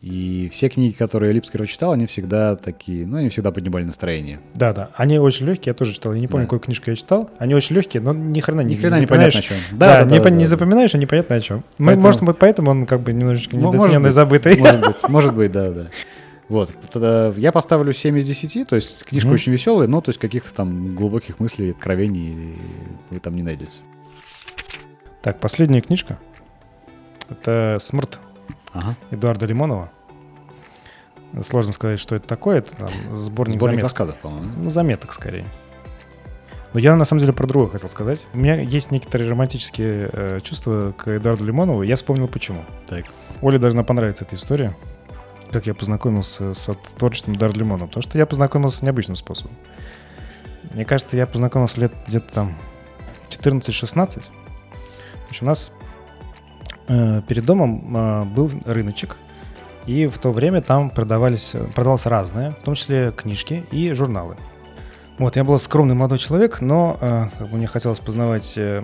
И 0.02 0.48
все 0.52 0.70
книги, 0.70 0.94
которые 0.94 1.30
я 1.30 1.34
Липского 1.34 1.66
читал, 1.66 1.92
они 1.92 2.06
всегда 2.06 2.56
такие, 2.56 3.08
ну, 3.08 3.18
они 3.18 3.30
всегда 3.30 3.52
поднимали 3.52 3.84
настроение. 3.84 4.40
Да, 4.54 4.72
да. 4.72 4.92
Они 4.96 5.18
очень 5.18 5.48
легкие, 5.48 5.72
я 5.72 5.74
тоже 5.74 5.94
читал. 5.94 6.14
Я 6.14 6.20
не 6.20 6.28
помню, 6.28 6.44
да. 6.44 6.48
какую 6.48 6.60
книжку 6.60 6.92
я 6.92 6.96
читал. 6.96 7.32
Они 7.40 7.56
очень 7.56 7.76
легкие, 7.76 8.02
но 8.02 8.14
ни 8.14 8.40
хрена 8.40 8.62
не 8.62 8.76
Ни 8.76 8.80
хрена 8.80 9.02
непонятно 9.02 9.40
о 9.40 9.42
чем. 9.42 9.58
Да, 9.72 9.78
да, 9.78 10.06
да, 10.06 10.16
не, 10.16 10.24
да, 10.24 10.30
не 10.30 10.44
да. 10.44 10.46
запоминаешь, 10.46 10.94
а 10.94 11.00
непонятно 11.00 11.36
о 11.36 11.42
чем. 11.42 11.64
Поэтому... 11.80 12.02
Может 12.02 12.22
быть, 12.22 12.38
поэтому 12.38 12.72
он 12.72 12.86
как 12.86 13.02
бы 13.02 13.12
немножечко 13.12 13.58
недооцененный, 13.58 14.12
забытый. 14.12 14.58
Может 14.60 14.82
быть, 14.82 15.10
может 15.10 15.36
быть, 15.36 15.52
да, 15.52 15.72
да. 15.72 15.88
Вот, 16.48 16.74
тогда 16.92 17.34
я 17.36 17.52
поставлю 17.52 17.92
7 17.92 18.20
из 18.20 18.28
10, 18.28 18.70
то 18.70 18.76
есть 18.78 19.04
книжка 19.04 19.30
mm-hmm. 19.30 19.34
очень 19.34 19.52
веселая, 19.52 19.88
но 19.90 20.00
то 20.00 20.10
есть 20.10 20.20
каких-то 20.20 20.54
там 20.54 20.96
глубоких 20.96 21.42
мыслей, 21.42 21.72
откровений 21.72 22.56
вы 23.10 23.20
там 23.20 23.36
не 23.36 23.44
найдете. 23.44 23.80
Так, 25.28 25.42
последняя 25.42 25.82
книжка. 25.82 26.18
Это 27.30 27.80
«Смрт» 27.82 28.22
ага. 28.72 28.96
Эдуарда 29.12 29.46
Лимонова. 29.46 29.92
Сложно 31.42 31.74
сказать, 31.74 32.00
что 32.00 32.16
это 32.16 32.26
такое. 32.26 32.60
Это 32.60 32.74
там, 32.74 32.88
сборник, 33.14 33.58
сборник 33.58 33.60
заметок. 33.60 33.84
рассказов, 33.84 34.18
по-моему. 34.20 34.52
Ну, 34.56 34.70
заметок 34.70 35.12
скорее. 35.12 35.46
Но 36.74 36.80
я 36.80 36.96
на 36.96 37.04
самом 37.04 37.20
деле 37.20 37.34
про 37.34 37.46
другое 37.46 37.68
хотел 37.68 37.90
сказать. 37.90 38.30
У 38.34 38.38
меня 38.38 38.62
есть 38.62 38.90
некоторые 38.92 39.30
романтические 39.30 40.10
э, 40.14 40.40
чувства 40.44 40.94
к 40.98 41.10
Эдуарду 41.10 41.44
Лимонову. 41.44 41.82
Я 41.82 41.98
вспомнил 41.98 42.30
почему. 42.30 42.64
Так. 42.88 43.04
Оле 43.42 43.60
должна 43.60 43.84
понравиться 43.84 44.24
эта 44.24 44.38
история 44.38 44.78
как 45.52 45.66
я 45.66 45.74
познакомился 45.74 46.54
с, 46.54 46.72
с 46.72 46.94
творчеством 46.94 47.36
Дар 47.36 47.54
Лимона, 47.54 47.88
потому 47.88 48.02
что 48.02 48.18
я 48.18 48.26
познакомился 48.26 48.84
необычным 48.86 49.18
способом. 49.18 49.56
Мне 50.74 50.86
кажется, 50.86 51.18
я 51.18 51.26
познакомился 51.28 51.82
лет 51.82 51.94
где-то 52.06 52.34
там 52.34 52.58
14-16. 53.30 54.32
У 55.42 55.46
нас 55.46 55.72
э, 56.88 57.22
перед 57.28 57.46
домом 57.46 57.96
э, 57.96 58.24
был 58.26 58.50
рыночек, 58.66 59.18
и 59.86 60.08
в 60.08 60.18
то 60.20 60.32
время 60.32 60.62
там 60.62 60.90
продавались, 60.90 61.56
продавалось 61.74 62.06
разное, 62.06 62.52
в 62.52 62.64
том 62.64 62.76
числе 62.76 63.14
книжки 63.16 63.66
и 63.72 63.94
журналы. 63.94 64.38
Вот, 65.18 65.36
я 65.36 65.44
был 65.44 65.58
скромный 65.60 65.96
молодой 65.96 66.20
человек, 66.20 66.62
но 66.62 66.98
э, 67.02 67.26
как 67.38 67.50
бы 67.50 67.58
мне 67.58 67.68
хотелось 67.68 68.00
познавать 68.00 68.54
э, 68.58 68.84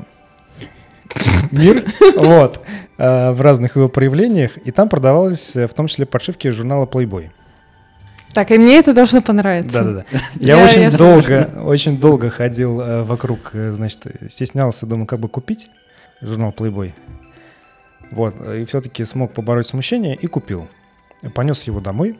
мир, 1.51 1.83
вот, 2.17 2.61
э, 2.97 3.31
в 3.31 3.41
разных 3.41 3.75
его 3.75 3.87
проявлениях, 3.87 4.57
и 4.57 4.71
там 4.71 4.89
продавалось 4.89 5.55
э, 5.55 5.67
в 5.67 5.73
том 5.73 5.87
числе 5.87 6.05
подшивки 6.05 6.49
журнала 6.49 6.85
Playboy. 6.85 7.29
Так, 8.33 8.49
и 8.49 8.57
мне 8.57 8.79
это 8.79 8.93
должно 8.93 9.21
понравиться. 9.21 9.83
Да-да-да. 9.83 10.05
Я, 10.39 10.57
я 10.57 10.65
очень 10.65 10.81
я 10.81 10.91
долго, 10.91 11.49
очень 11.63 11.99
долго 11.99 12.31
ходил 12.31 12.81
э, 12.81 13.03
вокруг, 13.03 13.51
значит, 13.53 14.07
стеснялся, 14.29 14.87
думал, 14.87 15.05
как 15.05 15.19
бы 15.19 15.29
купить 15.29 15.69
журнал 16.23 16.53
Playboy. 16.57 16.93
Вот, 18.11 18.35
и 18.41 18.65
все-таки 18.65 19.05
смог 19.05 19.33
побороть 19.33 19.67
смущение 19.67 20.15
и 20.15 20.27
купил. 20.27 20.67
Понес 21.33 21.63
его 21.63 21.79
домой, 21.79 22.17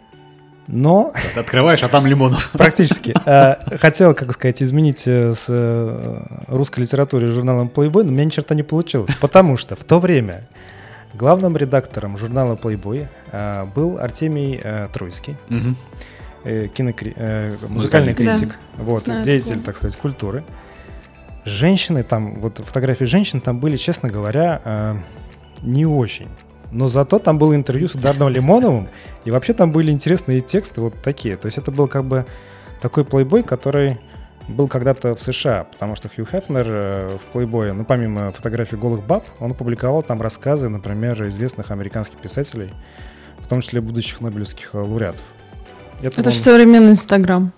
но... 0.67 1.13
Ты 1.33 1.39
открываешь, 1.39 1.83
а 1.83 1.89
там 1.89 2.05
лимонов. 2.05 2.51
Практически. 2.53 3.13
Э, 3.25 3.55
хотел, 3.77 4.13
как 4.13 4.31
сказать, 4.33 4.61
изменить 4.63 5.03
э, 5.07 5.33
с 5.33 5.47
э, 5.49 6.25
русской 6.47 6.81
литературой 6.81 7.29
журналом 7.31 7.71
Playboy, 7.73 8.03
но 8.03 8.09
у 8.09 8.11
меня 8.11 8.25
ни 8.25 8.29
черта 8.29 8.55
не 8.55 8.63
получилось. 8.63 9.13
Потому 9.19 9.57
что 9.57 9.75
в 9.75 9.83
то 9.83 9.99
время 9.99 10.47
главным 11.13 11.57
редактором 11.57 12.17
журнала 12.17 12.55
Playboy 12.55 13.07
был 13.75 13.99
Артемий 13.99 14.61
Троицкий. 14.91 15.35
Кинокри... 16.43 17.15
музыкальный 17.67 18.13
критик, 18.13 18.57
да. 18.77 18.83
вот, 18.83 19.03
Знаю 19.03 19.23
деятель, 19.23 19.61
так 19.61 19.77
сказать, 19.77 19.95
культуры. 19.95 20.43
Женщины 21.45 22.03
там, 22.03 22.39
вот 22.39 22.59
фотографии 22.59 23.05
женщин 23.05 23.41
там 23.41 23.59
были, 23.59 23.75
честно 23.77 24.09
говоря, 24.09 25.03
не 25.61 25.85
очень. 25.85 26.29
Но 26.71 26.87
зато 26.87 27.19
там 27.19 27.37
было 27.37 27.55
интервью 27.55 27.87
с 27.87 27.95
Эдуардом 27.95 28.29
Лимоновым, 28.29 28.89
и 29.25 29.31
вообще 29.31 29.53
там 29.53 29.71
были 29.71 29.91
интересные 29.91 30.41
тексты 30.41 30.81
вот 30.81 31.01
такие. 31.03 31.37
То 31.37 31.45
есть 31.45 31.57
это 31.57 31.71
был 31.71 31.87
как 31.87 32.05
бы 32.05 32.25
такой 32.81 33.05
плейбой, 33.05 33.43
который 33.43 33.99
был 34.47 34.67
когда-то 34.67 35.15
в 35.15 35.21
США, 35.21 35.65
потому 35.65 35.95
что 35.95 36.09
Хью 36.09 36.25
Хефнер 36.25 36.65
э, 36.67 37.17
в 37.17 37.31
плейбое, 37.31 37.73
ну, 37.73 37.85
помимо 37.85 38.31
фотографий 38.31 38.75
голых 38.75 39.05
баб, 39.05 39.25
он 39.39 39.51
опубликовал 39.51 40.03
там 40.03 40.21
рассказы, 40.21 40.67
например, 40.67 41.27
известных 41.27 41.71
американских 41.71 42.19
писателей, 42.19 42.73
в 43.39 43.47
том 43.47 43.61
числе 43.61 43.79
будущих 43.79 44.19
нобелевских 44.19 44.73
лауреатов. 44.73 45.23
Это, 46.01 46.31
же 46.31 46.37
современный 46.37 46.91
Инстаграм. 46.91 47.53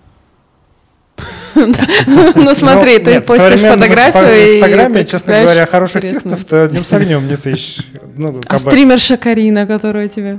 Ну 2.34 2.54
смотри, 2.54 2.98
ты 2.98 3.20
постишь 3.20 3.60
фотографию 3.60 4.24
В 4.24 4.56
Инстаграме, 4.56 5.04
честно 5.04 5.42
говоря, 5.42 5.66
хороших 5.66 6.02
текстов-то 6.02 6.68
днем 6.68 6.84
с 6.84 6.92
огнем 6.92 7.26
не 7.26 7.36
сыщешь. 7.36 7.86
Ну, 8.16 8.40
а 8.46 8.58
стримерша 8.58 9.16
Карина, 9.16 9.66
которая 9.66 10.08
тебе 10.08 10.38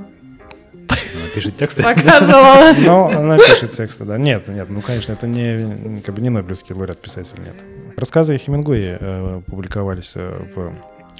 она 1.18 1.28
пишет 1.34 1.58
тексты. 1.58 1.84
Показывала. 1.84 2.74
Ну, 2.78 3.06
она 3.08 3.38
пишет 3.38 3.72
тексты, 3.72 4.06
да. 4.06 4.18
Нет, 4.18 4.48
нет, 4.48 4.70
ну, 4.70 4.82
конечно, 4.82 5.14
это 5.14 5.28
не, 5.28 6.02
как 6.02 6.16
бы 6.16 6.22
не 6.22 6.30
Нобелевский 6.30 6.74
лауреат 6.76 7.02
писатель, 7.02 7.38
нет. 7.44 7.56
Рассказы 7.98 8.38
Хемингуэя 8.38 8.98
э, 9.00 9.42
публиковались 9.48 10.14
э, 10.16 10.40
в 10.56 10.74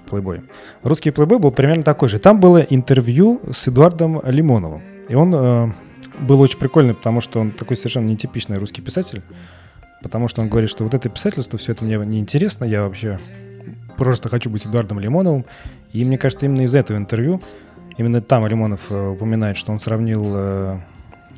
Playboy. 0.10 0.44
Русский 0.84 1.10
Playboy 1.10 1.40
был 1.40 1.52
примерно 1.52 1.84
такой 1.84 2.10
же. 2.10 2.20
Там 2.20 2.40
было 2.40 2.60
интервью 2.60 3.42
с 3.52 3.68
Эдуардом 3.68 4.22
Лимоновым. 4.26 4.82
И 5.10 5.16
он 5.16 5.34
э, 5.36 5.72
был 6.20 6.42
очень 6.42 6.60
прикольный, 6.60 6.94
потому 6.94 7.22
что 7.22 7.40
он 7.40 7.52
такой 7.52 7.78
совершенно 7.78 8.08
нетипичный 8.08 8.58
русский 8.58 8.82
писатель. 8.82 9.22
Потому 10.02 10.28
что 10.28 10.42
он 10.42 10.50
говорит, 10.50 10.70
что 10.70 10.84
вот 10.84 10.94
это 10.94 11.10
писательство, 11.10 11.58
все 11.58 11.72
это 11.72 11.84
мне 11.84 11.98
не 11.98 12.20
интересно, 12.20 12.66
я 12.66 12.84
вообще 12.84 13.20
просто 13.98 14.30
хочу 14.30 14.50
быть 14.50 14.66
Эдуардом 14.66 15.00
Лимоновым. 15.00 15.46
И 15.92 16.06
мне 16.06 16.18
кажется, 16.18 16.46
именно 16.46 16.62
из 16.62 16.76
этого 16.76 16.98
интервью, 16.98 17.42
именно 17.98 18.22
там 18.22 18.46
Лимонов 18.46 18.92
э, 18.92 19.10
упоминает, 19.10 19.58
что 19.58 19.72
он 19.72 19.80
сравнил 19.80 20.24
э, 20.36 20.80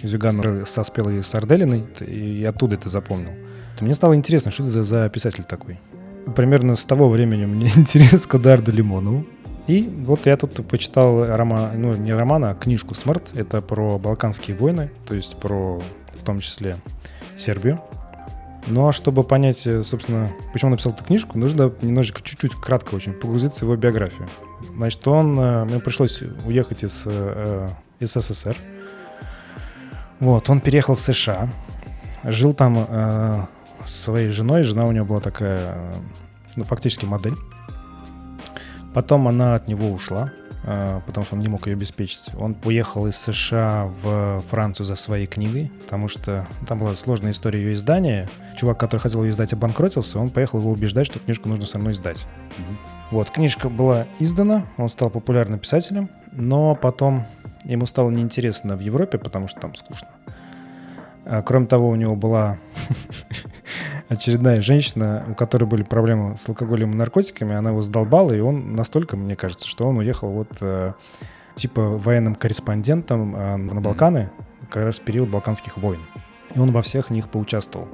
Зюгану 0.03 0.65
со 0.65 0.83
спелой 0.83 1.23
сарделиной, 1.23 1.83
и 2.01 2.43
оттуда 2.43 2.75
это 2.75 2.89
запомнил. 2.89 3.31
Мне 3.79 3.93
стало 3.93 4.15
интересно, 4.15 4.51
что 4.51 4.63
это 4.63 4.71
за, 4.71 4.83
за 4.83 5.09
писатель 5.09 5.45
такой. 5.45 5.79
Примерно 6.35 6.75
с 6.75 6.83
того 6.83 7.09
времени 7.09 7.45
мне 7.45 7.71
интерес 7.75 8.27
к 8.27 8.35
Эдуарду 8.35 8.71
Лимонову. 8.71 9.25
И 9.69 9.87
вот 10.03 10.25
я 10.25 10.35
тут 10.35 10.67
почитал 10.67 11.25
роман, 11.25 11.79
ну 11.79 11.93
не 11.93 12.11
роман, 12.11 12.43
а 12.43 12.55
книжку 12.55 12.95
«Смарт». 12.95 13.29
Это 13.35 13.61
про 13.61 13.99
Балканские 13.99 14.57
войны, 14.57 14.89
то 15.05 15.13
есть 15.13 15.37
про, 15.37 15.79
в 16.15 16.23
том 16.23 16.39
числе, 16.39 16.77
Сербию. 17.37 17.79
Ну 18.65 18.87
а 18.87 18.91
чтобы 18.91 19.21
понять, 19.21 19.67
э, 19.67 19.83
собственно, 19.83 20.31
почему 20.51 20.69
он 20.69 20.71
написал 20.71 20.93
эту 20.93 21.03
книжку, 21.03 21.37
нужно 21.37 21.71
немножечко, 21.83 22.23
чуть-чуть, 22.23 22.55
кратко 22.55 22.95
очень 22.95 23.13
погрузиться 23.13 23.59
в 23.59 23.67
его 23.67 23.75
биографию. 23.75 24.27
Значит, 24.75 25.07
он, 25.07 25.39
э, 25.39 25.65
мне 25.65 25.79
пришлось 25.79 26.23
уехать 26.47 26.83
из, 26.83 27.03
э, 27.05 27.69
из 27.99 28.13
СССР. 28.13 28.57
Вот, 30.19 30.49
он 30.49 30.61
переехал 30.61 30.95
в 30.95 30.99
США, 30.99 31.47
жил 32.23 32.53
там 32.53 32.87
э, 32.89 33.45
своей 33.85 34.29
женой, 34.29 34.63
жена 34.63 34.87
у 34.87 34.91
него 34.91 35.05
была 35.05 35.19
такая, 35.19 35.93
ну, 36.55 36.63
фактически 36.63 37.05
модель. 37.05 37.35
Потом 38.99 39.29
она 39.29 39.55
от 39.55 39.69
него 39.69 39.91
ушла, 39.91 40.33
э, 40.65 40.99
потому 41.05 41.25
что 41.25 41.35
он 41.35 41.41
не 41.41 41.47
мог 41.47 41.65
ее 41.67 41.73
обеспечить. 41.75 42.31
Он 42.37 42.57
уехал 42.65 43.07
из 43.07 43.15
США 43.15 43.89
в 44.03 44.43
Францию 44.49 44.85
за 44.85 44.97
своей 44.97 45.25
книгой, 45.25 45.71
потому 45.85 46.09
что 46.09 46.45
там 46.67 46.79
была 46.79 46.93
сложная 46.97 47.31
история 47.31 47.61
ее 47.61 47.75
издания. 47.75 48.27
Чувак, 48.57 48.77
который 48.77 48.99
хотел 48.99 49.23
ее 49.23 49.29
издать, 49.29 49.53
обанкротился, 49.53 50.19
он 50.19 50.29
поехал 50.29 50.59
его 50.59 50.69
убеждать, 50.69 51.05
что 51.05 51.17
книжку 51.19 51.47
нужно 51.47 51.65
со 51.65 51.79
мной 51.79 51.93
издать. 51.93 52.27
Угу. 52.57 52.77
Вот, 53.11 53.31
книжка 53.31 53.69
была 53.69 54.05
издана, 54.19 54.65
он 54.75 54.89
стал 54.89 55.09
популярным 55.09 55.59
писателем, 55.59 56.09
но 56.33 56.75
потом 56.75 57.25
ему 57.63 57.85
стало 57.85 58.09
неинтересно 58.09 58.75
в 58.75 58.81
Европе, 58.81 59.17
потому 59.17 59.47
что 59.47 59.61
там 59.61 59.75
скучно. 59.75 60.09
А, 61.31 61.43
кроме 61.43 61.67
того, 61.67 61.89
у 61.89 61.95
него 61.95 62.15
была 62.15 62.57
очередная 64.09 64.61
женщина, 64.61 65.23
у 65.29 65.35
которой 65.35 65.65
были 65.65 65.83
проблемы 65.83 66.35
с 66.37 66.49
алкоголем 66.49 66.91
и 66.91 66.95
наркотиками, 66.95 67.53
она 67.53 67.69
его 67.69 67.83
задолбала, 67.83 68.33
и 68.33 68.39
он 68.39 68.75
настолько, 68.75 69.15
мне 69.15 69.35
кажется, 69.35 69.67
что 69.67 69.87
он 69.87 69.99
уехал 69.99 70.29
вот 70.31 70.49
э, 70.61 70.93
типа 71.53 71.81
военным 71.81 72.33
корреспондентом 72.33 73.35
э, 73.35 73.57
на 73.57 73.79
Балканы, 73.79 74.31
как 74.71 74.85
раз 74.85 74.99
в 74.99 75.03
период 75.03 75.29
Балканских 75.29 75.77
войн. 75.77 76.01
И 76.55 76.57
он 76.57 76.71
во 76.71 76.81
всех 76.81 77.11
них 77.11 77.29
поучаствовал. 77.29 77.87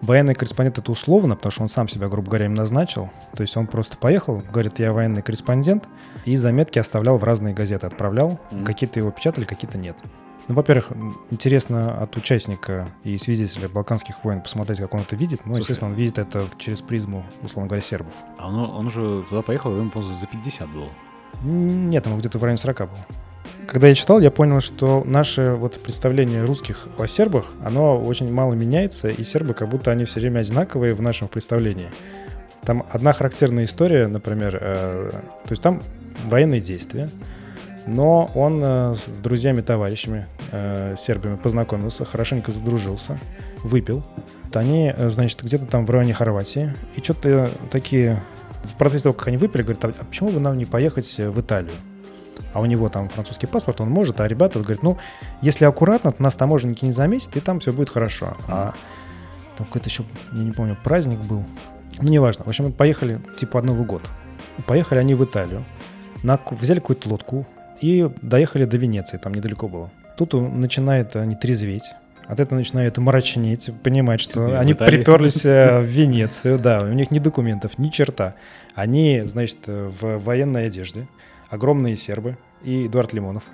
Военный 0.00 0.34
корреспондент 0.34 0.78
это 0.78 0.90
условно, 0.90 1.36
потому 1.36 1.52
что 1.52 1.62
он 1.62 1.68
сам 1.68 1.86
себя, 1.86 2.08
грубо 2.08 2.30
говоря, 2.30 2.46
им 2.46 2.54
назначил. 2.54 3.10
То 3.36 3.42
есть 3.42 3.56
он 3.56 3.68
просто 3.68 3.96
поехал, 3.96 4.42
говорит, 4.52 4.80
я 4.80 4.92
военный 4.92 5.22
корреспондент, 5.22 5.88
и 6.24 6.36
заметки 6.36 6.80
оставлял 6.80 7.16
в 7.16 7.22
разные 7.22 7.54
газеты, 7.54 7.86
отправлял. 7.86 8.40
Mm-hmm. 8.50 8.64
Какие-то 8.64 8.98
его 8.98 9.12
печатали, 9.12 9.44
какие-то 9.44 9.78
нет. 9.78 9.96
Ну, 10.48 10.54
во-первых, 10.54 10.92
интересно 11.30 12.02
от 12.02 12.16
участника 12.16 12.88
и 13.04 13.16
свидетеля 13.16 13.68
Балканских 13.68 14.24
войн 14.24 14.40
посмотреть, 14.40 14.78
как 14.78 14.92
он 14.94 15.02
это 15.02 15.14
видит. 15.14 15.40
Ну, 15.44 15.52
Слушай, 15.52 15.60
естественно, 15.60 15.90
он 15.90 15.96
видит 15.96 16.18
это 16.18 16.48
через 16.58 16.82
призму, 16.82 17.24
условно 17.42 17.68
говоря, 17.68 17.82
сербов. 17.82 18.14
А 18.38 18.48
он, 18.48 18.58
он 18.58 18.86
уже 18.86 19.22
туда 19.28 19.42
поехал, 19.42 19.76
ему, 19.76 19.90
по 19.90 20.02
за 20.02 20.26
50 20.26 20.68
было. 20.68 20.88
Нет, 21.42 22.04
там 22.04 22.18
где-то 22.18 22.38
в 22.38 22.42
районе 22.42 22.58
40 22.58 22.78
был. 22.80 22.88
Когда 23.66 23.88
я 23.88 23.94
читал, 23.94 24.20
я 24.20 24.30
понял, 24.30 24.60
что 24.60 25.02
наше 25.06 25.52
вот 25.52 25.80
представление 25.80 26.44
русских 26.44 26.88
о 26.98 27.06
сербах, 27.06 27.46
оно 27.64 27.98
очень 27.98 28.32
мало 28.32 28.54
меняется, 28.54 29.08
и 29.08 29.22
сербы 29.22 29.54
как 29.54 29.68
будто 29.68 29.90
они 29.90 30.04
все 30.04 30.20
время 30.20 30.40
одинаковые 30.40 30.94
в 30.94 31.02
нашем 31.02 31.28
представлении. 31.28 31.90
Там 32.64 32.84
одна 32.90 33.12
характерная 33.12 33.64
история, 33.64 34.08
например, 34.08 34.58
э, 34.60 35.10
то 35.12 35.50
есть 35.50 35.62
там 35.62 35.82
военные 36.24 36.60
действия, 36.60 37.08
но 37.86 38.30
он 38.34 38.62
э, 38.62 38.94
с 38.94 39.08
друзьями-товарищами, 39.08 40.26
э, 40.50 40.94
сербами 40.96 41.36
познакомился, 41.36 42.04
хорошенько 42.04 42.52
задружился, 42.52 43.18
выпил. 43.62 44.04
Они, 44.54 44.92
э, 44.96 45.08
значит, 45.08 45.42
где-то 45.42 45.66
там 45.66 45.86
в 45.86 45.90
районе 45.90 46.14
Хорватии, 46.14 46.74
и 46.96 47.00
что-то 47.00 47.50
такие 47.70 48.22
в 48.64 48.76
процессе 48.76 49.04
того, 49.04 49.14
как 49.14 49.28
они 49.28 49.36
выпили, 49.36 49.62
говорят, 49.62 49.84
а 49.84 50.04
почему 50.04 50.30
бы 50.30 50.40
нам 50.40 50.56
не 50.56 50.64
поехать 50.64 51.18
в 51.18 51.40
Италию? 51.40 51.74
А 52.52 52.60
у 52.60 52.66
него 52.66 52.88
там 52.88 53.08
французский 53.08 53.46
паспорт, 53.46 53.80
он 53.80 53.90
может, 53.90 54.20
а 54.20 54.28
ребята 54.28 54.60
говорят, 54.60 54.82
ну, 54.82 54.98
если 55.40 55.64
аккуратно, 55.64 56.12
то 56.12 56.22
нас 56.22 56.36
таможенники 56.36 56.84
не 56.84 56.92
заметят, 56.92 57.36
и 57.36 57.40
там 57.40 57.60
все 57.60 57.72
будет 57.72 57.88
хорошо. 57.88 58.36
А 58.46 58.74
там 59.56 59.66
какой-то 59.66 59.88
еще, 59.88 60.04
я 60.32 60.44
не 60.44 60.52
помню, 60.52 60.76
праздник 60.82 61.18
был. 61.20 61.44
Ну, 62.00 62.08
неважно. 62.08 62.44
В 62.44 62.48
общем, 62.48 62.66
мы 62.66 62.72
поехали, 62.72 63.20
типа, 63.36 63.52
под 63.52 63.64
Новый 63.64 63.86
год. 63.86 64.02
Поехали 64.66 64.98
они 64.98 65.14
в 65.14 65.24
Италию. 65.24 65.64
На, 66.22 66.38
взяли 66.50 66.78
какую-то 66.78 67.08
лодку 67.08 67.46
и 67.82 68.08
доехали 68.22 68.64
до 68.64 68.76
Венеции, 68.78 69.18
там 69.18 69.34
недалеко 69.34 69.68
было. 69.68 69.90
Тут 70.16 70.32
начинает 70.34 71.16
они 71.16 71.34
трезветь. 71.34 71.92
От 72.26 72.38
этого 72.38 72.58
начинают 72.58 72.96
мрачнеть, 72.96 73.70
понимать, 73.82 74.20
что 74.20 74.46
Тебе 74.46 74.58
они 74.58 74.74
приперлись 74.74 75.44
э, 75.44 75.80
в 75.80 75.84
Венецию, 75.84 76.58
да, 76.58 76.80
у 76.82 76.92
них 76.92 77.10
ни 77.10 77.18
документов, 77.18 77.78
ни 77.78 77.88
черта. 77.88 78.36
Они, 78.74 79.22
значит, 79.24 79.58
в 79.66 80.18
военной 80.18 80.66
одежде, 80.66 81.08
огромные 81.50 81.96
сербы 81.96 82.38
и 82.62 82.86
Эдуард 82.86 83.12
Лимонов. 83.12 83.44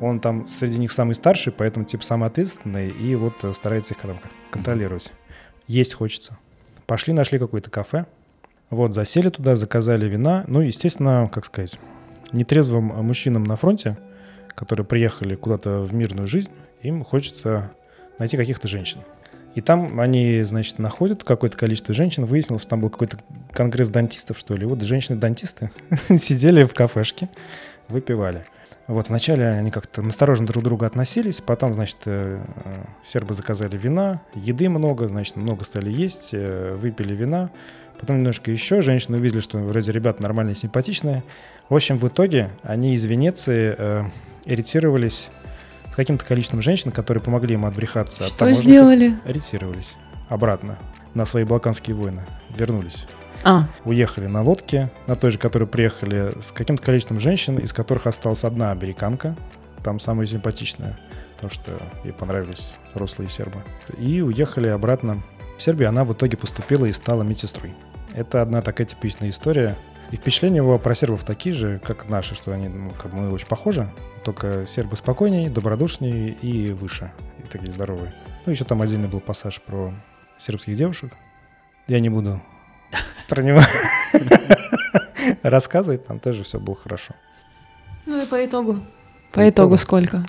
Он 0.00 0.20
там 0.20 0.46
среди 0.46 0.78
них 0.78 0.92
самый 0.92 1.14
старший, 1.14 1.52
поэтому 1.52 1.84
типа 1.84 2.04
самый 2.04 2.28
ответственный, 2.28 2.88
и 2.88 3.14
вот 3.16 3.44
старается 3.52 3.94
их 3.94 4.00
там 4.00 4.20
контролировать. 4.50 5.12
Есть 5.66 5.94
хочется. 5.94 6.38
Пошли, 6.86 7.12
нашли 7.12 7.38
какое-то 7.38 7.70
кафе, 7.70 8.06
вот, 8.70 8.94
засели 8.94 9.30
туда, 9.30 9.56
заказали 9.56 10.08
вина. 10.08 10.44
Ну, 10.46 10.60
естественно, 10.60 11.28
как 11.32 11.44
сказать, 11.44 11.78
нетрезвым 12.34 12.84
мужчинам 13.04 13.44
на 13.44 13.56
фронте, 13.56 13.96
которые 14.48 14.84
приехали 14.84 15.34
куда-то 15.34 15.80
в 15.80 15.94
мирную 15.94 16.26
жизнь, 16.26 16.52
им 16.82 17.02
хочется 17.02 17.72
найти 18.18 18.36
каких-то 18.36 18.68
женщин. 18.68 19.00
И 19.54 19.60
там 19.60 20.00
они, 20.00 20.42
значит, 20.42 20.78
находят 20.78 21.22
какое-то 21.22 21.56
количество 21.56 21.94
женщин. 21.94 22.24
Выяснилось, 22.24 22.62
что 22.62 22.70
там 22.70 22.80
был 22.80 22.90
какой-то 22.90 23.18
конгресс 23.52 23.88
дантистов, 23.88 24.36
что 24.38 24.56
ли. 24.56 24.66
Вот 24.66 24.82
женщины-дантисты 24.82 25.70
сидели 26.18 26.64
в 26.64 26.74
кафешке, 26.74 27.28
выпивали. 27.88 28.46
Вот 28.86 29.08
вначале 29.08 29.48
они 29.48 29.70
как-то 29.70 30.02
настороженно 30.02 30.46
друг 30.48 30.62
к 30.62 30.66
другу 30.66 30.84
относились, 30.84 31.40
потом, 31.40 31.72
значит, 31.72 31.98
э, 32.04 32.44
сербы 33.02 33.32
заказали 33.32 33.78
вина, 33.78 34.20
еды 34.34 34.68
много, 34.68 35.08
значит, 35.08 35.36
много 35.36 35.64
стали 35.64 35.90
есть, 35.90 36.30
э, 36.32 36.76
выпили 36.78 37.14
вина, 37.14 37.50
потом 38.04 38.18
немножко 38.18 38.50
еще, 38.50 38.82
женщины 38.82 39.16
увидели, 39.16 39.40
что 39.40 39.58
вроде 39.58 39.90
ребята 39.90 40.22
нормальные, 40.22 40.54
симпатичные. 40.54 41.24
В 41.70 41.74
общем, 41.74 41.96
в 41.96 42.06
итоге 42.06 42.50
они 42.62 42.92
из 42.92 43.04
Венеции 43.06 43.74
э, 43.76 44.04
иритировались 44.44 45.30
с 45.90 45.94
каким-то 45.96 46.22
количеством 46.26 46.60
женщин, 46.60 46.90
которые 46.90 47.22
помогли 47.22 47.54
им 47.54 47.64
отбрехаться 47.64 48.24
Что 48.24 48.44
от 48.44 48.56
сделали? 48.56 49.14
Ориентировались 49.24 49.96
обратно 50.28 50.78
на 51.14 51.24
свои 51.24 51.44
балканские 51.44 51.96
войны. 51.96 52.26
Вернулись. 52.54 53.06
А. 53.42 53.68
Уехали 53.86 54.26
на 54.26 54.42
лодке, 54.42 54.90
на 55.06 55.14
той 55.14 55.30
же, 55.30 55.38
которой 55.38 55.66
приехали, 55.66 56.32
с 56.40 56.52
каким-то 56.52 56.82
количеством 56.82 57.20
женщин, 57.20 57.56
из 57.56 57.72
которых 57.72 58.06
осталась 58.06 58.44
одна 58.44 58.70
американка, 58.70 59.34
там 59.82 59.98
самая 59.98 60.26
симпатичная, 60.26 60.98
потому 61.36 61.50
что 61.50 61.72
ей 62.04 62.12
понравились 62.12 62.74
рослые 62.92 63.30
сербы. 63.30 63.62
И 63.98 64.20
уехали 64.20 64.68
обратно 64.68 65.22
в 65.56 65.62
Сербию. 65.62 65.88
Она 65.88 66.04
в 66.04 66.12
итоге 66.12 66.36
поступила 66.36 66.84
и 66.84 66.92
стала 66.92 67.22
медсестрой. 67.22 67.74
Это 68.14 68.42
одна 68.42 68.62
такая 68.62 68.86
типичная 68.86 69.28
история. 69.28 69.76
И 70.12 70.16
впечатления 70.16 70.58
его 70.58 70.78
про 70.78 70.94
сербов 70.94 71.24
такие 71.24 71.52
же, 71.52 71.80
как 71.80 72.08
наши, 72.08 72.36
что 72.36 72.52
они, 72.52 72.68
ну, 72.68 72.90
как 72.90 73.12
мы 73.12 73.32
очень 73.32 73.48
похожи, 73.48 73.90
только 74.22 74.66
сербы 74.66 74.96
спокойнее, 74.96 75.50
добродушнее 75.50 76.30
и 76.30 76.72
выше, 76.72 77.12
и 77.38 77.48
такие 77.48 77.72
здоровые. 77.72 78.14
Ну, 78.46 78.52
еще 78.52 78.64
там 78.64 78.82
отдельный 78.82 79.08
был 79.08 79.20
пассаж 79.20 79.60
про 79.60 79.92
сербских 80.36 80.76
девушек. 80.76 81.12
Я 81.88 81.98
не 81.98 82.08
буду 82.08 82.40
про 83.28 83.42
него 83.42 83.60
рассказывать, 85.42 86.06
там 86.06 86.20
тоже 86.20 86.44
все 86.44 86.60
было 86.60 86.76
хорошо. 86.76 87.14
Ну 88.06 88.22
и 88.22 88.26
по 88.26 88.44
итогу? 88.44 88.80
По 89.32 89.48
итогу 89.48 89.76
сколько? 89.76 90.24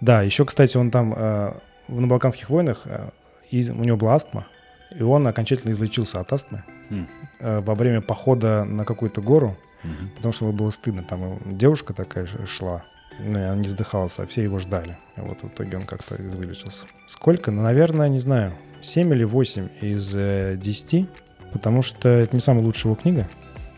Да, 0.00 0.22
еще, 0.22 0.46
кстати, 0.46 0.76
он 0.78 0.90
там 0.90 1.12
э, 1.14 1.52
на 1.88 2.06
Балканских 2.06 2.48
войнах, 2.48 2.82
э, 2.86 3.10
у 3.52 3.84
него 3.84 3.96
была 3.98 4.14
астма, 4.14 4.46
и 4.94 5.02
он 5.02 5.26
окончательно 5.26 5.72
излечился 5.72 6.20
от 6.20 6.32
астмы 6.32 6.64
mm. 6.90 7.60
во 7.62 7.74
время 7.74 8.00
похода 8.00 8.64
на 8.64 8.84
какую-то 8.84 9.20
гору, 9.20 9.56
mm-hmm. 9.84 10.16
потому 10.16 10.32
что 10.32 10.46
ему 10.46 10.56
было 10.56 10.70
стыдно. 10.70 11.02
Там 11.02 11.38
девушка 11.56 11.94
такая 11.94 12.26
шла, 12.46 12.84
ну, 13.18 13.32
она 13.32 13.56
не 13.56 13.68
задыхалась, 13.68 14.18
а 14.18 14.26
все 14.26 14.42
его 14.42 14.58
ждали. 14.58 14.96
И 15.16 15.20
вот 15.20 15.42
в 15.42 15.48
итоге 15.48 15.76
он 15.76 15.82
как-то 15.84 16.14
вылечился. 16.16 16.86
Сколько? 17.06 17.50
Ну, 17.50 17.62
наверное, 17.62 18.08
не 18.08 18.18
знаю, 18.18 18.54
7 18.80 19.12
или 19.12 19.24
8 19.24 19.68
из 19.80 20.14
э, 20.14 20.56
10, 20.56 21.08
потому 21.52 21.82
что 21.82 22.08
это 22.08 22.36
не 22.36 22.40
самая 22.40 22.64
лучшая 22.64 22.92
его 22.92 23.00
книга. 23.00 23.28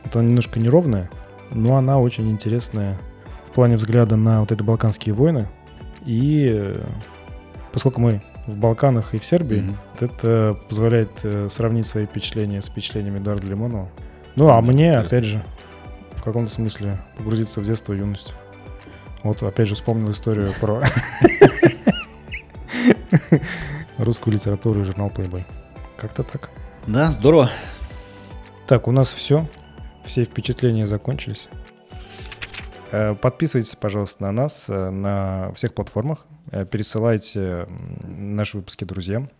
Это 0.04 0.20
немножко 0.20 0.61
неровная, 0.61 1.11
но 1.50 1.76
она 1.76 1.98
очень 1.98 2.30
интересная 2.30 2.98
в 3.46 3.52
плане 3.52 3.76
взгляда 3.76 4.16
на 4.16 4.40
вот 4.40 4.52
эти 4.52 4.62
балканские 4.62 5.14
войны. 5.14 5.48
И 6.04 6.50
э, 6.52 6.84
поскольку 7.72 8.00
мы 8.00 8.22
в 8.47 8.57
Балканах 8.57 9.14
и 9.14 9.18
в 9.18 9.24
Сербии. 9.24 9.59
Mm-hmm. 9.59 10.05
Это 10.05 10.59
позволяет 10.68 11.11
э, 11.22 11.49
сравнить 11.51 11.86
свои 11.86 12.07
впечатления 12.07 12.61
с 12.61 12.68
впечатлениями 12.68 13.18
Эдуарда 13.18 13.47
Лимонова. 13.47 13.88
Ну, 14.36 14.49
а 14.49 14.61
мне, 14.61 14.97
опять 14.97 15.24
же, 15.24 15.45
в 16.14 16.22
каком-то 16.22 16.51
смысле 16.51 16.99
погрузиться 17.16 17.61
в 17.61 17.64
детство 17.64 17.93
и 17.93 17.99
юность. 17.99 18.34
Вот, 19.22 19.43
опять 19.43 19.68
же, 19.68 19.74
вспомнил 19.74 20.11
историю 20.11 20.53
про 20.61 20.82
русскую 23.99 24.34
литературу 24.34 24.80
и 24.80 24.84
журнал 24.84 25.09
Playboy. 25.09 25.45
Как-то 25.97 26.22
так. 26.22 26.51
Да, 26.86 27.11
здорово. 27.12 27.51
Так, 28.66 28.88
у 28.88 28.93
нас 28.93 29.12
все. 29.12 29.47
Все 30.05 30.24
впечатления 30.24 30.86
закончились. 30.86 31.49
Э, 32.91 33.14
подписывайтесь, 33.14 33.76
пожалуйста, 33.76 34.22
на 34.22 34.32
нас 34.32 34.66
э, 34.68 34.91
на 34.91 35.53
всех 35.55 35.74
платформах. 35.74 36.26
Э, 36.51 36.64
пересылайте 36.64 37.66
наши 38.03 38.57
выпуски 38.57 38.84
друзьям. 38.84 39.30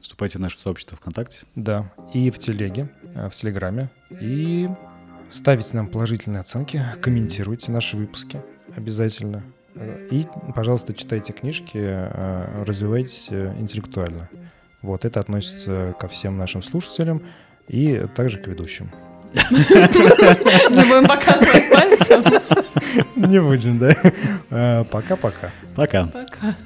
Вступайте 0.00 0.38
в 0.38 0.40
наше 0.40 0.60
сообщество 0.60 0.96
ВКонтакте. 0.96 1.44
Да, 1.54 1.92
и 2.14 2.30
в 2.30 2.38
Телеге, 2.38 2.88
в 3.14 3.30
Телеграме. 3.30 3.90
И 4.20 4.68
ставите 5.30 5.76
нам 5.76 5.88
положительные 5.88 6.40
оценки, 6.40 6.82
комментируйте 7.02 7.70
наши 7.70 7.96
выпуски 7.96 8.42
обязательно. 8.74 9.42
И, 10.10 10.26
пожалуйста, 10.54 10.94
читайте 10.94 11.32
книжки, 11.32 11.78
развивайтесь 12.64 13.28
интеллектуально. 13.30 14.28
Вот 14.80 15.04
это 15.04 15.20
относится 15.20 15.94
ко 16.00 16.08
всем 16.08 16.38
нашим 16.38 16.62
слушателям 16.62 17.22
и 17.68 18.06
также 18.16 18.38
к 18.38 18.46
ведущим. 18.46 18.90
Не 19.34 20.84
будем 20.88 21.06
показывать 21.06 21.70
пальцем. 21.70 22.24
Не 23.16 23.40
будем, 23.40 23.78
да. 23.78 24.84
Пока-пока. 24.90 25.50
Пока. 25.76 26.06
Пока. 26.06 26.56